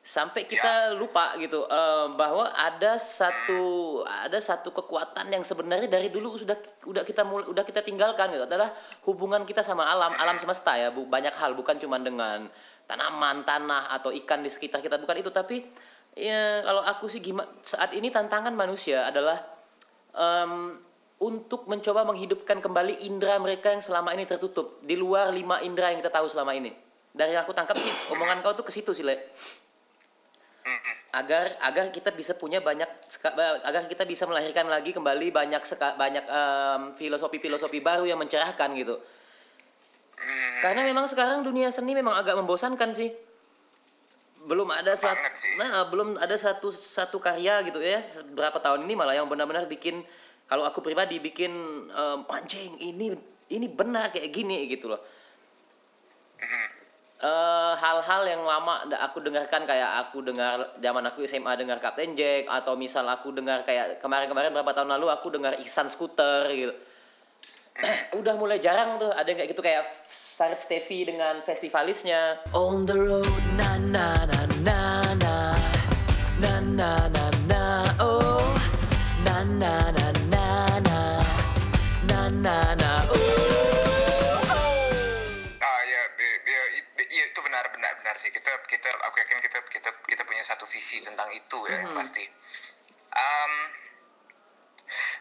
sampai 0.03 0.43
kita 0.51 0.99
lupa 0.99 1.31
gitu 1.39 1.63
eh, 1.63 2.07
bahwa 2.19 2.51
ada 2.51 2.99
satu 2.99 4.03
ada 4.03 4.35
satu 4.43 4.75
kekuatan 4.75 5.31
yang 5.31 5.47
sebenarnya 5.47 5.87
dari 5.87 6.11
dulu 6.11 6.35
sudah 6.35 6.59
udah 6.83 7.07
kita 7.07 7.23
mul- 7.23 7.47
udah 7.47 7.63
kita 7.63 7.79
tinggalkan 7.87 8.35
gitu. 8.35 8.43
Adalah 8.43 8.75
hubungan 9.07 9.47
kita 9.47 9.63
sama 9.63 9.87
alam 9.87 10.11
alam 10.19 10.35
semesta 10.43 10.75
ya. 10.75 10.91
Bu 10.91 11.07
banyak 11.07 11.31
hal 11.39 11.55
bukan 11.55 11.79
cuma 11.79 11.95
dengan 12.03 12.51
tanaman 12.83 13.47
tanah 13.47 13.95
atau 13.95 14.11
ikan 14.11 14.43
di 14.43 14.51
sekitar 14.51 14.83
kita 14.83 14.99
bukan 14.99 15.23
itu. 15.23 15.31
Tapi 15.31 15.63
ya 16.19 16.67
kalau 16.67 16.83
aku 16.83 17.07
sih 17.07 17.23
gimana 17.23 17.47
saat 17.63 17.95
ini 17.95 18.11
tantangan 18.11 18.51
manusia 18.51 19.07
adalah 19.07 19.39
em, 20.11 20.83
untuk 21.23 21.63
mencoba 21.71 22.03
menghidupkan 22.03 22.59
kembali 22.59 23.07
indera 23.07 23.39
mereka 23.39 23.71
yang 23.71 23.79
selama 23.79 24.11
ini 24.11 24.27
tertutup. 24.27 24.83
Di 24.83 24.99
luar 24.99 25.31
lima 25.31 25.63
indera 25.63 25.95
yang 25.95 26.03
kita 26.03 26.11
tahu 26.11 26.27
selama 26.27 26.51
ini. 26.59 26.75
Dari 27.15 27.31
yang 27.31 27.47
aku 27.47 27.55
tangkap 27.55 27.79
sih 27.79 27.93
omongan 28.11 28.43
kau 28.43 28.51
tuh 28.51 28.67
ke 28.67 28.75
situ 28.75 28.91
sih 28.91 29.07
le. 29.07 29.31
Agar 31.13 31.59
agar 31.61 31.85
kita 31.93 32.09
bisa 32.15 32.33
punya 32.33 32.57
banyak 32.63 32.89
agar 33.63 33.85
kita 33.85 34.07
bisa 34.07 34.25
melahirkan 34.25 34.65
lagi 34.65 34.95
kembali 34.95 35.29
banyak 35.29 35.61
banyak 35.99 36.25
filosofi-filosofi 36.97 37.79
baru 37.83 38.07
yang 38.07 38.17
mencerahkan 38.17 38.71
gitu. 38.79 38.97
Karena 40.63 40.87
memang 40.87 41.05
sekarang 41.11 41.43
dunia 41.43 41.69
seni 41.69 41.93
memang 41.93 42.15
agak 42.15 42.39
membosankan 42.39 42.95
sih. 42.95 43.11
Belum 44.43 44.67
ada 44.71 44.95
satu 44.95 45.23
nah 45.59 45.87
belum 45.87 46.19
ada 46.19 46.35
satu 46.35 46.71
satu 46.71 47.19
karya 47.19 47.63
gitu 47.67 47.79
ya 47.79 48.03
berapa 48.35 48.59
tahun 48.59 48.83
ini 48.87 48.93
malah 48.95 49.15
yang 49.15 49.31
benar-benar 49.31 49.67
bikin 49.71 50.03
kalau 50.51 50.67
aku 50.67 50.83
pribadi 50.83 51.19
bikin 51.23 51.51
em, 51.87 52.19
anjing 52.27 52.75
ini 52.79 53.15
ini 53.47 53.67
benar 53.71 54.11
kayak 54.11 54.33
gini 54.35 54.67
gitu 54.67 54.91
loh. 54.91 54.99
Eh 57.23 57.73
hal-hal 57.79 58.27
yang 58.27 58.43
lama 58.43 58.83
aku 58.99 59.23
dengarkan 59.23 59.63
kayak 59.63 60.03
aku 60.03 60.19
dengar 60.19 60.75
zaman 60.83 61.07
aku 61.07 61.23
SMA 61.23 61.55
dengar 61.55 61.79
Captain 61.79 62.19
Jack 62.19 62.51
atau 62.51 62.75
misal 62.75 63.07
aku 63.07 63.31
dengar 63.31 63.63
kayak 63.63 64.03
kemarin-kemarin 64.03 64.51
berapa 64.51 64.75
tahun 64.75 64.99
lalu 64.99 65.07
aku 65.07 65.31
dengar 65.31 65.55
Ihsan 65.63 65.87
Scooter 65.87 66.51
gitu. 66.51 66.75
Udah 68.19 68.35
mulai 68.35 68.59
jarang 68.59 68.99
tuh 68.99 69.07
ada 69.15 69.31
kayak 69.31 69.55
gitu 69.55 69.63
kayak 69.63 69.87
Farid 70.35 70.59
Steffi 70.67 71.07
dengan 71.07 71.39
festivalisnya. 71.47 72.43
On 72.51 72.83
the 72.83 72.99
road, 72.99 73.43
na 73.55 73.79
na 73.79 74.07
na 74.27 74.39
na 74.67 74.79
na 75.15 75.35
na 76.43 76.53
na 76.59 76.89
na 77.07 77.22
aku 89.09 89.15
yakin 89.19 89.39
kita 89.43 89.59
kita 89.69 89.89
kita 90.07 90.21
punya 90.23 90.43
satu 90.43 90.65
visi 90.67 91.03
tentang 91.03 91.29
itu 91.31 91.57
ya 91.67 91.83
yang 91.83 91.93
Mhm. 91.93 91.99
pasti. 91.99 92.23
Um, 93.13 93.53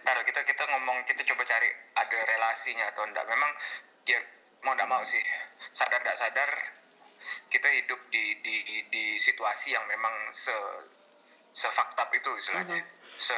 Ntar 0.02 0.18
kita 0.26 0.42
kita 0.44 0.62
ngomong 0.68 1.06
kita 1.06 1.22
coba 1.32 1.42
cari 1.46 1.70
ada 1.94 2.18
relasinya 2.28 2.90
atau 2.92 3.06
enggak. 3.06 3.24
Memang 3.24 3.50
ya 4.04 4.18
mau 4.66 4.74
enggak 4.74 4.90
mau 4.90 5.02
sih 5.06 5.22
sadar 5.72 6.02
enggak 6.02 6.18
sadar 6.18 6.50
kita 7.48 7.68
hidup 7.70 8.00
di 8.10 8.36
di 8.42 8.54
di 8.90 9.04
situasi 9.16 9.70
yang 9.72 9.86
memang 9.86 10.12
se 10.34 10.56
sefaktab 11.54 12.10
itu 12.12 12.30
istilahnya. 12.36 12.82
Se 13.22 13.36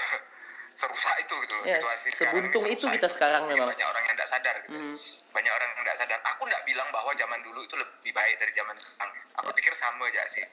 serusak 0.74 1.14
itu 1.20 1.34
gitu 1.40 1.54
loh 1.54 1.64
Ya, 1.64 1.78
situasi 1.78 2.08
sekarang 2.12 2.44
itu 2.68 2.86
kita 2.90 3.08
sekarang 3.08 3.42
memang. 3.46 3.68
banyak 3.70 3.86
orang 3.86 4.02
yang 4.04 4.14
enggak 4.14 4.28
sadar 4.28 4.54
gitu 4.60 4.74
Mhm. 4.74 4.94
banyak 5.30 5.52
orang 5.52 5.68
yang 5.68 5.82
nggak 5.82 5.98
sadar. 5.98 6.18
Aku 6.34 6.42
nggak 6.44 6.62
bilang 6.64 6.88
bahwa 6.90 7.10
zaman 7.14 7.40
dulu 7.42 7.60
itu 7.60 7.74
lebih 7.74 8.12
baik 8.12 8.34
dari 8.38 8.52
zaman 8.52 8.74
sekarang. 8.76 9.10
Aku 9.36 9.50
Ya. 9.50 9.54
pikir 9.54 9.72
sama 9.76 10.06
aja 10.06 10.22
sih. 10.30 10.44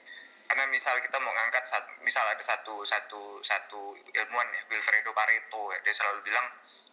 Karena 0.42 0.68
misal 0.68 1.00
kita 1.00 1.16
mau 1.16 1.32
ngangkat, 1.32 1.64
misal 2.00 2.24
ada 2.24 2.42
satu 2.44 2.84
satu 2.84 3.40
satu 3.40 3.80
ilmuwan 3.96 4.46
ya, 4.52 4.60
Wilfredo 4.68 5.10
Pareto, 5.10 5.72
ya, 5.72 5.78
dia 5.80 5.94
selalu 5.94 6.20
bilang 6.22 6.46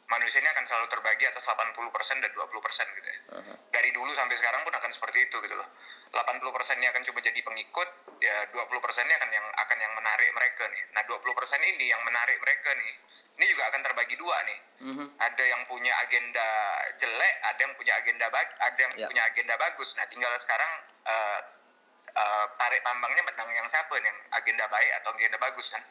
manusia 0.10 0.42
ini 0.42 0.50
akan 0.50 0.66
selalu 0.66 0.88
terbagi 0.90 1.24
atas 1.30 1.46
80% 1.46 2.18
dan 2.26 2.32
20% 2.34 2.98
gitu 2.98 3.08
ya. 3.08 3.20
Aha. 3.38 3.54
Dari 3.70 3.90
dulu 3.94 4.10
sampai 4.18 4.36
sekarang 4.42 4.66
pun 4.66 4.74
akan 4.74 4.90
seperti 4.90 5.30
itu 5.30 5.38
gitu 5.38 5.54
loh. 5.54 5.70
80% 6.10 6.82
ini 6.82 6.90
akan 6.90 7.06
coba 7.06 7.20
jadi 7.22 7.40
pengikut, 7.46 7.90
ya 8.18 8.50
20% 8.50 9.06
ini 9.06 9.14
akan 9.14 9.30
yang 9.30 9.46
akan 9.54 9.78
yang 9.78 9.94
menarik 9.94 10.30
mereka 10.34 10.66
nih. 10.66 10.84
Nah 10.98 11.06
20% 11.06 11.62
ini 11.62 11.86
yang 11.94 12.02
menarik 12.02 12.42
mereka 12.42 12.74
nih. 12.74 12.94
Ini 13.38 13.46
juga 13.54 13.64
akan 13.70 13.82
terbagi 13.86 14.16
dua 14.18 14.38
nih 14.44 14.60
Mhm. 14.80 15.06
ada 15.20 15.44
yang 15.44 15.62
punya 15.70 15.94
agenda 16.02 16.48
jelek, 16.98 17.34
ada 17.46 17.60
yang 17.62 17.74
punya 17.78 17.94
agenda 18.00 18.26
bag, 18.34 18.48
ada 18.58 18.80
yang 18.80 18.94
Ya. 18.98 19.08
punya 19.12 19.24
agenda 19.30 19.54
bagus. 19.60 19.94
Nah, 19.96 20.06
tinggal 20.10 20.34
sekarang 20.42 20.72
eh, 21.10 21.40
eh, 22.10 22.46
tarik 22.58 22.82
tambangnya 22.84 23.22
menang 23.24 23.50
yang 23.54 23.66
siapa 23.70 23.94
nih, 23.98 24.06
yang 24.10 24.20
agenda 24.34 24.66
baik 24.70 24.92
atau 25.02 25.10
agenda 25.14 25.38
bagus 25.38 25.70
kan? 25.70 25.84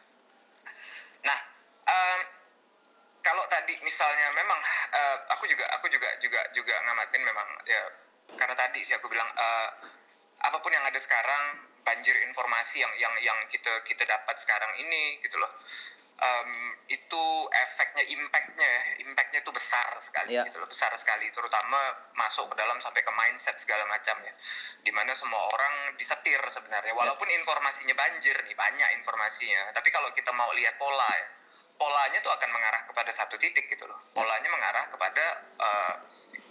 Nah, 1.24 1.38
tadi 3.68 3.84
misalnya 3.84 4.32
memang 4.32 4.56
eh, 4.96 5.16
aku 5.36 5.44
juga 5.44 5.68
aku 5.76 5.92
juga 5.92 6.08
juga 6.24 6.40
juga 6.56 6.72
ngamatin 6.88 7.20
memang 7.20 7.48
ya 7.68 7.84
karena 8.40 8.56
tadi 8.56 8.80
sih 8.80 8.96
aku 8.96 9.12
bilang 9.12 9.28
eh, 9.28 9.68
apa 10.40 10.56
pun 10.64 10.72
yang 10.72 10.88
ada 10.88 10.96
sekarang 10.96 11.68
banjir 11.84 12.16
informasi 12.24 12.80
yang 12.80 12.88
yang 12.96 13.12
yang 13.20 13.36
kita 13.52 13.84
kita 13.84 14.08
dapat 14.08 14.40
sekarang 14.40 14.72
ini 14.80 15.20
gitu 15.20 15.36
loh 15.36 15.52
em, 16.16 16.80
itu 16.88 17.24
efeknya 17.52 18.08
impactnya 18.08 18.64
ya, 18.64 18.82
impactnya 19.04 19.44
itu 19.44 19.52
besar 19.52 20.00
sekali 20.08 20.32
Iya. 20.32 20.48
gitu 20.48 20.64
loh 20.64 20.68
besar 20.72 20.96
sekali 20.96 21.28
terutama 21.28 22.08
masuk 22.16 22.48
ke 22.48 22.56
dalam 22.56 22.80
sampai 22.80 23.04
ke 23.04 23.12
mindset 23.12 23.56
segala 23.60 23.84
macam 23.84 24.16
ya 24.24 24.32
di 24.80 24.92
mana 24.96 25.12
semua 25.12 25.44
orang 25.44 25.92
disetir 26.00 26.40
sebenarnya 26.56 26.96
walaupun 26.96 27.28
informasinya 27.28 27.92
banjir 27.92 28.36
nih 28.48 28.56
banyak 28.56 28.88
informasinya 28.96 29.76
tapi 29.76 29.92
kalau 29.92 30.08
kita 30.16 30.32
mau 30.32 30.48
lihat 30.56 30.80
pola 30.80 31.08
ya 31.12 31.28
polanya 31.78 32.18
tuh 32.20 32.32
akan 32.34 32.50
mengarah 32.50 32.82
kepada 32.84 33.10
satu 33.14 33.38
titik 33.38 33.70
gitu 33.70 33.86
loh 33.86 33.96
polanya 34.10 34.50
mengarah 34.50 34.84
kepada 34.90 35.24
eh, 35.56 35.94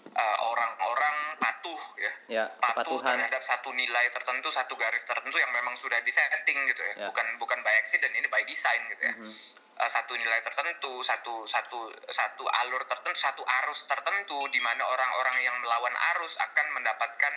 eh, 0.07 0.37
orang-orang 0.41 1.15
patuh 1.37 1.81
ya 1.99 2.13
Ya, 2.27 2.45
patuh 2.59 2.83
kepatuhan. 2.97 3.19
terhadap 3.19 3.43
satu 3.43 3.71
nilai 3.71 4.07
tertentu, 4.09 4.47
satu 4.49 4.75
garis 4.75 5.03
tertentu 5.03 5.35
yang 5.35 5.51
memang 5.51 5.75
sudah 5.77 5.99
disetting 6.03 6.59
gitu 6.67 6.81
ya, 6.83 6.93
Ya. 6.95 7.07
bukan 7.07 7.27
bukan 7.39 7.59
by 7.61 7.71
accident 7.77 8.11
ini 8.11 8.27
by 8.27 8.43
design 8.43 8.83
gitu 8.87 9.03
ya. 9.03 9.13
Mhm. 9.15 9.31
Eh, 9.77 9.89
satu 9.89 10.11
nilai 10.11 10.39
tertentu, 10.41 11.03
satu 11.03 11.43
satu 11.45 11.79
satu 12.09 12.43
alur 12.43 12.83
tertentu, 12.83 13.15
satu 13.15 13.43
arus 13.45 13.79
tertentu 13.85 14.43
di 14.49 14.59
mana 14.59 14.83
orang-orang 14.83 15.37
yang 15.39 15.55
melawan 15.59 15.93
arus 16.15 16.33
akan 16.37 16.65
mendapatkan 16.73 17.33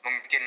mungkin 0.00 0.42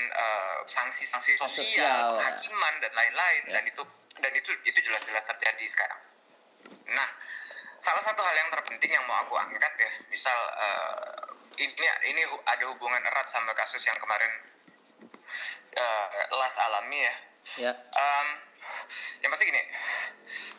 sanksi-sanksi 0.65 1.37
Sosial, 1.37 1.49
sosial, 1.53 1.85
ya. 1.85 2.09
penghakiman 2.11 2.73
dan 2.81 2.91
lain-lain 2.93 3.41
Ya. 3.45 3.53
dan 3.57 3.63
itu 3.67 3.81
dan 4.17 4.31
itu 4.33 4.51
itu 4.63 4.79
jelas-jelas 4.81 5.23
terjadi 5.25 5.65
sekarang. 5.69 6.01
Nah, 6.69 7.09
salah 7.81 8.03
satu 8.05 8.21
hal 8.21 8.35
yang 8.37 8.49
terpenting 8.53 8.91
yang 8.91 9.05
mau 9.07 9.23
aku 9.25 9.35
angkat 9.35 9.73
ya, 9.79 9.91
misal 10.07 10.37
eh, 10.59 11.63
ini 11.63 11.85
ini 12.13 12.21
ada 12.47 12.63
hubungan 12.71 13.01
erat 13.03 13.27
sama 13.29 13.51
kasus 13.53 13.81
yang 13.85 13.97
kemarin 13.99 14.31
eh, 15.75 16.07
Las 16.31 16.55
alami 16.57 16.99
ya. 17.01 17.15
Ya. 17.59 17.71
Em, 17.75 18.27
yang 19.19 19.29
pasti 19.35 19.45
gini, 19.51 19.61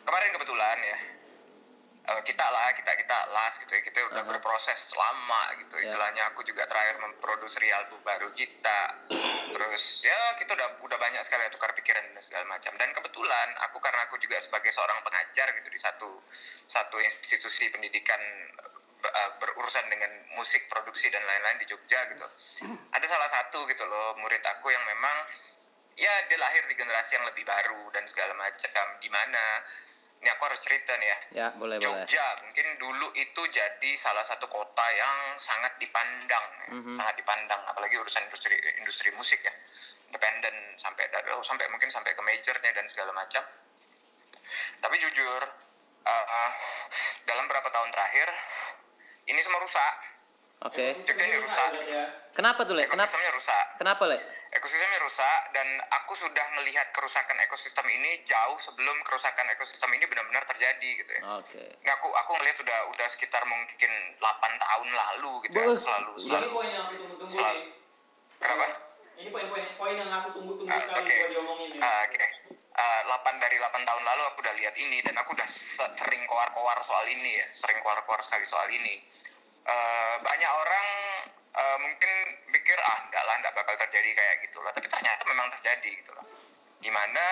kemarin 0.05 0.29
kebetulan 0.37 0.77
ya 0.85 0.97
eh, 2.05 2.21
kita 2.25 2.45
lah 2.45 2.71
kita 2.77 2.91
kita 2.97 3.17
las 3.33 3.53
gitu 3.61 3.71
ya. 3.73 3.81
Kita 3.81 3.99
udah 4.13 4.23
Aha. 4.23 4.29
berproses 4.29 4.79
lama 4.93 5.41
gitu. 5.61 5.75
Ya. 5.81 5.89
istilahnya 5.89 6.23
aku 6.33 6.45
juga 6.45 6.65
terakhir 6.69 7.01
memproduksi 7.01 7.67
album 7.73 7.99
baru 8.05 8.29
kita. 8.33 8.79
Terus 9.51 9.83
ya 10.05 10.37
kita 10.37 10.53
udah 10.53 10.69
udah 10.81 10.97
banyak 10.97 11.21
sekali 11.25 11.49
tukar 11.53 11.73
pikiran 11.73 12.03
dan 12.13 12.21
segala 12.21 12.45
macam. 12.47 12.73
Dan 12.77 12.89
kebetulan 12.93 13.47
aku 13.69 13.77
karena 13.81 14.05
aku 14.07 14.15
juga 14.21 14.37
sebagai 14.41 14.71
seorang 14.73 15.01
pengajar 15.01 15.51
gitu 15.57 15.69
di 15.69 15.79
satu 15.79 16.09
satu 16.69 16.97
institusi 17.01 17.69
pendidikan 17.73 18.21
eh, 19.05 19.29
berurusan 19.41 19.85
dengan 19.89 20.11
musik 20.37 20.69
produksi 20.69 21.09
dan 21.09 21.25
lain-lain 21.25 21.57
di 21.61 21.67
Jogja 21.69 21.99
gitu. 22.11 22.25
Ada 22.93 23.05
salah 23.05 23.29
satu 23.29 23.65
gitu 23.69 23.83
loh 23.85 24.17
murid 24.21 24.41
aku 24.45 24.69
yang 24.69 24.83
memang 24.85 25.17
ya 25.95 26.27
dia 26.27 26.35
lahir 26.35 26.67
di 26.67 26.75
generasi 26.75 27.15
yang 27.15 27.25
lebih 27.25 27.47
baru 27.47 27.89
dan 27.95 28.03
segala 28.07 28.35
macam. 28.35 28.85
Di 28.99 29.09
mana 29.09 29.43
ini 30.21 30.29
aku 30.29 30.41
harus 30.47 30.61
cerita 30.63 30.91
nih 30.95 31.07
ya 31.07 31.17
Ya, 31.35 31.47
boleh 31.55 31.77
boleh. 31.77 32.05
Jogja 32.07 32.25
mungkin 32.41 32.67
dulu 32.79 33.07
itu 33.13 33.41
jadi 33.51 33.91
salah 33.99 34.23
satu 34.25 34.47
kota 34.47 34.85
yang 34.91 35.35
sangat 35.37 35.75
dipandang 35.77 36.45
ya. 36.65 36.69
Mhm. 36.79 36.93
sangat 36.95 37.15
dipandang 37.19 37.61
apalagi 37.67 37.95
urusan 37.95 38.23
industri 38.25 38.55
industri 38.79 39.09
musik 39.13 39.39
ya 39.39 39.53
independen 40.07 40.53
sampai 40.79 41.09
dari 41.09 41.27
oh, 41.33 41.43
sampai 41.43 41.67
mungkin 41.67 41.89
sampai 41.89 42.15
ke 42.15 42.21
majornya 42.21 42.71
dan 42.71 42.85
segala 42.87 43.11
macam 43.11 43.43
tapi 44.79 44.95
jujur 44.97 45.41
eh, 46.05 46.51
dalam 47.25 47.43
beberapa 47.45 47.69
tahun 47.69 47.89
terakhir 47.91 48.27
ini 49.25 49.39
semua 49.41 49.59
rusak 49.59 49.93
Oke. 50.61 50.95
Jogja 51.03 51.23
ini 51.25 51.37
rusak 51.37 51.67
Kenapa 52.31 52.63
tuh, 52.63 52.75
Le? 52.75 52.83
Kenapa? 52.83 53.07
ekosistemnya 53.07 53.31
rusak 53.31 53.65
Kenapa, 53.75 54.03
Le? 54.07 54.17
ekosistemnya 54.51 54.99
rusak 54.99 55.39
dan 55.51 55.67
aku 55.93 56.13
sudah 56.15 56.45
melihat 56.53 56.87
kerusakan 56.91 57.37
ekosistem 57.41 57.85
ini 57.87 58.23
jauh 58.23 58.55
sebelum 58.59 58.97
kerusakan 59.03 59.45
ekosistem 59.51 59.91
ini 59.91 60.03
benar-benar 60.05 60.43
terjadi 60.45 60.89
gitu 60.97 61.11
ya. 61.11 61.21
Oke. 61.37 61.63
Nah, 61.81 61.93
aku 61.93 62.07
aku 62.09 62.31
ngelihat 62.33 62.57
udah 62.59 62.79
udah 62.89 63.07
sekitar 63.09 63.43
mungkin 63.43 63.91
8 64.15 64.23
tahun 64.57 64.89
lalu 64.89 65.31
gitu 65.43 65.55
ya, 65.55 65.67
selalu 65.75 66.11
selalu. 66.17 66.47
poin 66.49 66.69
yang 66.69 66.83
aku 66.83 66.93
tunggu-tunggu 66.97 67.31
Selalu. 67.31 67.61
Kenapa? 68.37 68.65
Ini 69.15 69.29
poin-poin 69.31 69.63
poin 69.75 69.95
yang 69.95 70.11
aku 70.13 70.27
tunggu-tunggu 70.33 70.67
Ah, 70.67 70.79
sekali 70.81 70.99
oke. 70.99 71.15
buat 71.15 71.29
diomongin 71.31 71.69
ya. 71.71 71.81
Ah, 71.81 72.01
Oke. 72.03 72.25
Ah, 72.75 72.99
8 73.05 73.39
dari 73.39 73.55
8 73.55 73.79
tahun 73.81 74.03
lalu 74.03 74.21
aku 74.25 74.37
udah 74.41 74.55
lihat 74.55 74.75
ini 74.75 74.99
dan 74.99 75.15
aku 75.15 75.31
udah 75.31 75.47
se- 75.47 75.93
sering 75.95 76.23
koar-koar 76.25 76.75
soal 76.81 77.07
ini 77.07 77.31
ya, 77.33 77.47
sering 77.53 77.79
koar-koar 77.79 78.19
sekali 78.21 78.43
soal 78.43 78.67
ini. 78.67 78.99
Eh, 79.65 80.15
banyak 80.21 80.51
orang 80.61 80.87
eh, 81.57 81.77
mungkin 81.81 82.11
pikir 82.53 82.77
ah 82.77 83.01
enggak 83.09 83.23
lah 83.25 83.35
enggak 83.41 83.53
bakal 83.57 83.73
terjadi 83.81 84.09
kayak 84.13 84.35
gitu 84.45 84.61
lah, 84.61 84.69
tapi 84.77 84.85
ternyata 84.85 85.25
memang 85.25 85.49
terjadi 85.57 85.89
gitu 86.05 86.11
loh. 86.13 86.25
Di 86.77 86.93
mana 86.93 87.25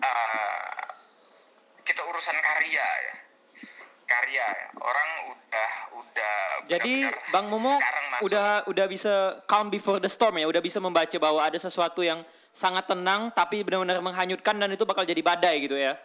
eh, 0.00 0.80
kita 1.84 2.00
urusan 2.08 2.36
karya 2.40 2.86
ya, 2.88 3.14
karya 4.08 4.46
ya. 4.48 4.66
orang 4.80 5.08
udah 5.28 5.70
udah 6.00 6.34
Jadi 6.72 7.04
benar-benar 7.04 7.32
Bang 7.36 7.46
Momo 7.52 7.76
udah 8.24 8.64
udah 8.64 8.86
bisa 8.88 9.44
calm 9.44 9.68
before 9.68 10.00
the 10.00 10.08
storm 10.08 10.40
ya, 10.40 10.48
udah 10.48 10.64
bisa 10.64 10.80
membaca 10.80 11.16
bahwa 11.20 11.44
ada 11.44 11.60
sesuatu 11.60 12.00
yang 12.00 12.24
sangat 12.56 12.88
tenang 12.88 13.28
tapi 13.36 13.60
benar-benar 13.60 14.00
menghanyutkan 14.00 14.56
dan 14.56 14.72
itu 14.72 14.88
bakal 14.88 15.04
jadi 15.04 15.20
badai 15.20 15.68
gitu 15.68 15.76
ya. 15.76 16.00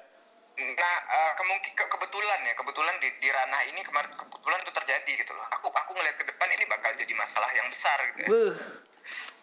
Nah, 0.56 0.98
eh, 1.12 1.32
kemungkin 1.36 1.72
ke- 1.76 1.90
kebetulan 1.92 2.40
ya, 2.48 2.54
kebetulan 2.56 2.96
di, 3.04 3.10
di 3.20 3.28
ranah 3.28 3.62
ini 3.68 3.84
kemarin 3.84 4.08
kebetulan 4.16 4.60
itu 4.64 4.72
terjadi 4.72 5.12
gitu 5.20 5.32
loh. 5.36 5.44
Aku 5.60 5.68
aku 5.68 5.92
ngelihat 5.92 6.16
ke 6.16 6.26
depan 6.32 6.48
ini 6.56 6.64
bakal 6.72 6.96
jadi 6.96 7.12
masalah 7.12 7.52
yang 7.52 7.68
besar 7.68 7.98
gitu 8.08 8.20
ya. 8.24 8.30
Beuh. 8.32 8.56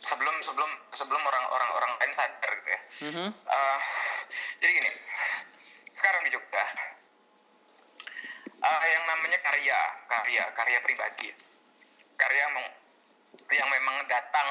Sebelum 0.03 0.37
sebelum 0.43 0.71
sebelum 0.97 1.23
orang-orang 1.23 1.71
orang 1.77 1.93
lain 2.01 2.13
sadar 2.17 2.51
gitu 2.57 2.71
ya. 2.73 2.81
Mhm. 3.13 3.29
Eh, 3.29 3.81
jadi 4.65 4.71
gini, 4.73 4.91
sekarang 5.93 6.21
di 6.25 6.31
Jogja 6.33 6.65
eh, 8.63 8.83
yang 8.95 9.05
namanya 9.07 9.39
karya 9.43 9.79
karya 10.09 10.45
karya 10.57 10.79
pribadi 10.81 11.29
karya 12.17 12.41
yang 12.49 12.57
yang 13.53 13.69
memang 13.69 14.07
datang 14.09 14.49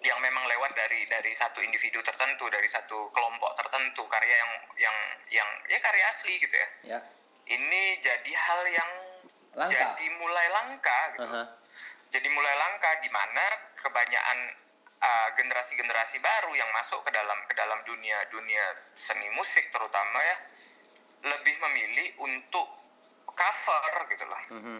yang 0.00 0.16
memang 0.18 0.44
lewat 0.46 0.72
dari 0.72 1.04
dari 1.06 1.32
satu 1.34 1.60
individu 1.60 2.00
tertentu 2.00 2.48
dari 2.48 2.64
satu 2.66 3.12
kelompok 3.12 3.52
tertentu 3.54 4.00
karya 4.08 4.32
yang 4.34 4.52
yang 4.78 4.96
yang 5.30 5.48
ya 5.68 5.78
karya 5.78 6.04
asli 6.10 6.40
gitu 6.40 6.54
ya 6.54 6.68
Ya. 6.82 6.98
ini 7.46 7.82
jadi 8.00 8.32
hal 8.32 8.62
yang 8.66 8.90
Langka. 9.50 9.74
jadi 9.74 10.06
mulai 10.16 10.46
langka 10.48 10.98
gitu 11.12 11.26
Aha. 11.26 11.44
jadi 12.08 12.28
mulai 12.28 12.54
langka 12.56 12.90
di 12.98 13.10
mana 13.10 13.44
kebanyakan 13.76 14.38
uh, 14.96 15.28
generasi-generasi 15.34 16.16
baru 16.16 16.52
yang 16.54 16.70
masuk 16.72 17.02
ke 17.02 17.10
dalam 17.10 17.38
ke 17.44 17.52
dalam 17.52 17.82
dunia 17.84 18.24
dunia 18.30 18.64
seni 18.94 19.28
musik 19.30 19.68
terutama 19.68 20.18
ya 20.22 20.36
lebih 21.28 21.60
memilih 21.60 22.08
untuk 22.16 22.66
cover 23.26 23.92
gitu 24.08 24.24
loh 24.24 24.42
Mhm. 24.48 24.78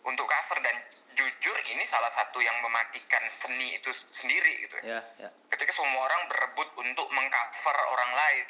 Untuk 0.00 0.24
cover 0.24 0.58
dan 0.60 0.76
jujur 1.12 1.56
ini 1.68 1.84
salah 1.84 2.08
satu 2.16 2.40
yang 2.40 2.56
mematikan 2.64 3.20
seni 3.38 3.76
itu 3.76 3.90
sendiri 4.16 4.52
gitu 4.64 4.76
ya 4.80 4.96
Ya, 4.96 5.00
ya. 5.20 5.28
ketika 5.52 5.76
semua 5.76 6.08
orang 6.08 6.24
berebut 6.26 6.68
untuk 6.78 7.06
mengcover 7.12 7.76
orang 7.92 8.10
lain 8.16 8.44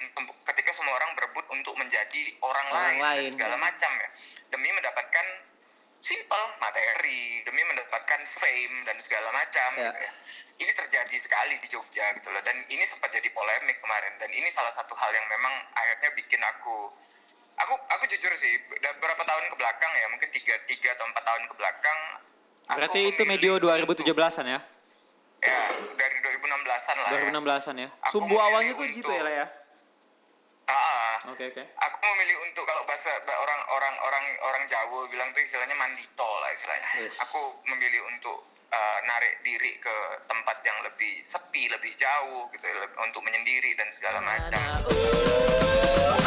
ketika 0.46 0.70
semua 0.72 0.94
orang 0.94 1.11
berebut 1.18 1.42
untuk 1.51 1.74
menjadi 1.74 2.22
orang, 2.40 2.66
Orang 2.70 2.94
lain, 2.94 3.01
lain, 3.03 3.30
segala 3.34 3.57
ya. 3.57 3.61
macam 3.61 3.90
ya 3.98 4.09
demi 4.51 4.68
mendapatkan 4.70 5.26
simple 6.01 6.44
materi 6.57 7.44
demi 7.44 7.61
mendapatkan 7.61 8.20
fame 8.38 8.76
dan 8.86 8.96
segala 9.03 9.28
macam 9.30 9.68
Ya. 9.76 9.90
gitu 9.90 9.98
ya 10.01 10.12
ini 10.61 10.72
terjadi 10.76 11.16
sekali 11.20 11.55
di 11.61 11.68
Jogja 11.68 12.12
gitu 12.14 12.28
loh 12.30 12.40
dan 12.40 12.57
ini 12.68 12.84
sempat 12.86 13.11
jadi 13.11 13.26
polemik 13.32 13.80
kemarin 13.80 14.14
dan 14.16 14.30
ini 14.30 14.48
salah 14.53 14.70
satu 14.72 14.92
hal 14.94 15.11
yang 15.11 15.26
memang 15.26 15.55
akhirnya 15.74 16.12
bikin 16.14 16.40
aku 16.40 16.92
aku 17.67 17.75
aku 17.93 18.05
jujur 18.09 18.33
sih 18.41 18.53
beberapa 18.69 19.23
tahun 19.25 19.45
ke 19.53 19.57
belakang 19.57 19.93
ya 19.97 20.07
mungkin 20.13 20.29
tiga 20.33 20.55
tiga 20.65 20.89
atau 20.97 21.05
empat 21.09 21.25
tahun 21.25 21.43
ke 21.49 21.55
belakang 21.61 21.99
aku 22.71 22.77
Berarti 22.81 23.01
itu 23.11 23.23
medio 23.27 23.53
memilih 23.59 23.87
2017-an 23.89 24.47
ya? 24.47 24.61
ya 25.41 25.63
dari 25.97 26.17
2016an 26.21 26.97
lah 27.01 27.09
ya. 27.09 27.21
2016-an 27.33 27.75
ya. 27.81 27.89
Aku 28.09 28.13
Sumbu 28.13 28.37
awalnya 28.37 28.73
tuh 28.77 28.87
gitu 28.93 29.09
ya, 29.09 29.23
lah 29.25 29.35
ya. 29.45 29.47
Ah, 30.71 30.77
ah. 30.77 31.17
Oke, 31.35 31.51
oke. 31.51 31.63
aku 31.67 31.97
memilih 32.15 32.37
untuk 32.47 32.63
kalau 32.63 32.87
bahasa 32.87 33.11
orang 33.27 33.61
orang 33.75 33.95
orang 34.07 34.25
orang 34.47 34.63
Jawa 34.71 35.05
bilang 35.11 35.29
tuh 35.35 35.43
istilahnya 35.43 35.75
mandito 35.75 36.31
lah 36.41 36.51
istilahnya. 36.55 36.89
Yes. 37.03 37.19
Aku 37.27 37.59
memilih 37.67 38.07
untuk 38.07 38.39
uh, 38.71 38.99
narik 39.05 39.43
diri 39.43 39.77
ke 39.83 39.97
tempat 40.31 40.63
yang 40.63 40.79
lebih 40.87 41.27
sepi, 41.27 41.67
lebih 41.69 41.93
jauh 41.99 42.47
gitu 42.55 42.65
ya, 42.65 42.87
untuk 43.03 43.21
menyendiri 43.27 43.75
dan 43.75 43.91
segala 43.99 44.23
macam. 44.23 44.63
Nah, 44.63 46.20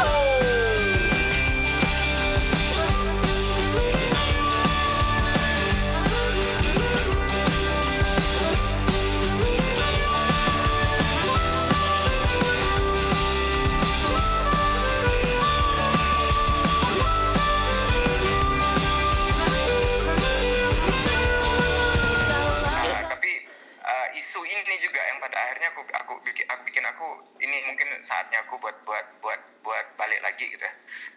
aku 28.44 28.60
buat 28.60 28.76
buat 28.84 29.06
buat 29.18 29.40
buat 29.60 29.86
balik 29.96 30.20
lagi 30.20 30.44
gitu 30.46 30.60
ya. 30.60 30.72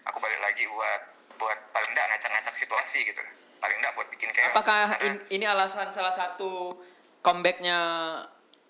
Aku 0.08 0.18
balik 0.18 0.40
lagi 0.40 0.64
buat 0.68 1.02
buat 1.38 1.60
paling 1.70 1.92
enggak 1.92 2.08
ngacak-ngacak 2.10 2.56
situasi 2.56 3.00
gitu. 3.04 3.22
Paling 3.60 3.78
enggak 3.78 3.94
buat 3.94 4.08
bikin 4.10 4.30
kayak 4.32 4.52
Apakah 4.52 4.98
in- 5.04 5.24
ini 5.30 5.46
alasan 5.46 5.92
salah 5.92 6.16
satu 6.16 6.80
comebacknya 7.22 7.80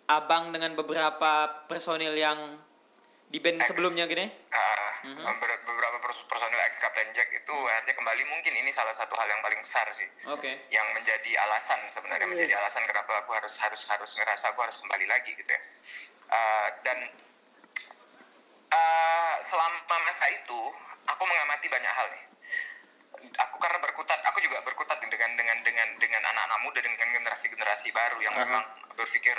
Abang 0.07 0.55
dengan 0.55 0.71
beberapa 0.71 1.67
personil 1.67 2.15
yang 2.15 2.55
di 3.27 3.43
band 3.43 3.59
sebelumnya 3.67 4.07
gini? 4.07 4.31
Mhm. 5.07 5.23
ber- 5.39 5.61
beberapa 5.63 5.97
pers- 6.01 6.25
personil 6.27 6.59
ex 6.59 6.83
Captain 6.83 7.07
Jack 7.13 7.31
itu 7.31 7.53
akhirnya 7.53 7.95
kembali 7.95 8.23
mungkin 8.27 8.53
ini 8.55 8.71
salah 8.73 8.91
satu 8.97 9.15
hal 9.15 9.29
yang 9.29 9.39
paling 9.39 9.61
besar 9.63 9.87
sih 9.95 10.09
Oke. 10.27 10.51
yang 10.67 10.83
menjadi 10.91 11.31
alasan 11.37 11.79
sebenarnya 11.95 12.27
menjadi 12.27 12.59
alasan 12.59 12.83
kenapa 12.83 13.23
aku 13.23 13.31
harus 13.31 13.53
harus 13.55 13.79
harus 13.87 14.09
ngerasa 14.11 14.51
aku 14.51 14.59
harus 14.67 14.75
kembali 14.75 15.05
lagi 15.07 15.31
gitu 15.31 15.47
ya 15.47 15.61
Ah, 16.27 16.67
dan 16.83 17.07
ah, 18.69 19.33
selama 19.43 19.77
masa 20.01 20.25
itu 20.31 20.59
aku 21.05 21.23
mengamati 21.23 21.67
banyak 21.67 21.87
hal 21.89 22.07
nih 22.09 22.23
aku 23.37 23.55
karena 23.57 23.79
berkutat 23.79 24.19
aku 24.23 24.39
juga 24.39 24.61
berkutat 24.61 24.99
dengan 24.99 25.33
dengan 25.33 25.57
dengan 25.61 25.87
dengan 25.97 26.21
anak-anak 26.23 26.59
muda 26.61 26.79
dengan 26.79 27.09
generasi 27.11 27.45
generasi 27.47 27.87
baru 27.89 28.17
yang 28.19 28.35
Aha. 28.35 28.43
memang 28.43 28.63
berpikir 28.93 29.37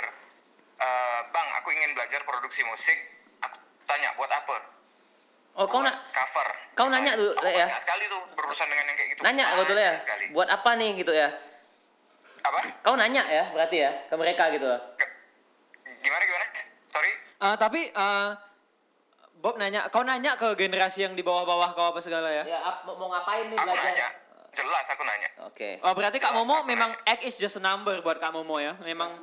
"Eh, 0.79 1.19
bang 1.29 1.47
aku 1.55 1.69
ingin 1.71 1.91
belajar 1.93 2.23
produksi 2.23 2.63
musik 2.63 2.97
aku 3.39 3.57
tanya 3.85 4.15
buat 4.15 4.29
apa 4.29 4.57
Oh, 5.57 5.65
kau 5.65 5.81
buat 5.81 5.91
nak 5.91 5.97
cover 6.13 6.47
kau 6.73 6.87
nanya 6.87 7.17
tuh, 7.17 7.33
Aku 7.33 7.43
Le, 7.43 7.51
ya? 7.51 7.67
banyak 7.67 7.81
sekali 7.83 8.03
tuh 8.07 8.21
berurusan 8.31 8.67
dengan 8.69 8.85
yang 8.85 8.95
kayak 8.95 9.09
gitu 9.11 9.21
nanya 9.21 9.45
kau 9.49 9.63
tuh 9.65 9.75
ya. 9.75 9.93
Sekali. 9.99 10.25
Buat 10.31 10.49
apa 10.49 10.69
nih 10.77 10.89
gitu 10.95 11.11
ya? 11.11 11.29
apa 12.39 12.59
Kau 12.79 12.95
nanya 12.95 13.23
ya 13.27 13.43
berarti 13.51 13.77
ya 13.77 13.91
ke 14.07 14.15
mereka 14.15 14.43
gitu. 14.55 14.67
Ke- 14.95 15.13
gimana 15.99 16.23
gimana 16.23 16.45
sorry 16.87 17.11
Eh, 17.39 17.55
tapi 17.57 17.81
eh, 17.87 18.29
Bob 19.39 19.55
nanya, 19.55 19.87
kau 19.87 20.03
nanya 20.03 20.35
ke 20.35 20.51
generasi 20.53 20.99
yang 21.01 21.15
di 21.15 21.23
bawah-bawah 21.23 21.71
kau 21.71 21.89
apa 21.89 22.03
segala 22.03 22.27
ya? 22.27 22.43
Ya, 22.43 22.59
ap- 22.61 22.83
mau, 22.83 22.93
mau 22.93 23.07
ngapain 23.09 23.47
nih 23.47 23.55
aku 23.55 23.65
belajar? 23.65 23.87
nanya 23.87 24.07
jelas 24.49 24.85
aku 24.89 25.03
nanya 25.05 25.29
Oke. 25.45 25.77
Oh 25.79 25.93
berarti 25.93 26.17
Kak 26.17 26.33
Jelas, 26.33 26.41
Momo 26.41 26.55
aku 26.57 26.67
memang 26.67 26.91
nanya. 26.91 27.15
X 27.15 27.19
is 27.23 27.35
just 27.37 27.55
a 27.55 27.61
number 27.61 27.95
buat 28.01 28.17
Kak 28.17 28.33
Momo 28.33 28.57
ya? 28.57 28.75
Memang 28.81 29.15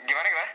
gimana 0.00 0.26
gimana 0.28 0.50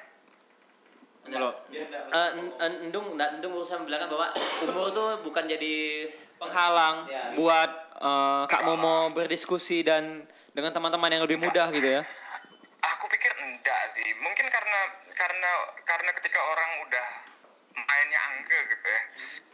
Enggak. 1.26 1.54
Eh, 1.74 2.30
en- 2.38 2.54
en- 2.56 2.80
Endung, 2.86 3.18
nggak 3.18 3.42
Endung 3.42 3.52
berusaha 3.52 3.82
bilang 3.82 4.06
bahwa 4.06 4.30
umur 4.62 4.94
tuh 4.94 5.10
bukan 5.26 5.50
jadi 5.50 6.06
penghalang 6.38 7.10
Ya. 7.10 7.34
buat 7.34 7.72
eh, 7.98 8.44
Kak 8.46 8.62
Momo 8.64 9.10
berdiskusi 9.12 9.82
dan 9.82 10.22
dengan 10.54 10.72
teman-teman 10.72 11.10
yang 11.10 11.26
lebih 11.26 11.42
mudah 11.42 11.68
gitu 11.72 11.90
ya? 11.92 12.06
aku 12.78 13.10
pikir 13.10 13.34
enggak 13.36 13.82
sih 13.92 14.14
mungkin 14.16 14.46
karena 14.46 14.80
karena 15.12 15.52
karena 15.82 16.12
ketika 16.14 16.38
orang 16.38 16.86
udah 16.86 17.08
mainnya 17.76 18.20
angke 18.32 18.60
gitu 18.72 18.86
ya. 18.88 19.02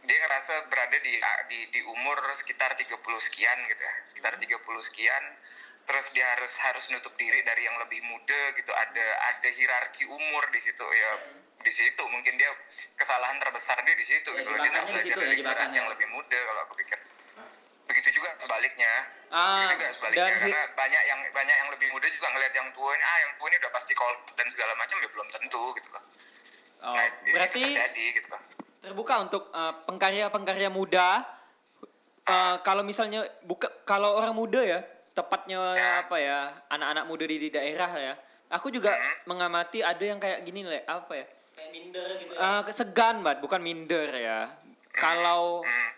Dia 0.06 0.16
ngerasa 0.22 0.52
berada 0.70 0.98
di 1.02 1.14
di 1.50 1.58
di 1.74 1.80
umur 1.82 2.18
sekitar 2.38 2.78
30 2.78 2.94
sekian 3.26 3.58
gitu 3.66 3.82
ya. 3.82 3.94
Sekitar 4.14 4.32
30 4.38 4.62
sekian. 4.90 5.24
Terus 5.82 6.06
dia 6.14 6.26
harus 6.38 6.52
harus 6.62 6.84
nutup 6.94 7.10
diri 7.18 7.42
dari 7.42 7.66
yang 7.66 7.74
lebih 7.82 7.98
muda 8.06 8.54
gitu. 8.54 8.70
Ada 8.70 9.06
ada 9.34 9.48
hierarki 9.50 10.06
umur 10.06 10.46
di 10.54 10.60
situ 10.62 10.86
ya. 10.86 11.12
Di 11.62 11.72
situ 11.74 12.02
mungkin 12.10 12.38
dia 12.38 12.50
kesalahan 12.98 13.38
terbesar 13.42 13.82
dia 13.82 13.94
di 13.94 14.06
situ 14.06 14.30
Ya, 14.30 14.38
gitu 14.42 14.48
loh. 14.50 14.58
Dia 14.62 14.70
nggak 14.70 14.86
jebakannya 14.86 14.86
di 14.86 14.92
belajar 14.94 15.06
situ 15.06 15.18
ya, 15.18 15.26
dari 15.26 15.36
generasi 15.42 15.74
yang 15.74 15.88
lebih 15.90 16.06
muda 16.14 16.38
kalau 16.38 16.60
aku 16.70 16.74
pikir. 16.78 16.98
Begitu 17.82 18.08
juga 18.14 18.30
sebaliknya. 18.38 18.92
Ah, 19.32 19.66
itu 19.66 19.74
juga 19.74 19.86
sebaliknya 19.94 20.22
dan 20.22 20.38
karena 20.38 20.60
banyak 20.78 21.02
yang 21.08 21.20
banyak 21.34 21.56
yang 21.56 21.68
lebih 21.74 21.88
muda 21.90 22.06
juga 22.14 22.26
ngelihat 22.30 22.52
yang 22.54 22.68
tua 22.76 22.90
ini 22.94 23.04
ah 23.04 23.18
yang 23.26 23.32
tua 23.38 23.46
ini 23.50 23.56
udah 23.58 23.72
pasti 23.74 23.92
call 23.98 24.14
dan 24.38 24.46
segala 24.54 24.72
macam 24.78 24.96
ya 25.02 25.08
belum 25.10 25.28
tentu 25.34 25.62
gitu 25.76 25.88
loh. 25.90 26.02
Oh, 26.82 26.94
Nah, 26.94 27.04
itu 27.06 27.30
berarti 27.30 27.60
terjadi 27.62 28.04
gitu 28.18 28.28
terbuka 28.82 29.14
untuk 29.22 29.42
eh, 29.48 29.74
pengkarya-pengkarya 29.86 30.68
muda. 30.68 31.22
Eh, 32.22 32.56
kalau 32.62 32.82
misalnya 32.82 33.26
buka 33.42 33.70
kalau 33.82 34.14
orang 34.14 34.34
muda 34.34 34.58
ya, 34.58 34.82
tepatnya 35.12 35.58
Ya. 35.74 35.90
apa 36.02 36.16
ya, 36.18 36.38
anak-anak 36.68 37.04
muda 37.06 37.24
di, 37.26 37.36
di 37.38 37.48
daerah 37.50 37.90
ya. 37.94 38.14
Aku 38.52 38.68
juga 38.68 38.92
Hmm. 38.92 39.32
mengamati 39.32 39.80
ada 39.80 40.02
yang 40.02 40.20
kayak 40.20 40.44
gini 40.44 40.62
le, 40.62 40.84
apa 40.84 41.14
ya? 41.16 41.26
kayak 41.52 41.68
minder 41.68 42.08
gitu 42.16 42.32
ya. 42.32 42.64
Eh, 42.64 42.72
segan 42.72 43.20
banget, 43.20 43.38
bukan 43.44 43.60
minder 43.60 44.08
ya. 44.12 44.56
Kalau 44.92 45.60
Hmm. 45.62 45.90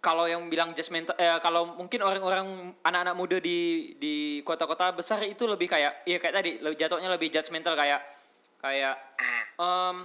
kalau 0.00 0.24
yang 0.24 0.48
bilang 0.48 0.72
judgmental 0.72 1.12
eh 1.20 1.36
kalau 1.44 1.76
mungkin 1.76 2.00
orang-orang 2.00 2.72
anak-anak 2.80 3.14
muda 3.14 3.36
di 3.36 3.92
di 4.00 4.40
kota-kota 4.42 4.96
besar 4.96 5.20
itu 5.28 5.44
lebih 5.44 5.68
kayak 5.68 6.08
iya 6.08 6.16
kayak 6.16 6.34
tadi 6.40 6.50
jatuhnya 6.74 7.12
lebih 7.12 7.28
judgmental 7.28 7.76
kayak 7.76 8.00
kayak 8.60 8.96
Hmm. 9.20 9.44
em 9.60 9.96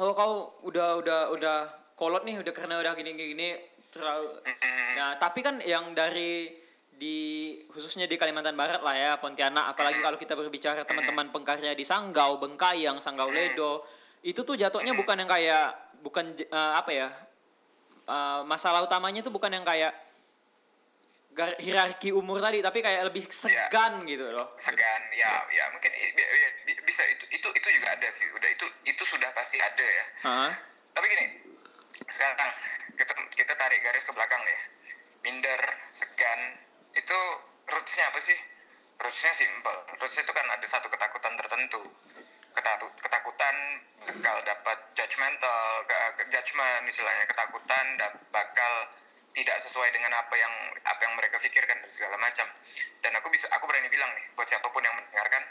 oh 0.00 0.12
kau 0.16 0.32
udah 0.64 1.00
udah 1.04 1.20
udah 1.36 1.58
kolot 1.96 2.24
nih 2.24 2.40
udah 2.40 2.52
karena 2.56 2.80
udah 2.80 2.96
gini 2.96 3.12
gini, 3.12 3.36
gini 3.36 3.48
terlalu 3.92 4.40
nah 4.96 5.20
tapi 5.20 5.44
kan 5.44 5.60
yang 5.60 5.92
dari 5.92 6.48
di 6.96 7.18
khususnya 7.68 8.06
di 8.06 8.16
Kalimantan 8.16 8.54
Barat 8.54 8.80
lah 8.80 8.94
ya 8.94 9.12
Pontianak 9.18 9.74
apalagi 9.76 9.98
kalau 10.00 10.16
kita 10.16 10.38
berbicara 10.38 10.86
teman-teman 10.86 11.34
pengkarya 11.34 11.74
di 11.74 11.84
Sanggau 11.84 12.38
Bengkayang 12.38 13.02
Sanggau 13.02 13.28
Ledo 13.28 13.84
itu 14.22 14.40
tuh 14.46 14.54
jatuhnya 14.54 14.94
bukan 14.94 15.18
yang 15.18 15.28
kayak 15.28 15.98
bukan 16.00 16.38
eh, 16.38 16.72
apa 16.78 16.90
ya 16.94 17.08
eh, 18.06 18.40
masalah 18.46 18.86
utamanya 18.86 19.20
itu 19.20 19.34
bukan 19.34 19.50
yang 19.50 19.66
kayak 19.66 19.92
hierarki 21.32 22.12
umur 22.12 22.38
tadi 22.38 22.60
tapi 22.60 22.84
kayak 22.84 23.08
lebih 23.08 23.24
segan 23.32 24.04
gitu 24.04 24.28
loh 24.32 24.52
segan 24.60 25.02
ya 25.16 25.40
ya 25.48 25.64
mungkin 25.72 25.88
i- 25.92 26.12
bi- 26.12 26.28
bi- 26.28 26.56
bi- 26.68 26.80
bisa 26.84 27.02
itu 27.08 27.24
itu 27.32 27.48
itu 27.48 27.68
juga 27.72 27.88
ada 27.96 28.08
sih 28.20 28.26
udah 28.32 28.50
itu 28.52 28.66
itu 28.84 29.02
sudah 29.08 29.32
pasti 29.32 29.56
ada 29.56 29.86
ya 29.86 30.04
Hah? 30.28 30.52
tapi 30.92 31.06
gini 31.08 31.26
sekarang 32.12 32.52
kita 32.92 33.12
kita 33.32 33.52
tarik 33.56 33.80
garis 33.80 34.04
ke 34.04 34.12
belakang 34.12 34.42
ya. 34.44 34.60
Minder, 35.22 35.60
segan, 35.96 36.40
itu 36.92 37.18
rootsnya 37.64 38.04
apa 38.10 38.18
sih? 38.20 38.38
Rootsnya 39.00 39.32
simple. 39.38 39.78
Rootsnya 39.96 40.22
itu 40.26 40.34
kan 40.34 40.46
ada 40.50 40.66
satu 40.66 40.90
ketakutan 40.90 41.38
tertentu. 41.38 41.80
Ketakutan 43.00 43.56
bakal 44.02 44.36
dapat 44.44 44.78
judgmental, 44.92 45.62
ke- 45.88 46.12
ke- 46.20 46.28
judgment 46.28 46.84
istilahnya, 46.84 47.24
ketakutan 47.24 47.86
bakal 48.28 48.72
tidak 49.32 49.56
sesuai 49.68 49.88
dengan 49.96 50.12
apa 50.12 50.34
yang 50.36 50.52
apa 50.84 51.00
yang 51.08 51.14
mereka 51.16 51.40
pikirkan 51.40 51.80
dan 51.80 51.90
segala 51.90 52.16
macam. 52.20 52.46
Dan 53.00 53.12
aku 53.16 53.32
bisa 53.32 53.48
aku 53.52 53.64
berani 53.64 53.88
bilang 53.88 54.12
nih 54.12 54.24
buat 54.36 54.44
siapa 54.48 54.68
pun 54.68 54.84
yang 54.84 54.92
mendengarkan, 54.92 55.42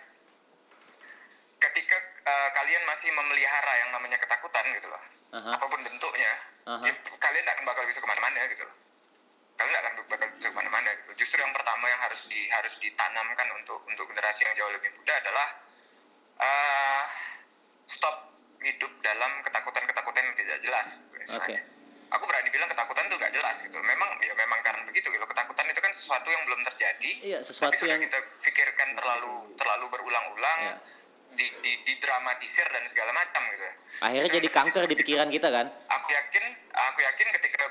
ketika 1.58 1.98
eh, 2.26 2.50
kalian 2.54 2.84
masih 2.86 3.10
memelihara 3.14 3.74
yang 3.86 3.90
namanya 3.94 4.18
ketakutan 4.22 4.66
gitu 4.78 4.88
loh, 4.90 5.02
Aha. 5.34 5.58
apa 5.58 5.66
pun 5.66 5.82
bentuknya, 5.82 6.32
Aha. 6.70 6.86
ya, 6.86 6.94
kalian 7.18 7.42
tidak 7.42 7.56
akan 7.58 7.66
bakal 7.66 7.84
bisa 7.90 8.00
ke 8.00 8.08
mana-mana 8.08 8.40
gitu 8.54 8.64
loh. 8.66 8.76
Kalian 9.58 9.74
tidak 9.74 9.82
akan 9.82 9.94
bakal 10.10 10.28
bisa 10.38 10.48
ke 10.50 10.58
mana-mana 10.58 10.90
gitu. 11.02 11.12
Justru 11.26 11.38
yang 11.42 11.54
pertama 11.54 11.86
yang 11.90 12.02
harus 12.02 12.22
di 12.30 12.42
harus 12.54 12.74
ditanamkan 12.78 13.48
untuk 13.58 13.82
untuk 13.90 14.06
generasi 14.10 14.46
yang 14.46 14.54
jauh 14.58 14.74
lebih 14.74 14.90
muda 14.94 15.14
adalah 15.18 15.48
eh 16.42 17.04
stop 17.98 18.30
hidup 18.62 18.94
dalam 19.02 19.42
ketakutan-ketakutan 19.42 20.22
yang 20.22 20.38
tidak 20.38 20.58
jelas. 20.62 20.86
gitu, 20.94 21.18
istilahnya. 21.26 21.70
Aku 22.12 22.24
berani 22.28 22.49
bilang 22.51 22.68
ketakutan 22.68 23.07
itu 23.07 23.16
nggak 23.16 23.34
jelas 23.34 23.55
gitu. 23.64 23.78
Memang 23.80 24.09
ya 24.20 24.34
memang 24.36 24.59
karena 24.62 24.84
begitu 24.84 25.07
gitu. 25.07 25.24
Ketakutan 25.24 25.66
itu 25.66 25.80
kan 25.80 25.91
sesuatu 25.95 26.28
yang 26.28 26.43
belum 26.43 26.62
terjadi. 26.68 27.12
Iya, 27.24 27.38
tapi 27.39 27.47
sesuatu 27.47 27.80
sudah 27.80 27.88
yang 27.88 28.01
kita 28.03 28.20
pikirkan 28.43 28.89
terlalu 28.93 29.34
terlalu 29.55 29.86
berulang-ulang, 29.89 30.59
Iya. 30.62 30.76
di, 31.32 31.47
di, 31.64 31.72
didramatisir 31.88 32.68
dan 32.68 32.84
segala 32.91 33.16
macam 33.16 33.41
gitu. 33.49 33.64
akhirnya 34.03 34.32
jadi 34.36 34.47
kanker 34.51 34.84
di 34.86 34.95
pikiran 34.99 35.32
kita 35.32 35.47
kan. 35.47 35.72
Aku 35.88 36.07
yakin, 36.12 36.43
aku 36.70 36.99
yakin 36.99 37.28
ketika 37.39 37.64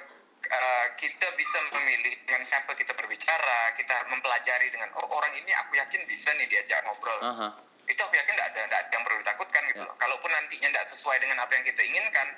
uh, 0.49 0.87
kita 0.97 1.27
bisa 1.37 1.59
memilih 1.77 2.17
dengan 2.25 2.41
siapa 2.49 2.73
kita 2.73 2.97
berbicara, 2.97 3.77
kita 3.77 4.09
mempelajari 4.09 4.73
dengan 4.73 4.89
oh 4.97 5.13
orang 5.13 5.37
ini 5.37 5.53
aku 5.53 5.77
yakin 5.77 6.01
bisa 6.09 6.33
nih 6.33 6.49
diajak 6.49 6.81
ngobrol. 6.89 7.21
Aha. 7.21 7.49
Itu 7.85 8.01
aku 8.01 8.17
yakin 8.17 8.33
tidak 8.33 8.49
ada, 8.57 8.61
nggak 8.65 8.81
ada 8.81 8.93
yang 8.97 9.05
perlu 9.05 9.19
ditakutkan 9.21 9.63
gitu 9.69 9.83
Ya. 9.83 9.89
loh. 9.93 9.97
Kalaupun 10.01 10.31
nantinya 10.33 10.69
tidak 10.73 10.87
sesuai 10.97 11.17
dengan 11.21 11.37
apa 11.45 11.53
yang 11.53 11.65
kita 11.69 11.83
inginkan, 11.85 12.29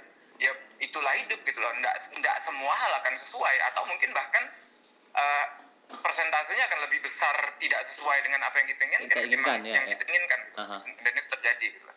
ya 0.42 0.52
itulah 0.82 1.14
hidup 1.14 1.38
gitu 1.46 1.58
loh. 1.62 1.70
Tidak, 1.70 1.94
tidak 2.18 2.34
semua 2.42 2.74
hal 2.74 2.92
akan 2.98 3.14
sesuai 3.22 3.54
atau 3.72 3.82
mungkin 3.86 4.10
bahkan 4.10 4.44
uh, 5.14 5.46
persentasenya 6.02 6.66
akan 6.66 6.80
lebih 6.90 6.98
besar 7.04 7.36
tidak 7.62 7.80
sesuai 7.94 8.18
dengan 8.26 8.42
apa 8.42 8.58
yang 8.58 8.68
kita 8.74 8.82
inginkan, 8.82 9.06
Kita 9.06 9.22
inginkan, 9.22 9.58
ketimbang 9.60 9.60
ya, 9.62 9.74
yang 9.78 9.86
ya. 9.86 9.90
kita 9.94 10.02
inginkan. 10.10 10.40
Aha. 10.58 10.76
Dan 10.82 11.12
itu 11.14 11.28
terjadi 11.30 11.66
gitu 11.70 11.84
loh. 11.86 11.96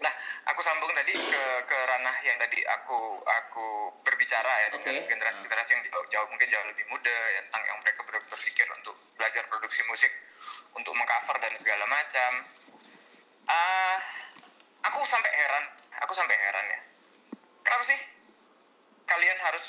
Nah, 0.00 0.12
aku 0.48 0.64
sambung 0.64 0.88
tadi 0.96 1.12
ke 1.12 1.42
ke 1.68 1.76
ranah 1.76 2.16
yang 2.24 2.40
tadi 2.40 2.64
aku 2.64 3.20
aku 3.20 3.92
berbicara 4.00 4.48
ya 4.64 4.68
dengan 4.72 4.96
Oke. 4.96 5.12
generasi-generasi 5.12 5.70
yang 5.76 5.82
jauh, 5.92 6.04
jauh 6.08 6.26
mungkin 6.32 6.48
jauh 6.48 6.66
lebih 6.72 6.88
muda 6.88 7.16
ya, 7.36 7.40
tentang 7.44 7.62
yang 7.68 7.78
mereka 7.84 8.00
ber- 8.08 8.24
berpikir 8.32 8.64
untuk 8.80 8.96
belajar 9.20 9.44
produksi 9.52 9.84
musik, 9.92 10.08
untuk 10.72 10.96
mengcover 10.96 11.36
dan 11.44 11.52
segala 11.60 11.84
macam. 11.84 12.32
Ah, 13.44 14.00
aku 14.88 15.04
sampai 15.04 15.30
heran, 15.36 15.64
aku 16.00 16.12
sampai 16.16 16.32
heran 16.32 16.66
ya. 16.72 16.80
Kenapa 17.60 17.84
sih 17.84 18.00
kalian 19.04 19.38
harus 19.38 19.64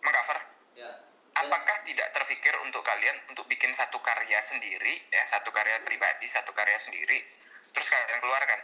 mengcover? 0.00 0.38
Ya. 0.74 0.90
Apakah 1.32 1.80
tidak 1.82 2.12
terfikir 2.12 2.52
untuk 2.60 2.84
kalian 2.84 3.16
untuk 3.26 3.48
bikin 3.48 3.72
satu 3.72 3.96
karya 3.98 4.36
sendiri, 4.46 5.00
ya 5.08 5.24
satu 5.26 5.48
karya 5.48 5.80
pribadi, 5.80 6.28
satu 6.28 6.52
karya 6.52 6.76
sendiri, 6.78 7.24
terus 7.72 7.88
kalian 7.88 8.20
keluarkan? 8.20 8.60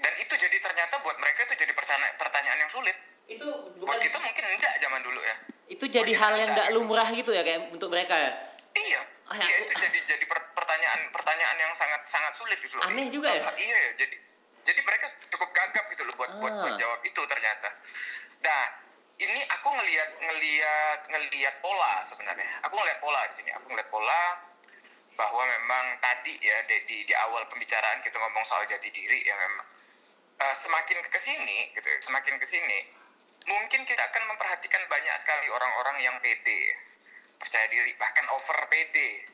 Dan 0.00 0.12
itu 0.18 0.34
jadi 0.34 0.56
ternyata 0.58 0.98
buat 0.98 1.14
mereka 1.16 1.44
itu 1.44 1.54
jadi 1.54 1.72
pertanyaan, 1.72 2.16
pertanyaan 2.16 2.58
yang 2.58 2.72
sulit. 2.72 2.96
Itu 3.28 3.46
Buat 3.78 4.00
kita 4.00 4.18
mungkin 4.18 4.44
enggak 4.48 4.74
zaman 4.80 5.00
dulu 5.02 5.20
ya. 5.20 5.36
itu 5.70 5.84
jadi 5.88 6.12
hal 6.12 6.34
yang 6.36 6.50
tidak 6.52 6.68
lumrah 6.74 7.08
gitu 7.08 7.32
ya 7.32 7.40
kayak 7.40 7.70
untuk 7.70 7.88
mereka 7.88 8.12
ya. 8.12 8.32
Iya. 8.72 9.00
Ah, 9.24 9.36
ya, 9.36 9.46
iya 9.46 9.56
aku- 9.56 9.64
itu 9.64 9.74
jadi 9.78 9.98
jadi 10.04 10.24
per- 10.26 10.52
pertanyaan 10.52 11.00
pertanyaan 11.08 11.56
yang 11.56 11.72
sangat 11.72 12.02
sangat 12.08 12.32
sulit 12.36 12.58
gitu 12.60 12.76
loh. 12.76 12.84
Aneh 12.84 13.08
juga 13.08 13.28
ya? 13.30 13.48
Iya 13.54 13.76
ya. 13.78 13.90
Jadi 13.96 14.16
jadi 14.62 14.80
mereka 14.82 15.06
cukup 15.30 15.50
gagap 15.52 15.84
gitu 15.90 16.02
loh 16.06 16.14
buat 16.16 16.30
buat, 16.38 16.54
buat 16.62 16.74
Ah. 16.74 16.78
jawab 16.78 17.00
itu 17.02 17.20
ternyata. 17.26 17.68
Nah 18.42 18.62
ini 19.22 19.40
aku 19.46 19.68
ngelihat 19.70 20.10
ngelihat 20.18 20.98
ngelihat 21.10 21.54
pola 21.62 22.06
sebenarnya. 22.10 22.48
Aku 22.66 22.74
ngelihat 22.74 22.98
pola 23.02 23.20
di 23.30 23.34
sini. 23.38 23.50
Aku 23.54 23.66
ngelihat 23.70 23.90
pola 23.90 24.22
bahwa 25.12 25.44
memang 25.44 26.00
tadi 26.00 26.40
ya 26.40 26.64
di, 26.64 26.76
di, 26.88 27.04
di 27.04 27.14
awal 27.14 27.44
pembicaraan 27.52 28.00
kita 28.00 28.16
ngomong 28.16 28.44
soal 28.48 28.64
jati 28.64 28.88
diri 28.88 29.20
ya 29.20 29.36
memang 29.36 29.68
eh, 30.40 30.54
semakin 30.64 30.98
ke 31.04 31.18
sini 31.20 31.68
gitu 31.76 31.84
ya, 31.84 31.98
semakin 32.00 32.40
ke 32.40 32.46
sini 32.48 32.78
mungkin 33.44 33.84
kita 33.84 34.02
akan 34.08 34.22
memperhatikan 34.32 34.82
banyak 34.88 35.14
sekali 35.20 35.46
orang-orang 35.52 35.96
yang 36.00 36.16
pede 36.24 36.78
percaya 37.36 37.66
diri 37.68 37.92
bahkan 38.00 38.24
over 38.32 38.56
pede 38.72 39.26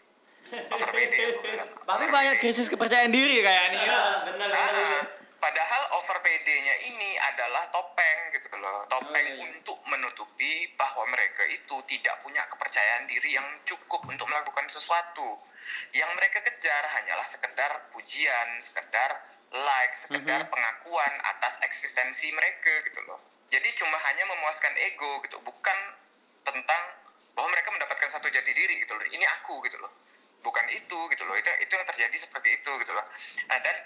over 0.48 0.88
pede 0.90 1.16
aku 1.28 1.40
bilang. 1.44 1.68
Tapi 1.84 2.04
banyak 2.08 2.36
krisis 2.40 2.66
kepercayaan 2.66 3.12
diri 3.12 3.44
kayaknya. 3.44 4.00
benar 4.24 4.48
Ah, 4.48 5.02
padahal 5.38 5.82
over 6.00 6.18
PD-nya 6.20 6.74
ini 6.88 7.10
adalah 7.20 7.68
topeng 7.70 8.18
gitu 8.32 8.48
loh. 8.56 8.88
Topeng 8.88 9.12
Oh, 9.12 9.14
iya, 9.14 9.34
iya. 9.36 9.44
untuk 9.44 9.78
menutupi 9.84 10.72
bahwa 10.74 11.04
mereka 11.08 11.44
itu 11.46 11.76
tidak 11.86 12.20
punya 12.24 12.42
kepercayaan 12.48 13.04
diri 13.06 13.36
yang 13.36 13.46
cukup 13.64 14.02
untuk 14.08 14.24
melakukan 14.24 14.66
sesuatu. 14.72 15.36
Yang 15.92 16.10
mereka 16.16 16.40
kejar 16.40 16.82
hanyalah 16.88 17.28
sekedar 17.28 17.92
pujian, 17.92 18.48
sekedar 18.64 19.20
like, 19.52 19.94
sekedar 20.04 20.44
Mhm. 20.44 20.50
pengakuan 20.52 21.12
atas 21.24 21.60
eksistensi 21.60 22.32
mereka 22.32 22.72
gitu 22.84 23.00
loh. 23.04 23.20
Jadi 23.48 23.68
cuma 23.76 23.96
hanya 23.96 24.28
memuaskan 24.28 24.76
ego 24.76 25.24
gitu, 25.24 25.40
bukan 25.40 25.78
tentang 26.44 26.82
bahwa 27.32 27.48
mereka 27.52 27.72
mendapatkan 27.72 28.08
satu 28.12 28.28
jati 28.28 28.52
diri 28.52 28.80
gitu 28.80 28.92
loh. 28.92 29.04
Ini 29.08 29.24
aku 29.40 29.60
gitu 29.64 29.80
loh. 29.80 29.92
Bukan 30.40 30.64
itu 30.68 30.98
gitu 31.08 31.22
loh. 31.22 31.34
Itu 31.34 31.50
itu 31.58 31.72
yang 31.72 31.86
terjadi 31.86 32.16
seperti 32.18 32.48
itu 32.54 32.70
gitu 32.76 32.92
loh. 32.92 33.04
Nah, 33.46 33.58
dan 33.58 33.76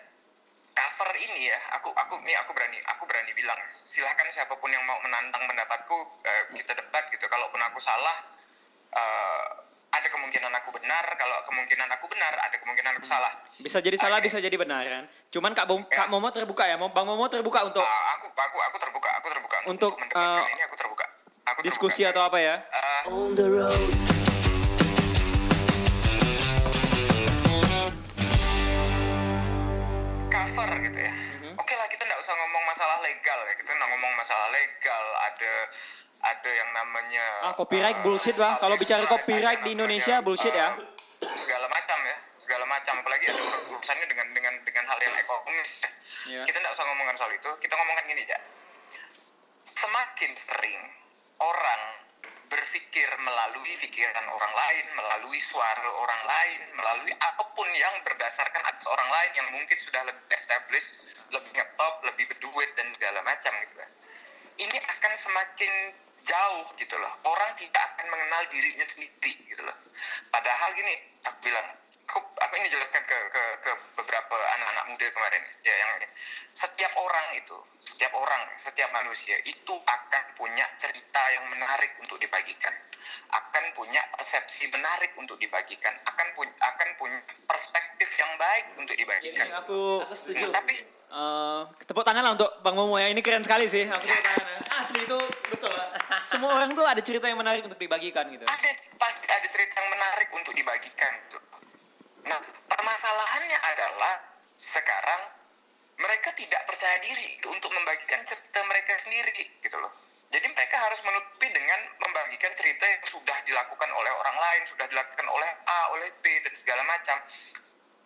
cover 0.72 1.12
ini 1.14 1.46
ya 1.46 1.58
aku 1.74 1.92
aku 1.92 2.16
nih 2.20 2.36
aku 2.38 2.50
berani 2.52 2.80
aku 2.86 3.04
berani 3.04 3.32
bilang 3.32 3.60
silahkan 3.84 4.24
siapa 4.30 4.56
pun 4.56 4.68
yang 4.68 4.80
mau 4.82 4.96
menantang 4.98 5.44
pendapatku 5.44 5.96
eh, 6.22 6.42
kita 6.54 6.72
debat 6.74 7.04
gitu 7.08 7.24
kalaupun 7.26 7.60
aku 7.60 7.76
salah 7.78 8.16
eh, 8.90 9.46
ada 9.92 10.08
kemungkinan 10.08 10.48
aku 10.54 10.72
benar 10.72 11.04
kalau 11.12 11.36
kemungkinan 11.44 11.84
aku 11.90 12.08
benar 12.08 12.32
ada 12.40 12.56
kemungkinan 12.56 12.96
aku 12.96 13.04
salah 13.04 13.28
Bisa 13.60 13.78
jadi 13.78 14.00
salah, 14.00 14.16
Akhirnya- 14.16 14.24
bisa 14.32 14.38
jadi 14.40 14.56
benar 14.56 14.80
kan. 14.82 15.04
Cuman 15.28 15.52
Kak 15.52 15.68
Bom, 15.68 15.84
Ya. 15.84 15.92
Kak 15.94 16.08
Momo 16.08 16.32
terbuka 16.32 16.64
ya, 16.64 16.80
Bang 16.80 17.04
Momo 17.04 17.28
terbuka 17.28 17.68
untuk 17.68 17.84
Ah, 17.84 18.16
aku 18.16 18.32
aku 18.32 18.56
aku 18.58 18.76
terbuka 18.80 19.08
aku 19.12 19.26
terbuka 19.28 19.56
Untuk, 19.68 19.92
mendebatkan 19.94 20.40
eh, 20.42 20.52
ini 20.52 20.62
aku 20.64 20.76
terbuka 20.78 21.04
aku 21.44 21.58
diskusi 21.60 22.00
terbuka. 22.00 22.16
atau 22.16 22.22
apa 22.24 22.38
ya. 22.40 22.54
Eh, 22.64 24.21
cover 30.52 30.68
gitu 30.84 30.98
ya. 31.00 31.12
Mhm. 31.12 31.52
Oke 31.56 31.74
lah 31.74 31.88
kita 31.88 32.02
nggak 32.04 32.20
usah 32.20 32.34
ngomong 32.36 32.62
masalah 32.66 32.98
legal 33.00 33.38
ya. 33.42 33.54
Kita 33.56 33.70
nggak 33.72 33.88
ngomong 33.88 34.12
masalah 34.14 34.48
legal. 34.52 35.04
Ada 35.24 35.52
ada 36.22 36.50
yang 36.52 36.70
namanya 36.70 37.24
Ah, 37.42 37.54
copyright 37.56 37.98
eh, 37.98 38.02
bullshit, 38.04 38.36
Bang. 38.36 38.60
Kalau 38.60 38.76
bicara 38.76 39.02
right, 39.02 39.10
copyright 39.10 39.60
di 39.60 39.72
namanya, 39.72 39.74
Indonesia, 39.74 40.14
bullshit 40.20 40.52
ya. 40.52 40.76
eh, 40.76 41.36
Segala 41.40 41.66
macam 41.66 41.98
ya, 42.04 42.16
segala 42.36 42.64
macam. 42.64 42.94
Apalagi 43.00 43.24
ada 43.26 43.40
ur- 43.40 43.64
urusannya 43.72 44.06
dengan 44.06 44.26
dengan 44.30 44.54
dengan 44.60 44.84
hal 44.86 44.98
yang 45.00 45.14
ekonomis. 45.16 45.70
Ya. 45.80 45.90
Iya. 46.28 46.42
Kita 46.44 46.56
nggak 46.60 46.74
usah 46.76 46.84
ngomongin 46.84 47.16
soal 47.16 47.32
itu. 47.32 47.50
Kita 47.58 47.74
ngomongkan 47.74 48.04
gini 48.06 48.22
ya. 48.22 48.38
Semakin 49.72 50.30
sering 50.36 50.82
orang 51.40 51.82
berpikir 52.52 53.08
melalui 53.24 53.72
pikiran 53.80 54.28
orang 54.28 54.52
lain, 54.52 54.86
melalui 54.92 55.40
suara 55.48 55.88
orang 55.88 56.22
lain, 56.28 56.60
melalui 56.76 57.12
apa 57.16 57.44
pun 57.56 57.64
yang 57.72 57.96
berdasarkan 58.04 58.62
atas 58.68 58.84
orang 58.84 59.08
lain 59.08 59.30
yang 59.40 59.48
mungkin 59.56 59.78
sudah 59.80 60.04
lebih 60.04 60.24
established, 60.36 60.92
lebih 61.32 61.48
ngetop, 61.56 61.94
lebih 62.04 62.28
berduit 62.28 62.70
dan 62.76 62.92
segala 62.92 63.24
macam 63.24 63.52
gitu 63.64 63.74
kan. 63.80 63.90
Ini 64.60 64.78
akan 64.84 65.12
semakin 65.24 65.72
jauh 66.22 66.66
gitu 66.78 66.96
loh. 66.98 67.12
Orang 67.26 67.50
tidak 67.58 67.82
akan 67.94 68.06
mengenal 68.10 68.42
dirinya 68.50 68.86
sendiri 68.94 69.32
gitu 69.46 69.62
loh. 69.62 69.76
Padahal 70.30 70.72
gini, 70.74 70.94
aku 71.26 71.38
bilang, 71.44 71.66
aku, 72.08 72.18
aku 72.38 72.52
ini 72.58 72.68
jelaskan 72.68 73.02
ke, 73.06 73.18
ke, 73.32 73.42
ke 73.64 73.70
beberapa 73.96 74.36
anak-anak 74.58 74.84
muda 74.92 75.06
kemarin 75.12 75.42
ya 75.64 75.74
yang 75.74 75.92
setiap 76.52 76.92
orang 76.98 77.26
itu, 77.38 77.56
setiap 77.80 78.12
orang, 78.12 78.42
setiap 78.60 78.90
manusia 78.92 79.36
itu 79.48 79.74
akan 79.74 80.22
punya 80.36 80.66
cerita 80.76 81.22
yang 81.32 81.48
menarik 81.48 81.96
untuk 82.02 82.20
dibagikan, 82.20 82.74
akan 83.32 83.64
punya 83.72 84.02
persepsi 84.12 84.68
menarik 84.68 85.16
untuk 85.16 85.40
dibagikan, 85.40 85.96
akan 86.04 86.26
punya 86.36 86.52
akan 86.60 86.88
punya 87.00 87.18
perspektif 87.48 88.08
yang 88.20 88.32
baik 88.36 88.64
untuk 88.76 88.96
dibagikan. 88.96 89.46
Ini 89.48 89.56
aku 89.64 90.04
Aku 90.04 90.14
setuju. 90.20 90.44
Nah, 90.48 90.60
tapi 90.60 90.74
eh, 90.84 91.60
tepuk 91.88 92.04
tangan 92.04 92.22
lah 92.22 92.32
untuk 92.36 92.50
Bang 92.60 92.76
Momo 92.76 93.00
ya. 93.00 93.08
Ini 93.08 93.20
keren 93.24 93.44
sekali 93.44 93.66
sih. 93.72 93.88
Aku 93.88 94.04
tepuk 94.04 94.24
tangan. 94.24 94.51
Asli 94.92 95.08
itu 95.08 95.20
betul. 95.48 95.72
Semua 96.28 96.52
orang 96.60 96.76
tuh 96.76 96.84
ada 96.84 97.00
cerita 97.00 97.24
yang 97.24 97.40
menarik 97.40 97.64
untuk 97.64 97.80
dibagikan 97.80 98.28
gitu. 98.28 98.44
ada 98.44 98.70
pasti 99.00 99.24
ada 99.24 99.48
cerita 99.48 99.80
yang 99.80 99.88
menarik 99.88 100.28
untuk 100.36 100.52
dibagikan 100.52 101.16
gitu. 101.24 101.40
Nah, 102.28 102.36
permasalahannya 102.68 103.56
adalah 103.56 104.20
sekarang 104.60 105.32
mereka 105.96 106.36
tidak 106.36 106.68
percaya 106.68 107.00
diri 107.00 107.40
untuk 107.48 107.72
membagikan 107.72 108.20
cerita 108.28 108.60
mereka 108.68 109.00
sendiri 109.00 109.64
gitu 109.64 109.80
loh. 109.80 109.96
Jadi 110.28 110.44
mereka 110.52 110.76
harus 110.76 111.00
menutupi 111.08 111.48
dengan 111.48 111.80
membagikan 111.96 112.52
cerita 112.60 112.84
yang 112.84 113.00
sudah 113.08 113.38
dilakukan 113.48 113.90
oleh 113.96 114.12
orang 114.12 114.36
lain, 114.36 114.62
sudah 114.76 114.84
dilakukan 114.92 115.24
oleh 115.24 115.50
A, 115.72 115.88
oleh 115.96 116.12
B 116.20 116.36
dan 116.44 116.52
segala 116.60 116.84
macam. 116.84 117.16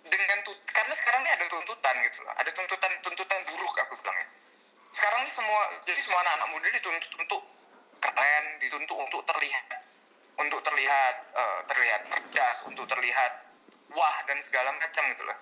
Dengan 0.07 0.39
karena 0.71 0.95
sekarang 1.03 1.27
ini 1.27 1.31
ada 1.35 1.51
tuntutan 1.51 1.95
gitu 2.07 2.23
loh. 2.23 2.35
Ada 2.39 2.51
tuntutan 2.55 2.95
tuntutan 3.03 3.43
buruk 3.43 3.75
aku 3.75 3.99
bilang 4.07 4.23
ya. 4.23 4.46
Sekarang 4.95 5.21
ini 5.27 5.33
semua 5.35 5.61
jadi 5.85 6.01
semua 6.03 6.19
anak-anak 6.23 6.49
muda 6.55 6.67
dituntut 6.71 7.13
untuk 7.19 7.41
keren, 8.01 8.45
dituntut 8.63 8.99
untuk 8.99 9.23
terlihat 9.27 9.67
untuk 10.37 10.61
terlihat 10.63 11.15
eh, 11.33 11.59
terlihat 11.69 12.01
cerdas, 12.13 12.57
untuk 12.69 12.85
terlihat 12.89 13.33
wah 13.97 14.17
dan 14.29 14.39
segala 14.45 14.73
macam 14.77 15.03
gitu 15.13 15.25
loh. 15.25 15.39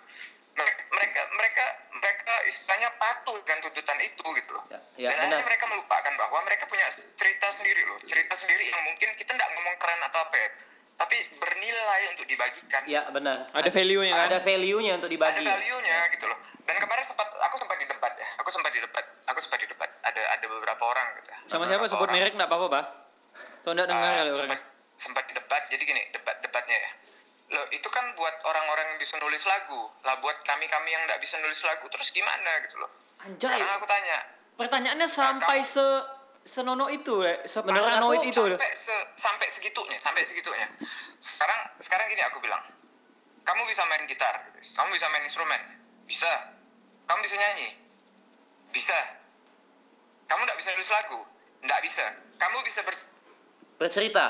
Mereka 0.54 0.80
mereka 0.94 1.20
mereka, 1.34 1.64
mereka 1.98 2.34
istilahnya 2.46 2.94
patuh 2.94 3.34
dengan 3.42 3.58
tuntutan 3.66 3.98
itu 3.98 4.22
gitu 4.22 4.50
loh. 4.54 4.62
Ya, 4.70 4.78
ya, 4.94 5.08
dan 5.10 5.26
benar. 5.26 5.42
akhirnya 5.42 5.46
mereka 5.50 5.64
melupakan 5.66 6.12
bahwa 6.14 6.38
mereka 6.46 6.64
punya 6.70 6.86
cerita 7.18 7.46
sendiri 7.58 7.82
loh, 7.90 7.98
cerita 8.06 8.34
sendiri 8.38 8.70
yang 8.70 8.80
mungkin 8.86 9.08
kita 9.18 9.34
nggak 9.34 9.50
ngomong 9.50 9.74
keren 9.82 9.98
atau 10.06 10.20
apa 10.22 10.36
ya, 10.38 10.48
tapi 10.94 11.16
bernilai 11.42 12.00
untuk 12.14 12.26
dibagikan. 12.30 12.82
Ya 12.86 13.02
benar. 13.10 13.50
Ada 13.50 13.70
value-nya 13.74 14.14
kan? 14.14 14.26
Ada 14.30 14.38
value-nya 14.46 14.92
untuk 15.02 15.10
Ada 15.10 15.16
dibagi. 15.18 15.42
value-nya 15.42 15.98
gitu 16.14 16.24
loh. 16.30 16.38
Dan 16.64 16.76
kemarin 16.78 17.04
sempat 17.10 17.28
aku 17.34 17.56
sempat 17.58 17.76
di 17.82 17.86
debat 17.90 18.14
ya, 18.14 18.28
aku 18.38 18.48
sempat 18.54 18.70
di 18.70 18.78
debat, 18.78 19.04
aku 19.26 19.38
sempat 19.42 19.58
di 19.58 19.66
debat. 19.66 19.90
Ada 20.04 20.22
ada 20.30 20.46
beberapa 20.46 20.82
orang 20.84 21.06
gitu. 21.16 21.28
ya. 21.28 21.38
Sama 21.46 21.64
siapa 21.64 21.84
sebut 21.86 22.04
orang. 22.04 22.14
merek 22.14 22.32
enggak 22.32 22.46
apa-apa, 22.46 22.66
Pak? 22.70 22.84
Tuh 23.60 23.70
enggak 23.72 23.88
dengar 23.88 24.04
Ah, 24.04 24.14
kali 24.14 24.28
sempat, 24.28 24.38
orangnya. 24.38 24.58
sempat 24.94 25.24
debat 25.28 25.62
jadi 25.66 25.82
gini 25.82 26.02
debat 26.10 26.36
debatnya 26.38 26.76
ya 26.78 26.90
loh 27.46 27.66
itu 27.68 27.88
kan 27.88 28.04
buat 28.14 28.34
orang-orang 28.42 28.86
yang 28.88 28.98
bisa 28.98 29.14
nulis 29.16 29.42
lagu 29.44 29.76
lah 30.00 30.16
buat 30.16 30.38
kami 30.42 30.64
kami 30.64 30.88
yang 30.88 31.04
nggak 31.04 31.18
bisa 31.18 31.36
nulis 31.38 31.60
lagu 31.60 31.86
terus 31.88 32.08
gimana 32.08 32.50
gitu 32.62 32.78
loh 32.78 32.88
Anjay. 33.20 33.52
sekarang 33.52 33.74
aku 33.74 33.86
tanya 33.86 34.16
Pertanyaannya 34.54 35.08
sampai 35.08 35.60
se 35.62 35.82
senono 36.44 36.86
itu, 36.88 37.20
separanoid 37.42 37.96
aku 38.22 38.28
itu. 38.28 38.44
Sampai 38.50 38.70
se- 38.78 39.08
sampai 39.16 39.46
segitunya 39.52 39.98
sampai 39.98 40.22
segitunya 40.24 40.66
sekarang 41.18 41.60
sekarang 41.80 42.06
gini 42.06 42.22
aku 42.22 42.38
bilang 42.38 42.62
kamu 43.42 43.60
bisa 43.66 43.82
main 43.84 44.04
gitar 44.04 44.34
gitu. 44.50 44.58
kamu 44.72 44.88
bisa 44.92 45.06
main 45.08 45.24
instrumen 45.24 45.60
bisa 46.04 46.30
kamu 47.04 47.18
bisa 47.20 47.36
nyanyi 47.36 47.68
bisa 48.70 48.98
kamu 50.34 50.42
nggak 50.44 50.58
bisa 50.58 50.70
nulis 50.74 50.90
lagu 50.90 51.20
nggak 51.62 51.80
bisa 51.80 52.04
kamu 52.36 52.56
bisa 52.66 52.80
ber 52.82 52.94
Bercerita. 53.74 54.26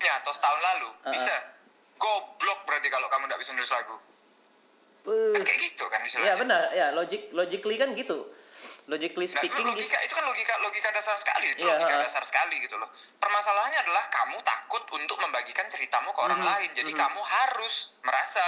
atau 0.00 0.32
setahun 0.32 0.60
lalu 0.60 0.88
Uh-uh. 0.90 1.12
bisa 1.12 1.34
goblok 1.96 2.64
berarti 2.64 2.88
kalau 2.88 3.04
kamu 3.06 3.28
nggak 3.28 3.40
bisa 3.40 3.52
nulis 3.52 3.68
lagu 3.68 3.96
Uh, 5.00 5.32
kan 5.32 5.40
kayak 5.40 5.60
gitu 5.64 5.84
kan 5.88 6.04
istilahnya 6.04 6.28
ya 6.28 6.34
benar, 6.36 6.62
ya 6.76 6.86
logik 6.92 7.32
logically 7.32 7.80
kan 7.80 7.96
gitu. 7.96 8.20
Logically 8.84 9.24
Nah, 9.24 9.32
speaking 9.32 9.64
gitu. 9.64 9.72
logika 9.72 9.96
itu 9.96 10.12
kan 10.12 10.24
logika 10.28 10.60
logika 10.60 10.88
dasar 10.92 11.16
sekali 11.16 11.56
itu 11.56 11.64
Iya, 11.64 11.72
logika 11.72 11.88
ha-ha. 11.88 12.04
dasar 12.04 12.22
sekali 12.28 12.60
gitu 12.60 12.76
loh 12.76 12.84
permasalahannya 13.16 13.80
adalah 13.80 14.04
kamu 14.12 14.36
takut 14.44 14.84
untuk 14.92 15.16
membagikan 15.16 15.64
ceritamu 15.72 16.12
ke 16.12 16.20
orang 16.20 16.36
Mhm, 16.36 16.48
lain 16.52 16.70
jadi 16.76 16.92
mhm. 16.92 17.00
kamu 17.00 17.20
harus 17.22 17.74
merasa 18.04 18.46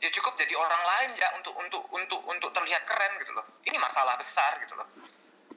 ya 0.00 0.08
cukup 0.16 0.32
jadi 0.36 0.56
orang 0.56 0.82
lain 0.82 1.10
ya 1.16 1.28
untuk 1.36 1.54
untuk 1.56 1.84
untuk 1.92 2.20
untuk 2.24 2.50
terlihat 2.56 2.82
keren 2.88 3.12
gitu 3.20 3.32
loh. 3.36 3.46
Ini 3.64 3.76
masalah 3.76 4.16
besar 4.16 4.60
gitu 4.64 4.74
loh. 4.76 4.88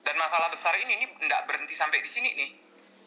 Dan 0.04 0.16
masalah 0.20 0.52
besar 0.52 0.76
ini 0.84 1.00
ini 1.00 1.06
tidak 1.24 1.48
berhenti 1.48 1.76
sampai 1.80 2.04
di 2.04 2.10
sini 2.12 2.30
nih. 2.36 2.52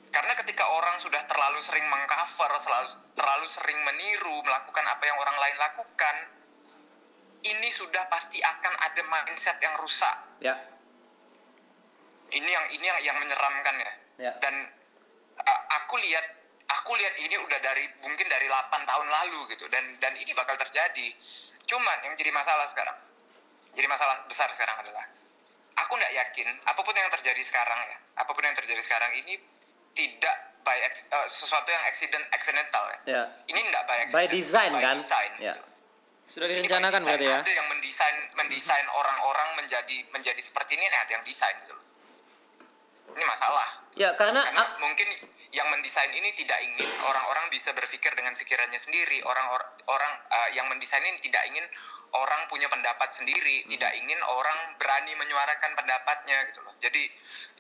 Karena 0.09 0.33
ketika 0.41 0.65
orang 0.65 0.97
sudah 0.97 1.29
terlalu 1.29 1.61
sering 1.61 1.85
mengcover 1.85 2.51
selalu 2.65 2.89
terlalu 3.13 3.47
sering 3.53 3.79
meniru 3.85 4.37
melakukan 4.41 4.85
apa 4.89 5.03
yang 5.05 5.19
orang 5.21 5.37
lain 5.37 5.57
lakukan 5.61 6.17
ini 7.47 7.69
sudah 7.77 8.09
pasti 8.09 8.41
akan 8.41 8.75
ada 8.81 9.03
mindset 9.05 9.61
yang 9.61 9.77
rusak. 9.77 10.17
Ya, 10.41 10.57
ini 12.33 12.49
yang 12.49 12.67
ini 12.75 12.85
yang 12.85 12.99
yang 13.13 13.17
menyeramkan 13.23 13.77
ya. 13.79 13.93
Ya. 14.17 14.33
dan 14.41 14.55
uh, 15.37 15.63
aku 15.77 16.01
lihat 16.01 16.25
aku 16.67 16.91
lihat 16.95 17.15
ini 17.17 17.37
udah 17.37 17.59
dari 17.59 17.85
mungkin 18.01 18.27
dari 18.27 18.47
8 18.47 18.71
tahun 18.83 19.07
lalu 19.07 19.55
gitu 19.55 19.67
dan 19.69 19.85
dan 19.99 20.13
ini 20.15 20.31
bakal 20.33 20.55
terjadi 20.57 21.09
cuman 21.65 21.99
yang 22.03 22.15
jadi 22.15 22.31
masalah 22.31 22.67
sekarang 22.71 22.99
jadi 23.73 23.87
masalah 23.87 24.27
besar 24.27 24.51
sekarang 24.53 24.83
adalah 24.83 25.07
aku 25.77 25.93
nggak 25.95 26.13
yakin 26.13 26.49
apa 26.65 26.81
pun 26.81 26.95
yang 26.95 27.11
terjadi 27.11 27.43
sekarang 27.45 27.79
ya 27.87 27.99
apa 28.17 28.31
pun 28.31 28.43
yang 28.43 28.57
terjadi 28.57 28.83
sekarang 28.83 29.15
ini 29.15 29.39
tidak 29.95 30.37
by 30.63 30.77
uh, 30.83 31.27
sesuatu 31.31 31.71
yang 31.71 31.85
accident 31.87 32.25
accidental 32.31 32.85
ya 32.91 32.99
Ya. 33.07 33.23
ini 33.47 33.61
nggak 33.63 33.83
by 33.85 33.97
By 34.11 34.27
accident 34.27 34.31
design 34.35 34.71
by 34.73 34.83
kan? 34.83 34.97
design, 34.99 35.33
Ya. 35.39 35.55
gitu. 35.55 35.63
Sudah 36.27 36.47
by 36.51 36.55
direncanakan 36.59 37.01
design. 37.01 37.07
berarti 37.07 37.27
ya. 37.31 37.39
Ada 37.39 37.53
yang 37.55 37.69
mendesain 37.71 38.17
mendesain 38.35 38.87
orang-orang 38.91 39.49
menjadi 39.55 39.97
menjadi 40.11 40.41
seperti 40.43 40.75
ini, 40.75 40.91
ada 40.91 41.13
yang 41.13 41.23
desain 41.23 41.55
gitu. 41.63 41.77
Ini 43.15 43.25
masalah. 43.25 43.69
Ya, 43.95 44.11
karena 44.19 44.43
Karena 44.43 44.65
mungkin 44.83 45.09
yang 45.57 45.73
mendesain 45.73 46.13
ini 46.13 46.37
tidak 46.37 46.61
ingin 46.61 46.85
orang-orang 47.01 47.49
bisa 47.49 47.73
berpikir 47.73 48.13
dengan 48.13 48.37
pikirannya 48.37 48.77
sendiri. 48.77 49.25
Orang 49.25 49.49
orang 49.89 50.13
uh, 50.29 50.49
yang 50.53 50.69
mendesain 50.69 51.01
ini 51.01 51.17
tidak 51.25 51.49
ingin 51.49 51.65
orang 52.13 52.45
punya 52.47 52.69
pendapat 52.69 53.09
sendiri, 53.17 53.65
Hmm. 53.65 53.73
tidak 53.73 53.93
ingin 53.97 54.21
orang 54.21 54.77
berani 54.77 55.17
menyuarakan 55.17 55.73
pendapatnya 55.73 56.45
gitu 56.53 56.61
loh. 56.61 56.77
Jadi 56.77 57.09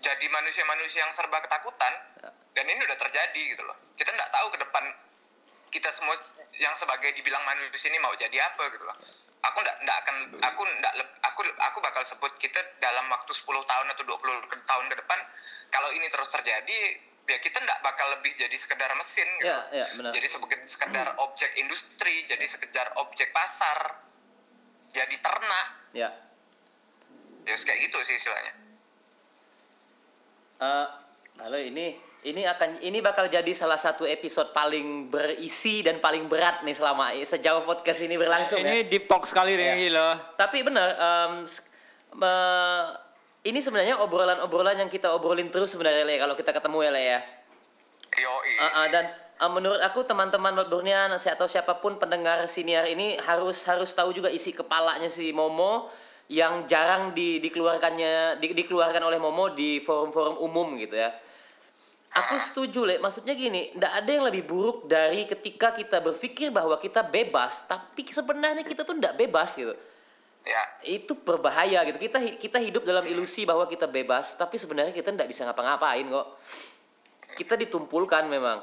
jadi 0.04 0.26
manusia-manusia 0.28 1.08
yang 1.08 1.12
serba 1.16 1.40
ketakutan 1.40 1.92
Ya. 2.20 2.30
dan 2.52 2.64
ini 2.68 2.80
udah 2.84 2.98
terjadi 3.00 3.42
gitu 3.56 3.64
loh. 3.64 3.76
Kita 3.96 4.12
nggak 4.12 4.28
tahu 4.30 4.46
ke 4.52 4.58
depan 4.60 4.84
kita 5.66 5.88
semua 5.96 6.14
yang 6.56 6.76
sebagai 6.76 7.10
dibilang 7.12 7.42
manusia 7.42 7.88
ini 7.88 7.98
mau 7.98 8.12
jadi 8.12 8.36
apa 8.44 8.70
gitu 8.70 8.84
loh. 8.84 8.96
Aku 9.40 9.56
nggak 9.56 9.76
nggak 9.82 9.96
akan 10.04 10.16
aku 10.42 10.62
nggak 10.62 10.92
aku 11.22 11.40
aku 11.48 11.78
bakal 11.80 12.02
sebut 12.06 12.32
kita 12.36 12.60
dalam 12.76 13.08
waktu 13.08 13.32
10 13.32 13.44
tahun 13.62 13.86
atau 13.92 14.04
20 14.04 14.20
ke- 14.48 14.64
tahun 14.64 14.84
ke 14.88 14.96
depan 15.00 15.20
kalau 15.68 15.90
ini 15.92 16.06
terus 16.08 16.28
terjadi 16.30 16.78
ya 17.26 17.38
kita 17.38 17.58
nggak 17.58 17.80
bakal 17.82 18.06
lebih 18.18 18.32
jadi 18.34 18.56
sekedar 18.56 18.90
mesin 18.94 19.28
gitu. 19.38 19.50
ya, 19.50 19.58
ya 19.74 19.86
benar. 19.98 20.10
Jadi 20.14 20.26
sebagai 20.30 20.58
sekedar 20.66 21.06
objek 21.18 21.50
industri, 21.58 22.22
jadi 22.24 22.46
sekedar 22.46 22.94
objek 22.96 23.34
pasar, 23.34 23.98
jadi 24.94 25.16
ternak, 25.18 25.66
Ya. 25.90 26.10
ya 27.42 27.54
kayak 27.56 27.78
gitu 27.82 27.98
sih 28.06 28.14
istilahnya. 28.14 28.52
Eh, 30.56 30.86
lalu 31.36 31.68
ini 31.68 31.86
ini 32.24 32.42
akan 32.42 32.80
ini 32.80 32.98
bakal 32.98 33.28
jadi 33.28 33.52
salah 33.52 33.78
satu 33.78 34.02
episode 34.02 34.50
paling 34.50 35.10
berisi 35.10 35.82
dan 35.82 36.02
paling 36.02 36.26
berat 36.26 36.62
nih 36.62 36.74
selama 36.74 37.14
sejauh 37.22 37.62
podcast 37.62 38.00
ini 38.00 38.18
berlangsung 38.18 38.62
ya. 38.62 38.70
Ini 38.72 38.88
deep 38.88 39.06
talk 39.06 39.26
sekali 39.26 39.54
Ya. 39.54 39.74
nih 39.74 39.90
gila. 39.90 40.08
Tapi 40.34 40.58
benar, 40.62 40.88
me- 42.14 43.05
ini 43.46 43.62
sebenarnya 43.62 44.02
obrolan-obrolan 44.02 44.82
yang 44.82 44.90
kita 44.90 45.06
obrolin 45.14 45.48
terus 45.54 45.70
sebenarnya 45.70 46.02
Le, 46.02 46.18
kalau 46.18 46.34
kita 46.34 46.50
ketemu 46.50 46.78
ya 46.82 46.90
Le 46.90 47.02
ya. 47.02 47.20
Yoi. 48.16 48.52
Ah, 48.58 48.70
ah, 48.82 48.86
dan 48.90 49.04
ah, 49.38 49.50
menurut 49.52 49.78
aku 49.78 50.02
teman-teman 50.02 50.58
Lordurnian 50.58 51.14
atau 51.14 51.46
siapa 51.46 51.78
pun 51.78 52.02
pendengar 52.02 52.50
siniar 52.50 52.90
ini 52.90 53.14
harus 53.22 53.62
harus 53.62 53.94
tahu 53.94 54.10
juga 54.10 54.32
isi 54.32 54.50
kepalanya 54.50 55.06
si 55.06 55.30
Momo 55.30 55.92
yang 56.26 56.66
jarang 56.66 57.14
di, 57.14 57.38
dikeluarkannya 57.38 58.42
di- 58.42 58.56
dikeluarkan 58.56 59.02
oleh 59.06 59.22
Momo 59.22 59.54
di 59.54 59.78
forum-forum 59.86 60.42
umum 60.42 60.74
gitu 60.82 60.98
ya. 60.98 61.14
Aku 62.16 62.40
setuju, 62.48 62.88
Le. 62.88 62.96
Maksudnya 62.96 63.36
gini, 63.36 63.76
ndak 63.76 63.92
ada 63.92 64.10
yang 64.10 64.24
lebih 64.24 64.48
buruk 64.48 64.88
dari 64.88 65.28
ketika 65.28 65.76
kita 65.76 66.00
berpikir 66.00 66.48
bahwa 66.48 66.80
kita 66.80 67.04
bebas, 67.04 67.60
tapi 67.68 68.08
sebenarnya 68.08 68.64
kita 68.64 68.88
tuh 68.88 68.96
ndak 68.96 69.20
bebas 69.20 69.52
gitu. 69.52 69.76
Ya. 70.46 70.62
Itu 70.86 71.18
berbahaya 71.18 71.82
gitu. 71.84 71.98
Kita 71.98 72.22
kita 72.38 72.58
hidup 72.62 72.86
dalam 72.86 73.02
ilusi 73.02 73.42
bahwa 73.42 73.66
kita 73.66 73.90
bebas, 73.90 74.38
tapi 74.38 74.56
sebenarnya 74.56 74.94
kita 74.94 75.10
ndak 75.10 75.26
bisa 75.26 75.42
ngapa-ngapain 75.42 76.06
kok. 76.06 76.26
Kita 77.34 77.58
ditumpulkan 77.58 78.30
memang. 78.30 78.62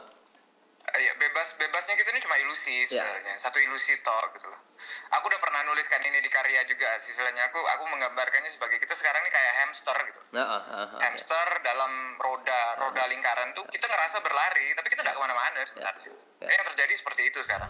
Ya 0.94 1.10
bebas 1.18 1.50
bebasnya 1.58 1.98
kita 1.98 2.10
ini 2.14 2.22
cuma 2.22 2.38
ilusi 2.38 2.86
Ya. 2.86 3.02
sebenarnya 3.02 3.34
satu 3.42 3.58
ilusi 3.58 3.98
toh 4.06 4.30
gitu 4.38 4.46
loh 4.46 4.62
aku 5.10 5.26
udah 5.26 5.42
pernah 5.42 5.66
nuliskan 5.66 5.98
ini 6.06 6.22
di 6.22 6.30
karya 6.30 6.62
juga 6.70 6.86
sih 7.02 7.10
istilahnya 7.10 7.50
aku 7.50 7.58
aku 7.58 7.84
menggambarkannya 7.90 8.54
sebagai 8.54 8.78
kita 8.78 8.94
sekarang 9.02 9.26
ini 9.26 9.32
kayak 9.34 9.54
hamster 9.58 9.98
gitu 10.06 10.22
Nah, 10.38 10.46
ah, 10.46 10.54
ah, 10.54 10.62
ah, 10.70 10.88
ya. 10.94 11.10
hamster 11.10 11.48
dalam 11.66 12.14
roda 12.22 12.78
roda 12.78 13.10
lingkaran 13.10 13.58
tuh 13.58 13.66
kita 13.74 13.90
ngerasa 13.90 14.22
berlari 14.22 14.70
tapi 14.78 14.88
kita 14.94 15.02
nggak 15.02 15.16
ke 15.18 15.22
mana-mana 15.24 15.60
sebenarnya 15.66 16.14
Ya. 16.38 16.46
Ini 16.46 16.54
yang 16.62 16.68
terjadi 16.70 16.94
seperti 16.94 17.22
itu 17.26 17.40
sekarang 17.42 17.70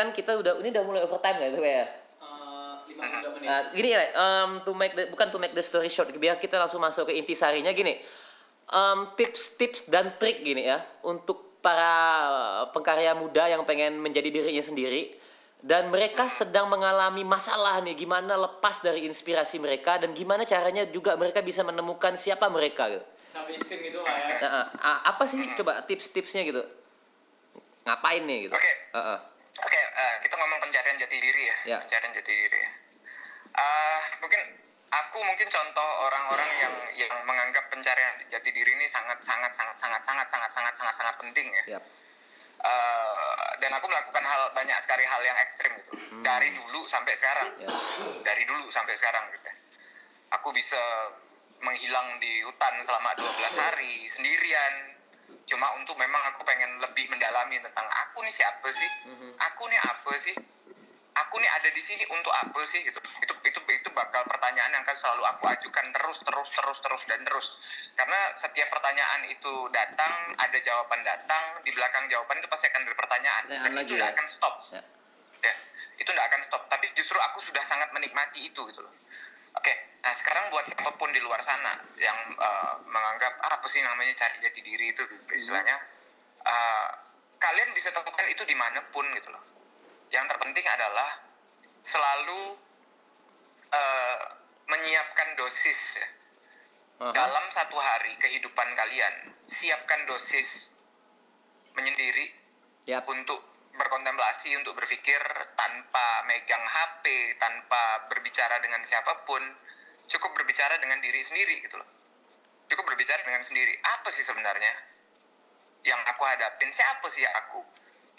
kan 0.00 0.16
kita 0.16 0.32
udah 0.40 0.56
ini 0.64 0.72
udah 0.72 0.84
mulai 0.88 1.04
overtime 1.04 1.36
ya 1.44 1.48
itu 1.52 1.60
ya. 1.60 1.84
Nah, 3.40 3.60
gini 3.72 3.88
ya, 3.92 4.00
em, 4.12 4.50
to 4.64 4.72
make 4.72 4.92
the, 4.96 5.08
bukan 5.12 5.28
to 5.32 5.38
make 5.40 5.52
the 5.52 5.64
story 5.64 5.88
short, 5.88 6.08
biar 6.16 6.40
kita 6.40 6.56
langsung 6.60 6.80
masuk 6.80 7.08
ke 7.08 7.16
intisarinya 7.16 7.72
gini. 7.72 8.00
Em, 8.70 8.98
tips-tips 9.16 9.84
dan 9.92 10.16
trik 10.16 10.40
gini 10.40 10.64
ya 10.68 10.84
untuk 11.04 11.60
para 11.60 11.92
pengkarya 12.72 13.12
muda 13.12 13.44
yang 13.52 13.68
pengen 13.68 14.00
menjadi 14.00 14.32
dirinya 14.32 14.64
sendiri 14.64 15.12
dan 15.60 15.92
mereka 15.92 16.32
sedang 16.40 16.72
mengalami 16.72 17.20
masalah 17.20 17.84
nih 17.84 17.92
gimana 18.00 18.32
lepas 18.32 18.80
dari 18.80 19.04
inspirasi 19.04 19.60
mereka 19.60 20.00
dan 20.00 20.16
gimana 20.16 20.48
caranya 20.48 20.88
juga 20.88 21.20
mereka 21.20 21.44
bisa 21.44 21.60
menemukan 21.60 22.16
siapa 22.16 22.48
mereka 22.48 22.88
gitu. 22.96 23.04
Self 23.30 23.48
esteem 23.52 23.80
gitu 23.92 24.00
lah 24.00 24.16
ya. 24.16 24.36
Nah, 24.40 24.64
a- 24.80 25.02
apa 25.12 25.28
sih 25.28 25.36
coba 25.60 25.84
tips-tipsnya 25.84 26.42
gitu? 26.48 26.62
Ngapain 27.84 28.22
nih 28.24 28.48
gitu? 28.48 28.54
Oke. 28.56 28.72
Heeh. 28.96 29.18
Oke, 29.58 29.80
eh, 29.80 30.14
kita 30.22 30.34
ngomong 30.38 30.62
pencarian 30.62 30.94
jati 30.94 31.16
diri 31.18 31.42
ya. 31.42 31.56
Ya. 31.74 31.78
Pencarian 31.82 32.14
jati 32.14 32.32
diri 32.32 32.58
ya. 32.62 32.70
Eh, 33.50 34.00
mungkin 34.22 34.40
aku 34.90 35.18
mungkin 35.26 35.48
contoh 35.50 35.88
orang-orang 36.06 36.50
yang 36.62 36.74
yang 36.94 37.14
menganggap 37.26 37.66
pencarian 37.66 38.14
jati 38.30 38.50
diri 38.54 38.70
ini 38.78 38.86
sangat 38.86 39.18
sangat 39.26 39.50
sangat 39.58 39.76
sangat 39.82 40.02
sangat 40.06 40.26
sangat 40.30 40.50
sangat 40.54 40.74
sangat 40.78 40.94
sangat 40.94 41.14
penting 41.18 41.48
ya. 41.50 41.78
Yap. 41.78 41.82
Eh, 42.60 43.44
dan 43.64 43.70
aku 43.72 43.88
melakukan 43.88 44.20
hal 44.20 44.52
banyak 44.52 44.76
sekali 44.84 45.04
hal 45.08 45.20
yang 45.24 45.38
ekstrim 45.40 45.72
gitu. 45.80 45.92
Dari 46.20 46.52
dulu 46.52 46.84
sampai 46.86 47.12
sekarang. 47.16 47.48
Ya. 47.58 47.68
Dari 48.20 48.42
dulu 48.44 48.68
sampai 48.70 48.94
sekarang 49.00 49.32
gitu. 49.32 49.48
ya. 49.48 49.54
Aku 50.38 50.54
bisa 50.54 51.10
menghilang 51.60 52.20
di 52.22 52.40
hutan 52.44 52.80
selama 52.84 53.16
12 53.18 53.56
hari 53.56 54.08
sendirian. 54.14 54.99
Cuma 55.46 55.66
untuk 55.76 55.98
memang 55.98 56.22
aku 56.30 56.46
pengen 56.46 56.78
lebih 56.78 57.10
mendalami 57.10 57.58
tentang 57.58 57.86
aku 57.86 58.22
nih 58.22 58.34
siapa 58.34 58.68
sih? 58.70 58.90
Mhm. 59.06 59.30
Aku 59.38 59.62
nih 59.66 59.80
apa 59.82 60.12
sih? 60.22 60.36
Aku 61.10 61.34
nih 61.42 61.50
ada 61.50 61.68
di 61.74 61.82
sini 61.84 62.06
untuk 62.06 62.30
apa 62.30 62.60
sih 62.70 62.80
gitu. 62.86 62.96
Itu 63.20 63.34
itu 63.42 63.60
itu 63.66 63.88
bakal 63.90 64.22
pertanyaan 64.30 64.70
yang 64.72 64.82
akan 64.86 64.96
selalu 64.98 65.22
aku 65.26 65.44
ajukan 65.50 65.86
terus 65.90 66.18
terus 66.22 66.48
terus 66.54 66.78
terus 66.80 67.02
dan 67.10 67.20
terus. 67.26 67.46
Karena 67.98 68.30
setiap 68.38 68.70
pertanyaan 68.70 69.26
itu 69.26 69.52
datang, 69.74 70.32
ada 70.38 70.58
jawaban 70.62 71.02
datang, 71.02 71.58
di 71.66 71.70
belakang 71.74 72.06
jawaban 72.06 72.38
itu 72.38 72.48
pasti 72.48 72.70
akan 72.70 72.86
ada 72.86 72.94
pertanyaan. 72.94 73.42
Pertanyaan 73.50 73.74
Dan 73.74 73.84
itu 73.84 73.94
nggak 73.98 74.10
ya. 74.10 74.14
akan 74.14 74.26
stop 74.30 74.54
Ya. 74.70 74.82
ya 75.40 75.54
itu 76.00 76.08
nggak 76.08 76.28
akan 76.32 76.42
stop 76.48 76.62
tapi 76.72 76.88
justru 76.96 77.16
aku 77.20 77.44
sudah 77.44 77.60
sangat 77.68 77.92
menikmati 77.92 78.40
itu 78.48 78.60
gitu 78.72 78.80
loh 78.80 78.92
oke 79.56 79.74
nah 80.00 80.12
sekarang 80.16 80.48
buat 80.48 80.64
siapa 80.64 80.90
pun 80.96 81.10
di 81.12 81.20
luar 81.20 81.40
sana 81.44 81.76
yang 82.00 82.18
eh, 82.34 82.74
menganggap 82.88 83.36
ah, 83.44 83.60
apa 83.60 83.66
sih 83.68 83.80
namanya 83.84 84.16
cari 84.16 84.40
jati 84.40 84.60
diri 84.64 84.92
itu 84.92 85.02
gitu, 85.04 85.24
istilahnya 85.34 85.76
eh, 86.44 86.88
kalian 87.40 87.70
bisa 87.72 87.92
temukan 87.92 88.26
itu 88.28 88.42
di 88.44 88.56
mana 88.56 88.80
pun 88.92 89.04
gitu 89.16 89.28
loh 89.32 89.44
yang 90.10 90.26
terpenting 90.26 90.66
adalah 90.66 91.20
selalu 91.84 92.56
eh, 93.70 94.22
menyiapkan 94.70 95.28
dosis 95.34 95.80
ya. 95.98 96.08
Aha. 97.00 97.16
dalam 97.16 97.44
satu 97.56 97.80
hari 97.80 98.12
kehidupan 98.20 98.76
kalian 98.76 99.32
siapkan 99.48 100.04
dosis 100.04 100.68
menyendiri 101.72 102.28
Yap. 102.84 103.08
untuk 103.08 103.40
berkontemplasi, 103.74 104.50
untuk 104.58 104.74
berpikir 104.74 105.20
tanpa 105.54 106.26
megang 106.26 106.62
HP, 106.62 107.36
tanpa 107.38 108.06
berbicara 108.10 108.58
dengan 108.58 108.82
siapa 108.86 109.22
pun, 109.26 109.42
cukup 110.10 110.34
berbicara 110.34 110.76
dengan 110.82 110.98
diri 110.98 111.22
sendiri 111.26 111.62
gitu 111.62 111.78
loh. 111.78 111.88
Cukup 112.70 112.86
berbicara 112.86 113.22
dengan 113.22 113.42
sendiri. 113.46 113.74
Apa 113.82 114.10
sih 114.14 114.22
sebenarnya 114.26 114.72
yang 115.86 116.00
aku 116.06 116.22
hadapin? 116.26 116.70
Siapa 116.70 117.06
sih 117.14 117.22
aku? 117.26 117.62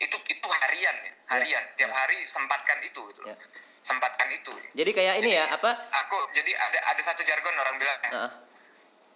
Itu 0.01 0.17
itu 0.27 0.47
harian 0.49 0.95
ya, 1.05 1.13
harian. 1.35 1.63
Tiap 1.77 1.91
ya. 1.91 1.95
hari 1.95 2.17
sempatkan 2.31 2.79
itu 2.81 3.01
gitu 3.13 3.21
loh. 3.21 3.31
Ya. 3.31 3.37
Sempatkan 3.85 4.29
itu. 4.33 4.53
Jadi 4.77 4.91
kayak 4.93 5.25
ini 5.25 5.37
ya, 5.37 5.49
apa? 5.51 5.71
Aku 6.05 6.17
jadi 6.33 6.51
ada 6.53 6.79
ada 6.95 7.01
satu 7.05 7.21
jargon 7.25 7.53
orang 7.57 7.75
bilang 7.81 7.97
ya, 8.05 8.11
Heeh. 8.13 8.31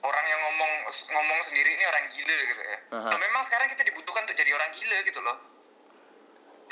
orang 0.06 0.26
yang 0.26 0.42
ngomong 0.42 0.72
ngomong 1.10 1.40
sendiri 1.50 1.70
ini 1.74 1.84
orang 1.86 2.06
gila 2.10 2.38
gitu 2.50 2.62
ya. 2.62 2.78
Aha. 2.98 3.10
Nah, 3.14 3.20
memang 3.22 3.42
sekarang 3.50 3.68
kita 3.74 3.84
dibutuhkan 3.86 4.26
untuk 4.26 4.38
jadi 4.38 4.52
orang 4.54 4.70
gila 4.78 4.98
gitu 5.06 5.20
loh. 5.22 5.38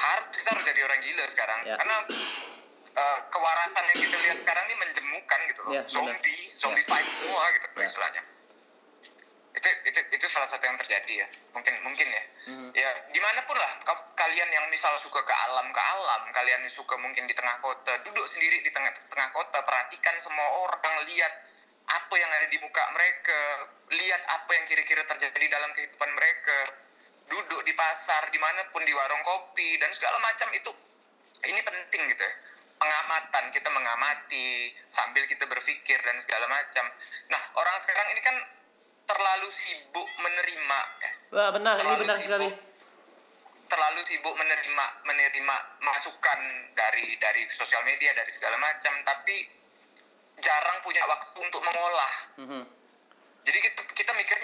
Harus 0.04 0.36
kita 0.36 0.50
harus 0.52 0.66
jadi 0.68 0.80
orang 0.84 1.00
gila 1.00 1.24
sekarang 1.32 1.60
Ya. 1.64 1.76
karena 1.80 1.96
eh, 2.94 3.20
kewarasan 3.26 3.84
yang 3.90 4.00
kita 4.06 4.18
lihat 4.20 4.38
sekarang 4.44 4.64
ini 4.68 4.76
menjemukan 4.78 5.40
gitu 5.50 5.60
loh. 5.64 5.72
Ya, 5.72 5.82
benar. 5.82 5.90
zombie, 5.90 6.42
zombie 6.54 6.84
Ya. 6.84 6.90
fight 6.92 7.08
semua 7.18 7.44
gitu 7.50 7.66
Ya. 7.74 7.86
istilahnya. 7.88 8.22
Itu 9.54 9.70
itu 9.86 10.00
itu 10.12 10.26
salah 10.28 10.50
satu 10.50 10.62
yang 10.62 10.78
terjadi 10.78 11.14
ya. 11.14 11.28
Mungkin 11.54 11.74
mungkin 11.82 12.06
ya. 12.06 12.24
Mhm. 12.50 12.70
Ya 12.74 12.90
di 13.10 13.18
mana 13.18 13.42
pun 13.46 13.56
lah 13.56 13.82
ka- 13.82 14.14
kalian 14.14 14.50
yang 14.50 14.66
misal 14.68 14.94
suka 15.00 15.22
ke 15.22 15.34
alam 15.34 15.70
ke 15.70 15.82
alam, 15.82 16.22
kalian 16.32 16.62
yang 16.62 16.70
suka 16.70 16.94
mungkin 16.98 17.26
di 17.26 17.34
tengah 17.34 17.58
kota, 17.60 17.98
duduk 18.04 18.26
sendiri 18.30 18.62
di 18.62 18.70
tengah 18.70 18.92
tengah 19.08 19.30
kota, 19.32 19.62
perhatikan 19.62 20.14
semua 20.20 20.48
orang, 20.62 21.06
lihat 21.06 21.34
apa 21.86 22.14
yang 22.14 22.30
ada 22.30 22.46
di 22.46 22.58
muka 22.58 22.84
mereka, 22.92 23.40
lihat 23.90 24.22
apa 24.28 24.52
yang 24.54 24.66
kira-kira 24.66 25.02
terjadi 25.06 25.46
dalam 25.50 25.70
kehidupan 25.74 26.10
mereka, 26.12 26.58
duduk 27.26 27.62
di 27.62 27.74
pasar, 27.74 28.28
di 28.28 28.38
mana 28.38 28.68
pun 28.70 28.82
di 28.82 28.92
warung 28.92 29.22
kopi 29.22 29.78
dan 29.78 29.90
segala 29.92 30.18
macam 30.18 30.50
itu 30.52 30.72
ini 31.44 31.60
penting 31.60 32.02
gitu 32.08 32.22
ya. 32.22 32.34
Pengamatan 32.74 33.48
kita 33.50 33.70
mengamati 33.70 34.48
sambil 34.90 35.24
kita 35.24 35.46
berpikir 35.46 35.96
dan 35.98 36.20
segala 36.20 36.48
macam. 36.48 36.84
Nah 37.28 37.42
orang 37.54 37.78
sekarang 37.80 38.08
ini 38.12 38.22
kan 38.22 38.36
terlalu 39.04 39.48
sibuk 39.54 40.08
menerima 40.18 40.80
ya 40.98 41.12
Wah, 41.30 41.50
benar, 41.52 41.76
ini 41.76 41.82
terlalu 41.82 42.02
benar 42.02 42.18
sibuk- 42.18 42.56
sekali. 42.56 42.72
terlalu 43.68 44.02
sibuk 44.06 44.34
menerima 44.34 44.86
menerima 45.04 45.56
masukan 45.82 46.40
dari 46.72 47.18
dari 47.18 47.44
sosial 47.52 47.84
media 47.84 48.16
dari 48.16 48.32
segala 48.32 48.56
macam 48.56 48.96
tapi 49.04 49.44
jarang 50.40 50.80
punya 50.80 51.04
waktu 51.04 51.36
untuk 51.36 51.60
mengolah 51.60 52.14
jadi 52.38 52.48
kita, 52.48 52.64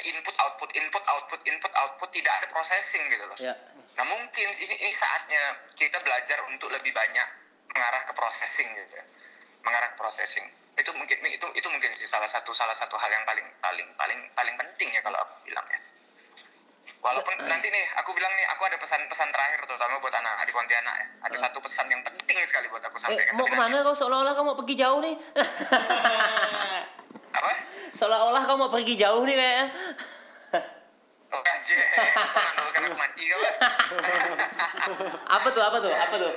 input 0.04 0.36
output 0.36 0.70
input 0.72 1.04
output 1.06 1.42
input 1.44 1.74
output 1.74 2.10
tidak 2.10 2.34
ada 2.36 2.48
processing 2.48 3.04
gitu 3.08 3.26
loh. 3.26 3.38
Ya. 3.38 3.54
nah 3.94 4.06
mungkin 4.06 4.48
ini, 4.54 4.76
ini 4.78 4.92
saatnya 4.94 5.42
kita 5.74 6.00
belajar 6.00 6.40
untuk 6.46 6.70
lebih 6.70 6.90
banyak 6.90 7.28
mengarah 7.70 8.02
ke 8.02 8.14
processing 8.14 8.70
gitu 8.74 8.94
ya. 8.94 9.06
Mengarah 9.62 9.92
ke 9.92 9.98
processing. 9.98 10.46
Itu 10.74 10.92
mungkin 10.94 11.20
itu 11.22 11.48
itu 11.52 11.68
mungkin 11.68 11.92
sih 11.94 12.06
salah 12.06 12.28
satu 12.28 12.52
salah 12.52 12.74
satu 12.74 12.96
hal 12.96 13.10
yang 13.10 13.24
paling 13.24 13.44
paling 13.60 13.88
paling 13.94 14.20
paling 14.32 14.56
penting 14.56 14.90
ya 14.90 15.02
kalau 15.02 15.20
aku 15.20 15.36
bilang 15.44 15.68
ya. 15.68 15.80
Walaupun 17.00 17.32
nanti 17.42 17.68
nih 17.68 17.86
aku 17.96 18.12
bilang 18.12 18.32
nih 18.34 18.44
aku 18.50 18.64
ada 18.66 18.76
pesan-pesan 18.76 19.30
terakhir 19.30 19.64
terutama 19.64 19.96
buat 19.98 20.12
anak 20.12 20.44
di 20.44 20.52
Pontianak 20.52 20.96
ya. 20.96 21.08
Ada 21.22 21.32
Ah. 21.34 21.42
satu 21.48 21.60
pesan 21.60 21.88
yang 21.88 22.04
penting 22.04 22.36
sekali 22.44 22.68
buat 22.68 22.84
aku 22.84 22.98
Eh, 22.98 23.02
sampaikan. 23.02 23.34
mau 23.36 23.44
Tapi 23.44 23.56
ke 23.56 23.60
mana 23.60 23.76
kau? 23.82 23.96
Seolah-olah 23.96 24.34
kau 24.34 24.44
mau 24.44 24.58
pergi 24.58 24.76
jauh 24.76 25.00
nih? 25.00 25.16
apa 27.40 27.52
seolah-olah 27.96 28.42
kau 28.44 28.60
mau 28.60 28.72
pergi 28.72 29.00
jauh 29.00 29.24
nih 29.24 29.36
kayaknya. 29.40 29.66
oh 31.30 31.42
aja 31.42 31.78
aku 32.76 32.96
mati 33.00 33.24
kau 33.32 33.40
apa 35.40 35.48
tuh? 35.54 35.62
Apa 35.64 35.78
tuh? 35.80 35.92
Apa 35.94 36.16
tuh? 36.20 36.34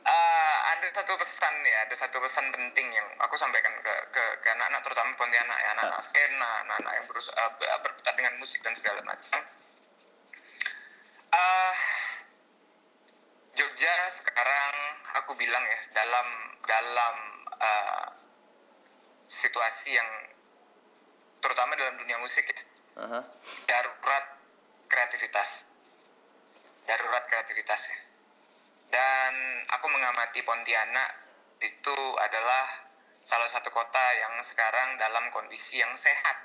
Eh, 0.00 0.56
ada 0.74 0.86
satu 0.96 1.12
pesan 1.20 1.54
ya, 1.62 1.78
ada 1.84 1.94
satu 1.94 2.18
pesan 2.24 2.50
penting 2.50 2.88
yang 2.88 3.08
aku 3.20 3.36
sampaikan 3.36 3.70
ke 3.84 3.94
ke, 4.10 4.24
ke 4.40 4.48
anak-anak 4.56 4.80
terutama 4.82 5.12
Pontianak 5.14 5.58
ya, 5.60 5.68
anak-anak 5.76 6.00
skena, 6.08 6.50
anak-anak 6.66 6.92
yang 6.98 7.06
berusaha 7.06 7.36
uh, 7.36 7.80
berputar 7.84 8.14
dengan 8.16 8.34
musik 8.40 8.64
dan 8.64 8.74
segala 8.74 9.04
macam. 9.04 9.40
Eh, 11.30 11.74
Jogja 13.60 13.94
sekarang 14.24 14.74
aku 15.20 15.36
bilang 15.36 15.62
ya 15.62 15.80
dalam 15.94 16.28
dalam 16.64 17.16
eh, 17.60 18.06
situasi 19.30 19.94
yang 19.94 20.10
terutama 21.38 21.78
dalam 21.78 21.94
dunia 21.94 22.18
musik 22.18 22.42
ya. 22.50 22.60
Aha. 23.06 23.20
darurat 23.70 24.26
kreativitas. 24.90 25.62
Darurat 26.90 27.24
kreativitas 27.30 27.80
ya 27.86 28.10
dan 28.90 29.32
aku 29.70 29.86
mengamati 29.88 30.42
Pontianak 30.42 31.10
itu 31.62 31.98
adalah 32.18 32.66
salah 33.22 33.46
satu 33.54 33.70
kota 33.70 34.04
yang 34.18 34.34
sekarang 34.42 34.98
dalam 34.98 35.30
kondisi 35.30 35.78
yang 35.78 35.94
sehat. 35.94 36.36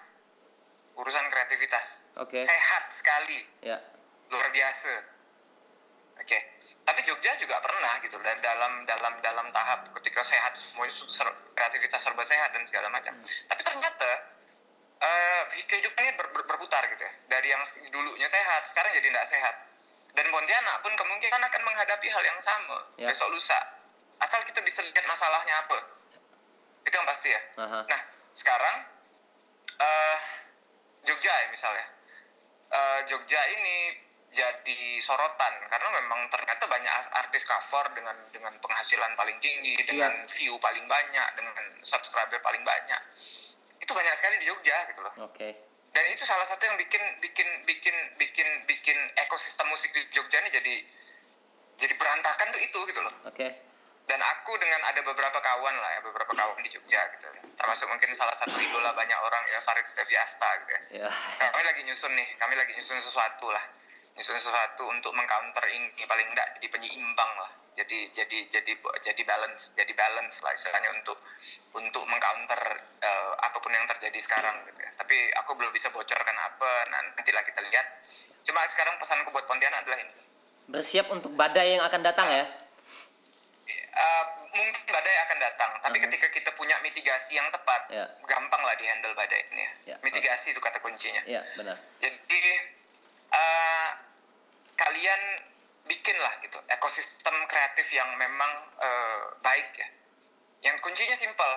Urusan 0.95 1.27
kreativitas. 1.27 2.07
Oke. 2.15 2.47
sehat 2.47 2.83
sekali. 2.95 3.43
Ya. 3.59 3.81
luar 4.25 4.49
biasa 4.49 5.14
oke. 6.19 6.39
Tapi 6.85 6.99
Jogja 7.01 7.33
juga 7.41 7.57
pernah 7.61 7.97
gitu 8.01 8.17
dan 8.21 8.37
dalam 8.41 8.85
dalam 8.85 9.13
dalam 9.21 9.47
tahap 9.49 9.89
ketika 10.01 10.21
sehat 10.21 10.53
semua 10.53 10.85
ser- 10.89 11.37
kreativitas 11.57 12.01
serba 12.01 12.21
sehat 12.25 12.53
dan 12.53 12.61
segala 12.69 12.87
macam. 12.93 13.13
Tapi 13.23 13.61
ternyata 13.65 14.09
eh 14.95 15.41
kehidupannya 15.65 16.13
ber- 16.15 16.31
ber- 16.31 16.47
berputar 16.47 16.85
gitu 16.93 17.03
ya. 17.03 17.13
Dari 17.27 17.47
yang 17.49 17.61
dulunya 17.89 18.29
sehat 18.29 18.69
sekarang 18.69 18.93
jadi 18.95 19.07
tidak 19.09 19.27
sehat. 19.33 19.55
Dan 20.15 20.31
Pontianak 20.31 20.79
pun 20.79 20.95
kemungkinan 20.95 21.41
akan 21.43 21.61
menghadapi 21.67 22.07
hal 22.07 22.23
yang 22.23 22.39
sama. 22.39 22.77
Ya. 22.95 23.11
besok 23.11 23.27
lusa. 23.35 23.59
Asal 24.23 24.39
kita 24.47 24.63
bisa 24.63 24.79
lihat 24.79 25.03
masalahnya 25.03 25.67
apa. 25.67 25.77
Itu 26.87 26.95
yang 26.95 27.03
pasti 27.03 27.33
ya. 27.33 27.41
Aha. 27.59 27.79
Nah, 27.83 28.01
sekarang 28.31 28.75
eh 29.75 30.17
Jogja 31.03 31.33
ya 31.33 31.47
misalnya. 31.51 31.85
Eh, 32.65 32.99
Jogja 33.11 33.41
ini 33.59 34.04
jadi 34.35 34.99
sorotan 34.99 35.53
karena 35.71 35.89
memang 35.95 36.27
ternyata 36.27 36.67
banyak 36.67 36.91
artis 37.15 37.47
cover 37.47 37.87
dengan 37.95 38.19
dengan 38.29 38.51
penghasilan 38.59 39.15
paling 39.15 39.39
tinggi, 39.39 39.79
dengan 39.87 40.11
view 40.27 40.59
paling 40.59 40.83
banyak, 40.85 41.27
dengan 41.39 41.55
subscriber 41.81 42.43
paling 42.43 42.61
banyak. 42.61 43.01
Itu 43.79 43.95
banyak 43.95 44.13
sekali 44.19 44.35
di 44.43 44.45
Jogja 44.45 44.77
gitu 44.91 45.01
loh. 45.01 45.13
Oke. 45.25 45.49
dan 45.95 46.03
itu 46.11 46.27
salah 46.27 46.43
satu 46.51 46.59
yang 46.67 46.75
bikin 46.75 46.99
bikin 47.23 47.47
bikin 47.63 47.95
bikin 48.19 48.47
bikin 48.67 48.97
ekosistem 49.15 49.63
musik 49.71 49.95
di 49.95 50.03
Jogja 50.11 50.43
ini 50.43 50.51
jadi 50.51 50.75
jadi 51.79 51.93
berantakan 51.95 52.51
tuh 52.51 52.59
itu 52.59 52.79
gitu 52.91 52.99
loh 52.99 53.15
Oke. 53.23 53.47
dan 54.03 54.19
aku 54.19 54.59
dengan 54.59 54.83
ada 54.91 54.99
beberapa 54.99 55.39
kawan 55.39 55.71
lah 55.71 55.89
ya 55.95 56.03
beberapa 56.03 56.35
kawan 56.35 56.59
di 56.59 56.67
Jogja 56.67 56.99
gitu 57.15 57.31
termasuk 57.55 57.87
mungkin 57.87 58.11
salah 58.11 58.35
satu 58.35 58.59
idola 58.59 58.91
banyak 58.91 59.15
orang 59.15 59.39
ya 59.47 59.63
Farid 59.63 59.87
Steviasta 59.87 60.49
gitu 60.67 60.71
ya 60.99 61.07
Ya. 61.07 61.47
kami 61.47 61.63
lagi 61.63 61.81
nyusun 61.87 62.11
nih 62.11 62.27
kami 62.43 62.59
lagi 62.59 62.75
nyusun 62.75 62.99
sesuatu 62.99 63.47
lah 63.47 63.63
nyusun 64.15 64.39
sesuatu 64.39 64.87
untuk 64.87 65.11
mengcounter 65.11 65.63
ini 65.67 66.03
paling 66.07 66.27
enggak 66.31 66.55
jadi 66.55 66.67
penyeimbang 66.71 67.31
lah 67.35 67.51
jadi 67.75 68.07
jadi 68.15 68.37
jadi 68.47 68.71
jadi 69.03 69.21
balance 69.27 69.67
jadi 69.75 69.91
balance 69.91 70.39
lah 70.39 70.55
istilahnya 70.55 70.95
untuk 70.95 71.19
untuk 71.75 72.03
mengcounter 72.07 72.59
eh, 73.03 73.31
apa 73.35 73.57
pun 73.59 73.75
yang 73.75 73.83
terjadi 73.85 74.15
sekarang 74.23 74.63
gitu 74.63 74.79
ya 74.79 74.91
tapi 74.95 75.19
aku 75.35 75.51
belum 75.59 75.75
bisa 75.75 75.91
bocorkan 75.91 76.37
apa 76.39 76.71
nah, 76.87 76.99
nantilah 77.11 77.43
kita 77.43 77.59
lihat 77.67 77.85
cuma 78.47 78.63
sekarang 78.71 78.95
pesanku 78.95 79.29
buat 79.29 79.43
Pontianak 79.45 79.83
adalah 79.83 79.99
ini 79.99 80.15
Bersiap 80.65 81.11
untuk 81.11 81.29
badai 81.37 81.77
yang 81.77 81.85
akan 81.85 82.01
datang 82.01 82.25
ya. 82.25 82.41
Eh, 83.65 84.23
mungkin 84.49 84.89
badai 84.89 85.15
akan 85.25 85.37
datang 85.37 85.71
tapi 85.77 85.97
Mhm. 85.97 86.09
ketika 86.09 86.27
kita 86.29 86.49
punya 86.53 86.73
mitigasi 86.81 87.37
yang 87.37 87.49
tepat 87.49 87.85
Ya. 87.89 88.05
gampang 88.25 88.61
lah 88.61 88.73
dihandle 88.73 89.13
badai 89.13 89.45
ini 89.49 89.61
ya, 89.61 89.73
Ya. 89.93 89.95
mitigasi 90.01 90.49
itu 90.49 90.57
kata 90.57 90.81
kuncinya 90.81 91.21
Iya, 91.21 91.41
benar. 91.53 91.77
Jadi 92.01 92.41
eh, 93.25 93.84
kalian 94.75 95.21
bikinlah 95.85 96.33
gitu 96.41 96.57
ekosistem 96.67 97.35
kreatif 97.45 97.87
yang 97.93 98.09
memang 98.17 98.51
eh, 98.79 99.21
baik 99.39 99.69
ya. 99.75 99.87
Yang 100.65 100.81
kuncinya 100.81 101.13
simpel, 101.19 101.51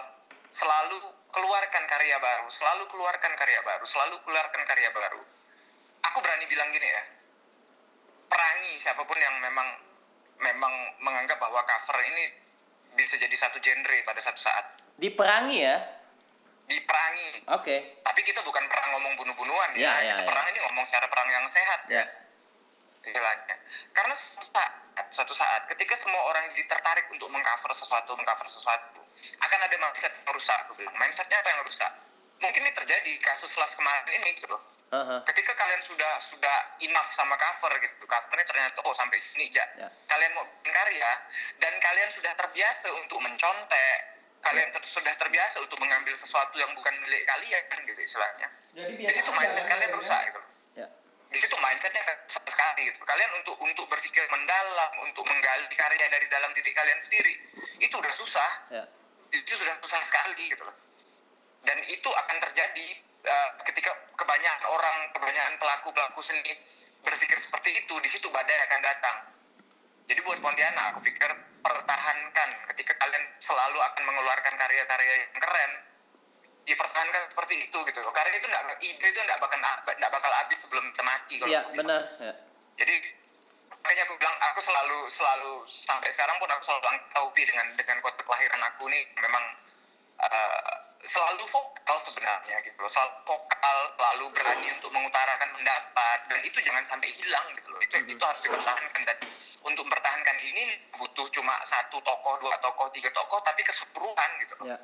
selalu 0.53 1.01
keluarkan 1.33 1.85
karya 1.89 2.17
baru, 2.21 2.47
selalu 2.53 2.85
keluarkan 2.93 3.33
karya 3.41 3.61
baru, 3.65 3.85
selalu 3.89 4.21
keluarkan 4.25 4.63
karya 4.69 4.91
baru. 4.93 5.23
Aku 6.13 6.19
berani 6.21 6.45
bilang 6.45 6.69
gini 6.71 6.85
ya, 6.85 7.03
perangi 8.29 8.73
siapa 8.85 9.01
pun 9.03 9.17
yang 9.17 9.33
memang 9.41 9.69
memang 10.39 10.75
menganggap 11.03 11.41
bahwa 11.41 11.65
cover 11.65 11.99
ini 12.05 12.25
bisa 12.95 13.17
jadi 13.17 13.33
satu 13.35 13.59
genre 13.59 13.97
pada 14.05 14.21
satu 14.21 14.39
saat. 14.39 14.65
Diperangi 15.01 15.59
ya. 15.59 15.77
Diperangi, 16.69 17.49
Oke. 17.49 17.97
tapi 18.05 18.21
kita 18.29 18.45
bukan 18.45 18.61
perang 18.69 18.93
ngomong 18.93 19.17
bunuh-bunuhan 19.17 19.73
Ya, 19.73 20.05
ya, 20.05 20.05
ya, 20.05 20.15
kita 20.21 20.21
ya. 20.21 20.29
perang 20.29 20.47
ini 20.53 20.59
ngomong 20.69 20.85
secara 20.85 21.07
perang 21.09 21.29
yang 21.33 21.47
sehat 21.49 21.81
Ya. 21.89 22.05
Istilahnya. 23.09 23.57
Karena 23.93 24.15
suatu 24.15 24.49
saat 24.53 24.73
suatu 25.11 25.35
saat 25.35 25.63
ketika 25.71 25.95
semua 25.99 26.23
orang 26.29 26.51
jadi 26.53 26.69
tertarik 26.69 27.07
untuk 27.09 27.29
mengcover 27.31 27.73
sesuatu 27.73 28.13
mengcover 28.15 28.49
sesuatu 28.51 29.01
akan 29.41 29.59
ada 29.65 29.77
mindset 29.77 30.13
yang 30.15 30.31
rusak. 30.31 30.57
Aku 30.69 30.73
bilang 30.77 30.95
mindsetnya 30.95 31.37
apa 31.41 31.49
yang 31.51 31.61
rusak? 31.65 31.93
Mungkin 32.39 32.61
ini 32.63 32.73
terjadi 32.73 33.13
kasus 33.19 33.51
las 33.57 33.73
kemarin 33.75 34.07
ini 34.15 34.37
gitu 34.37 34.49
loh. 34.51 34.63
Aha. 34.89 35.21
ketika 35.29 35.53
kalian 35.53 35.85
sudah 35.85 36.17
sudah 36.33 36.57
enough 36.81 37.13
sama 37.13 37.37
cover 37.37 37.77
gitu. 37.77 38.09
Covernya 38.09 38.47
ternyata 38.49 38.81
oh 38.89 38.97
sampai 38.97 39.21
sini 39.21 39.53
aja 39.53 39.65
Ya. 39.77 39.89
kalian 40.09 40.33
mau 40.33 40.49
bikin 40.49 40.73
karya 40.73 41.13
dan 41.61 41.77
kalian 41.77 42.09
sudah 42.17 42.33
terbiasa 42.33 42.89
untuk 42.97 43.21
mencontek. 43.21 43.99
Kalian 44.39 44.71
ter- 44.73 44.89
sudah 44.89 45.13
terbiasa 45.19 45.61
untuk 45.61 45.77
mengambil 45.77 46.15
sesuatu 46.17 46.57
yang 46.57 46.73
bukan 46.73 46.95
milik 47.05 47.21
kalian 47.27 47.63
gitu 47.85 48.01
istilahnya. 48.01 48.49
Di 48.73 49.13
situ 49.13 49.29
mindset 49.29 49.67
kalian 49.69 49.93
rusak 49.93 50.21
gitu 50.33 50.39
loh. 50.41 50.51
Ya. 50.73 50.89
Di 51.29 51.39
situ 51.39 51.57
mindsetnya 51.61 52.03
sekali 52.33 52.89
gitu. 52.89 53.05
Kalian 53.05 53.31
untuk 53.37 53.57
untuk 53.61 53.85
berpikir 53.93 54.25
mendalam 54.33 54.93
untuk 55.05 55.25
menggali 55.29 55.69
karya 55.77 56.07
dari 56.09 56.27
dalam 56.33 56.51
diri 56.57 56.71
kalian 56.73 57.01
sendiri 57.05 57.35
itu 57.85 57.95
udah 57.95 58.13
susah. 58.17 58.53
Ya. 58.73 58.85
itu 59.29 59.61
sudah 59.61 59.77
susah 59.85 60.01
sekali 60.09 60.49
gitu 60.49 60.65
loh. 60.65 60.73
Dan 61.61 61.85
itu 61.85 62.09
akan 62.09 62.37
terjadi 62.49 62.87
uh, 63.29 63.51
ketika 63.69 63.93
kebanyakan 64.17 64.65
orang 64.73 64.97
kebanyakan 65.13 65.55
pelaku 65.61 65.93
pelaku 65.93 66.25
seni 66.25 66.57
berpikir 67.05 67.37
seperti 67.45 67.85
itu 67.85 67.95
di 68.01 68.09
situ 68.09 68.33
badai 68.33 68.57
akan 68.65 68.81
datang. 68.81 69.17
Jadi 70.09 70.25
buat 70.25 70.41
Pontianak 70.41 70.97
aku 70.97 71.05
pikir 71.05 71.29
pertahankan 71.61 72.49
ketika 72.73 72.97
kalian 72.97 73.25
selalu 73.45 73.77
akan 73.77 74.03
mengeluarkan 74.09 74.55
karya-karya 74.57 75.13
yang 75.29 75.33
keren 75.37 75.73
ya 76.69 76.77
pertahankan 76.77 77.23
seperti 77.33 77.55
itu 77.65 77.79
gitu 77.81 77.99
loh 78.05 78.13
karena 78.13 78.37
itu 78.37 78.45
enggak 78.45 78.77
ide 78.85 79.07
itu 79.09 79.19
enggak 79.19 79.41
bakal 79.41 79.57
enggak 79.57 80.13
bakal 80.13 80.31
habis 80.31 80.59
sebelum 80.61 80.85
kita 80.93 81.03
mati 81.03 81.35
kalau 81.41 81.49
Iya, 81.49 81.61
benar. 81.73 82.01
Ya. 82.21 82.33
Jadi 82.77 82.95
makanya 83.73 84.03
aku 84.05 84.15
bilang 84.21 84.37
aku 84.37 84.61
selalu 84.61 84.99
selalu 85.17 85.53
sampai 85.89 86.13
sekarang 86.13 86.37
pun 86.37 86.51
aku 86.53 86.63
selalu 86.69 86.85
taupi 87.17 87.43
dengan 87.49 87.73
dengan 87.73 87.97
kota 88.05 88.21
kelahiran 88.21 88.61
aku 88.69 88.85
nih 88.93 89.01
memang 89.17 89.45
eh, 90.21 90.75
selalu 91.09 91.47
vokal 91.49 91.97
sebenarnya 92.05 92.59
gitu 92.61 92.77
loh 92.77 92.91
selalu 92.91 93.17
vokal 93.25 93.79
selalu 93.97 94.25
berani 94.35 94.69
untuk 94.77 94.91
mengutarakan 94.93 95.49
pendapat 95.57 96.19
dan 96.27 96.41
itu 96.43 96.59
jangan 96.61 96.85
sampai 96.85 97.09
hilang 97.17 97.47
gitu 97.55 97.71
loh 97.71 97.81
itu 97.81 97.95
itu 98.03 98.19
harus 98.21 98.43
dipertahankan 98.45 99.03
dan 99.07 99.17
untuk 99.63 99.87
mempertahankan 99.89 100.37
ini 100.43 100.75
butuh 100.93 101.25
cuma 101.33 101.55
satu 101.65 101.97
tokoh 102.03 102.35
dua 102.43 102.59
tokoh 102.61 102.91
tiga 102.93 103.09
tokoh 103.15 103.41
tapi 103.41 103.63
keseluruhan 103.65 104.31
gitu 104.45 104.55
loh 104.61 104.67
Ya. 104.69 104.79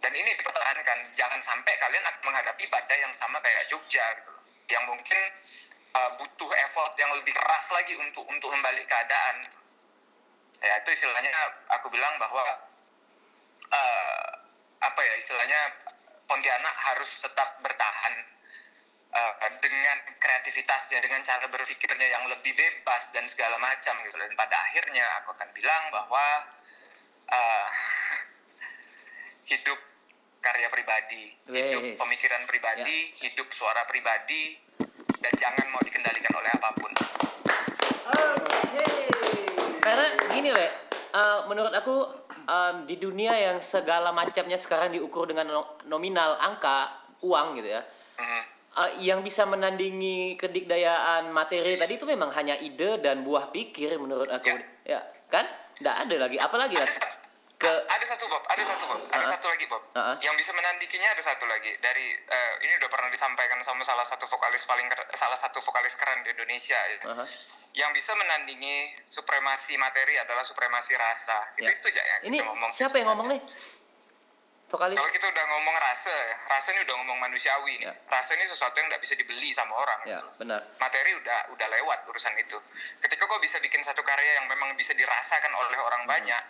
Dan 0.00 0.12
ini 0.16 0.30
dipertahankan. 0.36 0.98
Jangan 1.12 1.40
sampai 1.44 1.72
kalian 1.76 2.04
akan 2.08 2.22
menghadapi 2.24 2.64
badai 2.72 2.98
yang 3.04 3.14
sama 3.20 3.36
kayak 3.44 3.68
Jogja 3.68 4.04
gitu 4.16 4.30
loh. 4.32 4.44
Yang 4.72 4.84
mungkin 4.88 5.20
uh, 5.94 6.10
butuh 6.16 6.50
effort 6.68 6.92
yang 6.96 7.12
lebih 7.12 7.36
keras 7.36 7.64
lagi 7.68 7.94
untuk 8.00 8.24
untuk 8.24 8.48
membalik 8.48 8.88
keadaan. 8.88 9.44
Ya 10.60 10.76
itu 10.80 10.90
istilahnya 10.92 11.32
aku 11.80 11.88
bilang 11.92 12.16
bahwa 12.20 12.44
uh, 13.72 14.28
apa 14.80 15.00
ya 15.04 15.14
istilahnya 15.20 15.60
Pontianak 16.30 16.76
harus 16.78 17.10
tetap 17.18 17.58
bertahan 17.58 18.14
uh, 19.10 19.34
dengan 19.58 19.98
kreativitasnya 20.22 21.02
dengan 21.02 21.26
cara 21.26 21.42
berpikirnya 21.50 22.06
yang 22.06 22.22
lebih 22.30 22.54
bebas 22.54 23.02
dan 23.10 23.26
segala 23.26 23.58
macam 23.58 23.98
gitu 24.06 24.14
dan 24.14 24.30
pada 24.38 24.56
akhirnya 24.70 25.02
aku 25.18 25.34
akan 25.34 25.50
bilang 25.58 25.84
bahwa 25.90 26.26
uh, 27.34 27.66
hidup 29.50 29.89
karya 30.40 30.68
pribadi, 30.72 31.36
hidup 31.46 32.00
pemikiran 32.00 32.42
pribadi, 32.48 32.98
hidup 33.20 33.48
suara 33.52 33.84
pribadi, 33.84 34.56
dan 35.20 35.32
jangan 35.36 35.68
mau 35.70 35.84
dikendalikan 35.84 36.32
oleh 36.32 36.50
apa 36.50 36.68
pun. 36.80 36.92
Karena 39.80 40.04
gini 40.32 40.48
le, 40.50 40.66
eh, 41.12 41.38
menurut 41.46 41.72
aku 41.72 41.96
em, 42.40 42.76
di 42.84 42.96
dunia 42.96 43.36
yang 43.36 43.58
segala 43.60 44.10
macamnya 44.10 44.56
sekarang 44.56 44.90
diukur 44.90 45.28
dengan 45.28 45.46
no- 45.46 45.70
nominal 45.86 46.36
angka 46.36 46.88
uang 47.20 47.60
gitu 47.60 47.68
ya, 47.70 47.82
Mhm. 48.16 48.42
eh, 48.74 48.90
yang 49.04 49.20
bisa 49.20 49.44
menandingi 49.44 50.34
kedikdayaan 50.34 51.28
materi 51.30 51.76
tadi 51.76 51.94
itu 51.94 52.04
memang 52.04 52.32
hanya 52.32 52.56
ide 52.56 52.98
dan 52.98 53.22
buah 53.22 53.52
pikir 53.52 53.96
menurut 54.00 54.28
aku, 54.28 54.56
ya 54.84 55.00
kan? 55.28 55.44
Nggak 55.80 55.96
ada 55.96 56.16
lagi, 56.18 56.36
apalagi 56.36 56.76
ya? 56.76 56.84
Ada, 56.84 57.08
Ke, 57.60 57.68
ada 57.68 58.04
satu 58.06 58.24
Bob, 58.24 58.40
ada 58.42 58.62
satu 58.64 58.84
Bob, 58.88 59.00
ada 59.06 59.20
Ah. 59.20 59.30
satu 59.36 59.46
lagi 59.46 59.68
Bob. 59.68 59.84
Ah. 59.92 60.16
Yang 60.16 60.34
bisa 60.40 60.50
menandikinya 60.50 61.12
ada 61.12 61.20
satu 61.20 61.44
lagi 61.44 61.76
dari 61.76 62.08
eh, 62.16 62.52
ini 62.62 62.72
udah 62.80 62.88
pernah 62.88 63.08
disampaikan 63.08 63.60
sama 63.60 63.84
salah 63.84 64.08
satu 64.08 64.24
vokalis 64.26 64.64
paling 64.64 64.88
ker- 64.88 65.08
salah 65.12 65.36
satu 65.38 65.60
vokalis 65.60 65.92
keren 65.94 66.24
di 66.24 66.32
Indonesia 66.32 66.80
ya. 66.80 66.96
Aha. 67.06 67.24
Yang 67.70 67.90
bisa 67.94 68.16
menandingi 68.16 68.76
supremasi 69.06 69.76
materi 69.76 70.16
adalah 70.16 70.42
supremasi 70.42 70.96
rasa. 70.96 71.52
Itu 71.54 71.68
Ya. 71.68 71.76
itu 71.76 71.86
aja 71.86 72.02
yang 72.02 72.20
ini 72.24 72.36
kita 72.38 72.48
ngomong. 72.48 72.70
siapa 72.72 72.96
yang 72.96 73.08
ngomong 73.12 73.28
nih? 73.28 73.40
Vokalis? 74.66 74.96
Kalau 74.96 75.10
kita 75.10 75.26
udah 75.26 75.44
ngomong 75.50 75.76
rasa, 75.76 76.14
ya, 76.14 76.36
rasa 76.48 76.68
ini 76.70 76.80
udah 76.80 76.94
ngomong 76.96 77.18
manusiawi. 77.20 77.74
nih. 77.76 77.90
Ya. 77.90 77.94
Rasa 78.06 78.30
ini 78.32 78.46
sesuatu 78.46 78.72
yang 78.72 78.88
nggak 78.88 79.02
bisa 79.02 79.14
dibeli 79.14 79.50
sama 79.52 79.74
orang. 79.76 80.00
Ya, 80.06 80.16
gitu 80.16 80.26
benar. 80.38 80.64
materi 80.78 81.12
udah 81.12 81.38
udah 81.50 81.66
lewat 81.68 82.08
urusan 82.08 82.34
itu. 82.38 82.56
Ketika 83.02 83.26
kau 83.26 83.36
bisa 83.36 83.58
bikin 83.58 83.82
satu 83.82 84.00
karya 84.00 84.38
yang 84.38 84.46
memang 84.46 84.72
bisa 84.74 84.94
dirasakan 84.94 85.52
oleh 85.52 85.74
orang 85.76 86.06
Hmm. 86.06 86.10
banyak, 86.10 86.42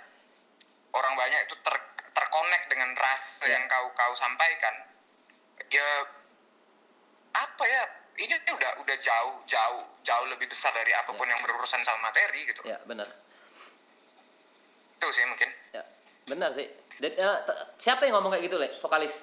orang 0.90 1.14
banyak 1.14 1.40
itu 1.46 1.54
ter 1.60 1.74
terkonek 2.10 2.62
dengan 2.66 2.90
rasa 2.94 3.44
Ya. 3.46 3.56
yang 3.56 3.64
kau 3.66 3.86
kau 3.94 4.12
sampaikan, 4.14 4.74
ya 5.70 5.88
apa 7.32 7.64
ya? 7.64 7.82
Ini 8.20 8.36
udah 8.36 8.72
udah 8.84 8.96
jauh 9.00 9.34
jauh 9.48 9.82
jauh 10.04 10.26
lebih 10.28 10.44
besar 10.44 10.74
dari 10.74 10.92
apa 10.92 11.14
pun 11.14 11.24
yang 11.24 11.40
berurusan 11.40 11.80
sama 11.82 12.10
materi 12.10 12.44
gitu. 12.44 12.60
Ya, 12.68 12.76
benar. 12.84 13.08
Itu 15.00 15.08
sih 15.08 15.24
mungkin. 15.24 15.48
Ya, 15.72 15.80
benar 16.28 16.52
sih. 16.52 16.68
Dan, 17.00 17.16
t- 17.16 17.60
siapa 17.80 18.04
yang 18.04 18.20
ngomong 18.20 18.36
kayak 18.36 18.44
gitu, 18.44 18.60
Le? 18.60 18.76
Vokalis? 18.84 19.14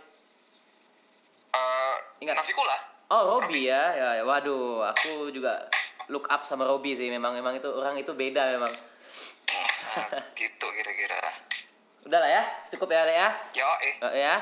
Eh 1.54 1.96
Ingat. 2.26 2.42
Nafikula. 2.42 2.78
Oh, 3.14 3.38
Robi 3.38 3.70
ya. 3.70 3.94
ya. 3.94 4.10
ya. 4.18 4.24
Waduh, 4.26 4.82
aku 4.90 5.30
juga 5.30 5.70
look 6.10 6.26
up 6.28 6.50
sama 6.50 6.66
Robi 6.66 6.98
sih. 6.98 7.06
Memang 7.08 7.38
memang 7.38 7.54
itu 7.54 7.70
orang 7.70 8.02
itu 8.02 8.10
beda 8.18 8.50
memang. 8.58 8.74
Nah, 8.74 10.26
gitu 10.34 10.66
kira-kira. 10.74 11.22
Udah 12.08 12.24
lah 12.24 12.32
ya, 12.32 12.44
cukup 12.72 12.88
ya, 12.88 13.04
Le 13.04 13.12
ya. 13.12 13.30
Yo, 13.52 13.68
eh. 13.84 13.94
Eh, 14.00 14.14
ya. 14.24 14.40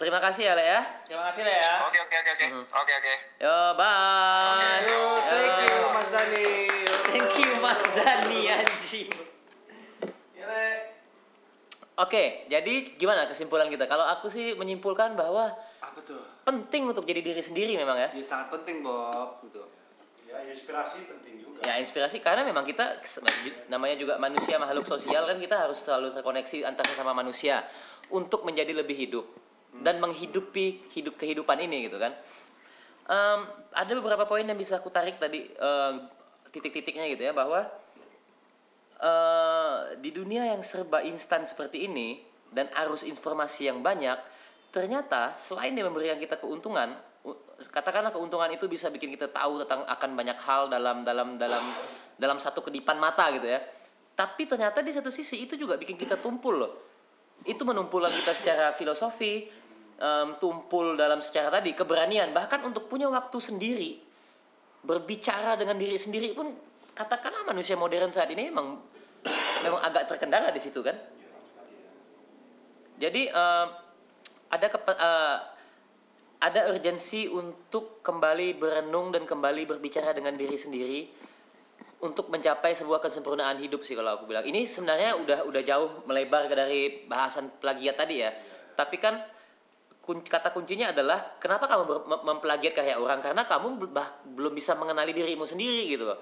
Terima 0.00 0.16
kasih 0.16 0.48
ya, 0.48 0.56
Le 0.56 0.64
ya. 0.64 0.80
Terima 1.04 1.28
kasih 1.28 1.44
Le 1.44 1.52
ya. 1.52 1.72
Oke 1.84 1.98
oke 2.00 2.16
oke 2.16 2.30
oke. 2.40 2.46
Mhm. 2.48 2.64
Oke 2.72 2.92
oke. 2.96 3.14
Yo, 3.36 3.56
bye. 3.76 4.80
Yo, 4.88 5.02
Thank 5.28 5.60
you 5.60 5.76
Yo. 5.76 5.88
Mas 5.92 6.08
Dani. 6.08 6.48
Thank 7.12 7.34
you, 7.36 7.50
Mas 7.60 7.80
Dani 7.92 8.40
anjing. 8.48 9.08
Oke, 11.94 12.48
jadi 12.48 12.74
gimana 12.96 13.28
kesimpulan 13.28 13.68
kita? 13.68 13.84
Kalau 13.84 14.08
aku 14.08 14.26
sih 14.26 14.56
menyimpulkan 14.56 15.14
bahwa 15.14 15.52
Apa 15.78 16.00
tuh? 16.00 16.18
penting 16.42 16.88
untuk 16.90 17.04
jadi 17.04 17.20
diri 17.20 17.44
sendiri 17.44 17.76
memang 17.76 18.00
ya. 18.00 18.08
Ya 18.10 18.24
sangat 18.24 18.48
penting 18.50 18.80
Bob 18.80 19.44
gitu. 19.44 19.68
Ya 20.26 20.40
inspirasi 20.48 21.06
penting 21.06 21.43
juga. 21.43 21.43
Ya 21.64 21.80
inspirasi 21.80 22.20
karena 22.20 22.44
memang 22.44 22.68
kita 22.68 23.00
namanya 23.72 23.96
juga 23.96 24.14
manusia 24.20 24.60
makhluk 24.60 24.84
sosial 24.84 25.24
kan 25.24 25.40
kita 25.40 25.56
harus 25.56 25.80
selalu 25.80 26.12
terkoneksi 26.12 26.60
antara 26.68 26.92
sama 26.92 27.16
manusia 27.16 27.64
untuk 28.12 28.44
menjadi 28.44 28.76
lebih 28.76 28.96
hidup 28.96 29.26
dan 29.80 29.98
menghidupi 29.98 30.92
hidup 30.92 31.16
kehidupan 31.16 31.56
ini 31.64 31.88
gitu 31.88 31.96
kan. 31.96 32.12
Em, 33.04 33.40
ada 33.72 33.92
beberapa 33.96 34.28
poin 34.28 34.44
yang 34.44 34.56
bisa 34.60 34.76
aku 34.76 34.92
tarik 34.92 35.16
tadi 35.16 35.48
em, 35.48 35.94
titik-titiknya 36.52 37.08
gitu 37.16 37.22
ya 37.26 37.32
bahwa 37.32 37.66
eh 38.94 39.98
di 39.98 40.14
dunia 40.14 40.46
yang 40.54 40.62
serba 40.62 41.02
instan 41.02 41.48
seperti 41.48 41.88
ini 41.88 42.22
dan 42.54 42.70
arus 42.86 43.02
informasi 43.02 43.66
yang 43.66 43.82
banyak, 43.82 44.14
ternyata 44.70 45.34
selain 45.42 45.74
dia 45.74 45.82
memberikan 45.82 46.22
kita 46.22 46.38
keuntungan, 46.38 46.94
katakanlah 47.72 48.12
keuntungan 48.12 48.52
itu 48.52 48.68
bisa 48.68 48.92
bikin 48.92 49.14
kita 49.16 49.32
tahu 49.32 49.64
tentang 49.64 49.88
akan 49.88 50.10
banyak 50.12 50.38
hal 50.44 50.68
dalam 50.68 51.06
dalam 51.06 51.40
dalam 51.40 51.64
dalam 52.20 52.38
satu 52.38 52.60
kedipan 52.60 53.00
mata 53.00 53.32
gitu 53.32 53.48
ya. 53.48 53.64
Tapi 54.14 54.46
ternyata 54.46 54.84
di 54.84 54.92
satu 54.94 55.10
sisi 55.10 55.42
itu 55.42 55.58
juga 55.58 55.74
bikin 55.80 55.98
kita 55.98 56.20
tumpul 56.20 56.54
loh. 56.54 56.72
Itu 57.42 57.66
menumpulkan 57.66 58.14
kita 58.14 58.32
secara 58.38 58.78
filosofi, 58.78 59.50
em, 59.98 60.28
tumpul 60.38 60.94
dalam 60.94 61.18
secara 61.24 61.50
tadi 61.50 61.74
keberanian, 61.74 62.30
bahkan 62.30 62.62
untuk 62.62 62.86
punya 62.86 63.10
waktu 63.10 63.38
sendiri 63.42 63.92
berbicara 64.84 65.56
dengan 65.56 65.80
diri 65.80 65.96
sendiri 65.96 66.36
pun 66.36 66.52
katakanlah 66.92 67.48
manusia 67.48 67.74
modern 67.74 68.12
saat 68.12 68.28
ini 68.30 68.52
memang 68.52 68.78
memang 69.64 69.80
agak 69.80 70.12
terkendala 70.12 70.52
di 70.52 70.60
situ 70.60 70.78
kan. 70.84 70.94
Jadi 73.00 73.26
eh, 73.26 73.66
ada 74.54 74.66
eh, 74.70 75.38
ada 76.44 76.68
urgensi 76.68 77.24
untuk 77.24 78.04
kembali 78.04 78.60
berenung 78.60 79.16
dan 79.16 79.24
kembali 79.24 79.64
berbicara 79.64 80.12
dengan 80.12 80.36
diri 80.36 80.60
sendiri 80.60 81.00
untuk 82.04 82.28
mencapai 82.28 82.76
sebuah 82.76 83.00
kesempurnaan 83.00 83.64
hidup 83.64 83.80
sih 83.88 83.96
kalau 83.96 84.20
aku 84.20 84.28
bilang. 84.28 84.44
Ini 84.44 84.68
sebenarnya 84.68 85.16
udah 85.24 85.48
udah 85.48 85.62
jauh 85.64 86.04
melebar 86.04 86.52
dari 86.52 87.08
bahasan 87.08 87.48
plagiat 87.64 87.96
tadi 87.96 88.20
ya. 88.20 88.30
Tapi 88.76 88.96
kan 89.00 89.24
kata 90.04 90.52
kuncinya 90.52 90.92
adalah 90.92 91.40
kenapa 91.40 91.64
kamu 91.64 92.12
memplagiat 92.28 92.76
karya 92.76 93.00
orang 93.00 93.24
karena 93.24 93.48
kamu 93.48 93.80
belum 94.36 94.52
bisa 94.52 94.76
mengenali 94.76 95.16
dirimu 95.16 95.48
sendiri 95.48 95.88
gitu 95.88 96.04
loh. 96.04 96.20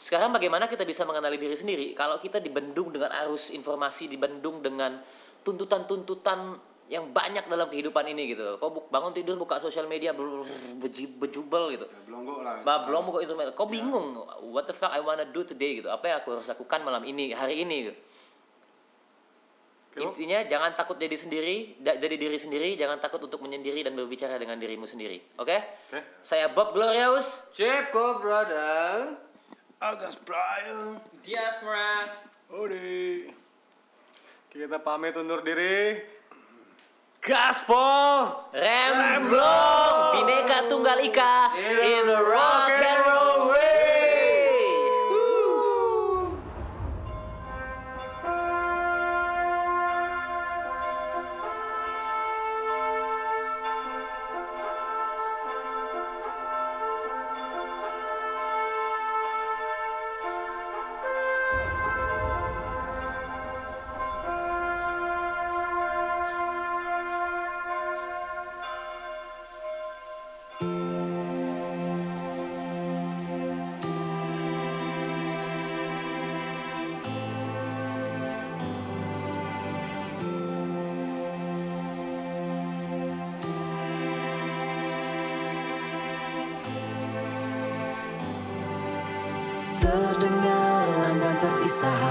Sekarang 0.00 0.32
bagaimana 0.32 0.64
kita 0.64 0.88
bisa 0.88 1.04
mengenali 1.04 1.36
diri 1.36 1.60
sendiri 1.60 1.92
kalau 1.92 2.24
kita 2.24 2.40
dibendung 2.40 2.88
dengan 2.88 3.12
arus 3.28 3.52
informasi, 3.52 4.08
dibendung 4.08 4.64
dengan 4.64 5.04
tuntutan-tuntutan 5.44 6.56
yang 6.88 7.12
banyak 7.12 7.44
dalam 7.46 7.68
kehidupan 7.68 8.04
ini 8.08 8.32
gitu. 8.32 8.56
Kau 8.56 8.88
bangun 8.88 9.12
tidur 9.12 9.36
buka 9.36 9.60
sosial 9.60 9.84
media 9.84 10.12
bejubel 10.12 11.64
gitu. 11.76 11.84
Ya, 11.84 12.00
belum 12.08 12.20
lah. 12.40 12.64
Bah, 12.64 12.88
belum 12.88 13.12
buka 13.12 13.24
itu 13.24 13.32
kau 13.52 13.68
bingung 13.68 14.16
what 14.48 14.64
the 14.64 14.74
fuck 14.74 14.88
I 14.90 15.04
wanna 15.04 15.28
do 15.28 15.44
today 15.44 15.84
gitu. 15.84 15.92
Apa 15.92 16.08
yang 16.08 16.16
aku 16.24 16.40
harus 16.40 16.48
lakukan 16.48 16.80
malam 16.80 17.04
ini, 17.04 17.36
hari 17.36 17.60
ini 17.60 17.92
gitu. 17.92 17.96
Intinya 19.98 20.46
jangan 20.46 20.78
takut 20.78 20.94
jadi 20.94 21.18
sendiri, 21.18 21.74
da- 21.82 21.98
jadi 21.98 22.14
diri 22.14 22.38
sendiri, 22.38 22.78
jangan 22.78 23.02
takut 23.02 23.18
untuk 23.18 23.42
menyendiri 23.42 23.82
dan 23.82 23.98
berbicara 23.98 24.38
dengan 24.38 24.54
dirimu 24.54 24.86
sendiri. 24.86 25.18
Oke? 25.42 25.58
Oke. 25.90 26.00
Saya 26.22 26.54
Bob 26.54 26.70
Glorious. 26.70 27.26
Chip 27.58 27.90
Cobra 27.90 28.46
dan 28.46 29.18
Agas 29.82 30.14
Brian. 30.22 31.02
Dias 31.26 31.58
Meras. 31.66 32.14
Odi. 32.46 33.26
Kita 34.54 34.78
pamit 34.78 35.18
undur 35.18 35.42
diri. 35.42 35.98
Gaspol. 37.28 38.48
Remblong, 38.56 40.16
Bineka 40.16 40.64
Tunggal 40.72 41.04
Ika 41.04 41.52
in 41.60 42.08
rock 42.08 42.72
and 42.72 43.04
roll 43.04 43.27
Terdengar 91.68 92.07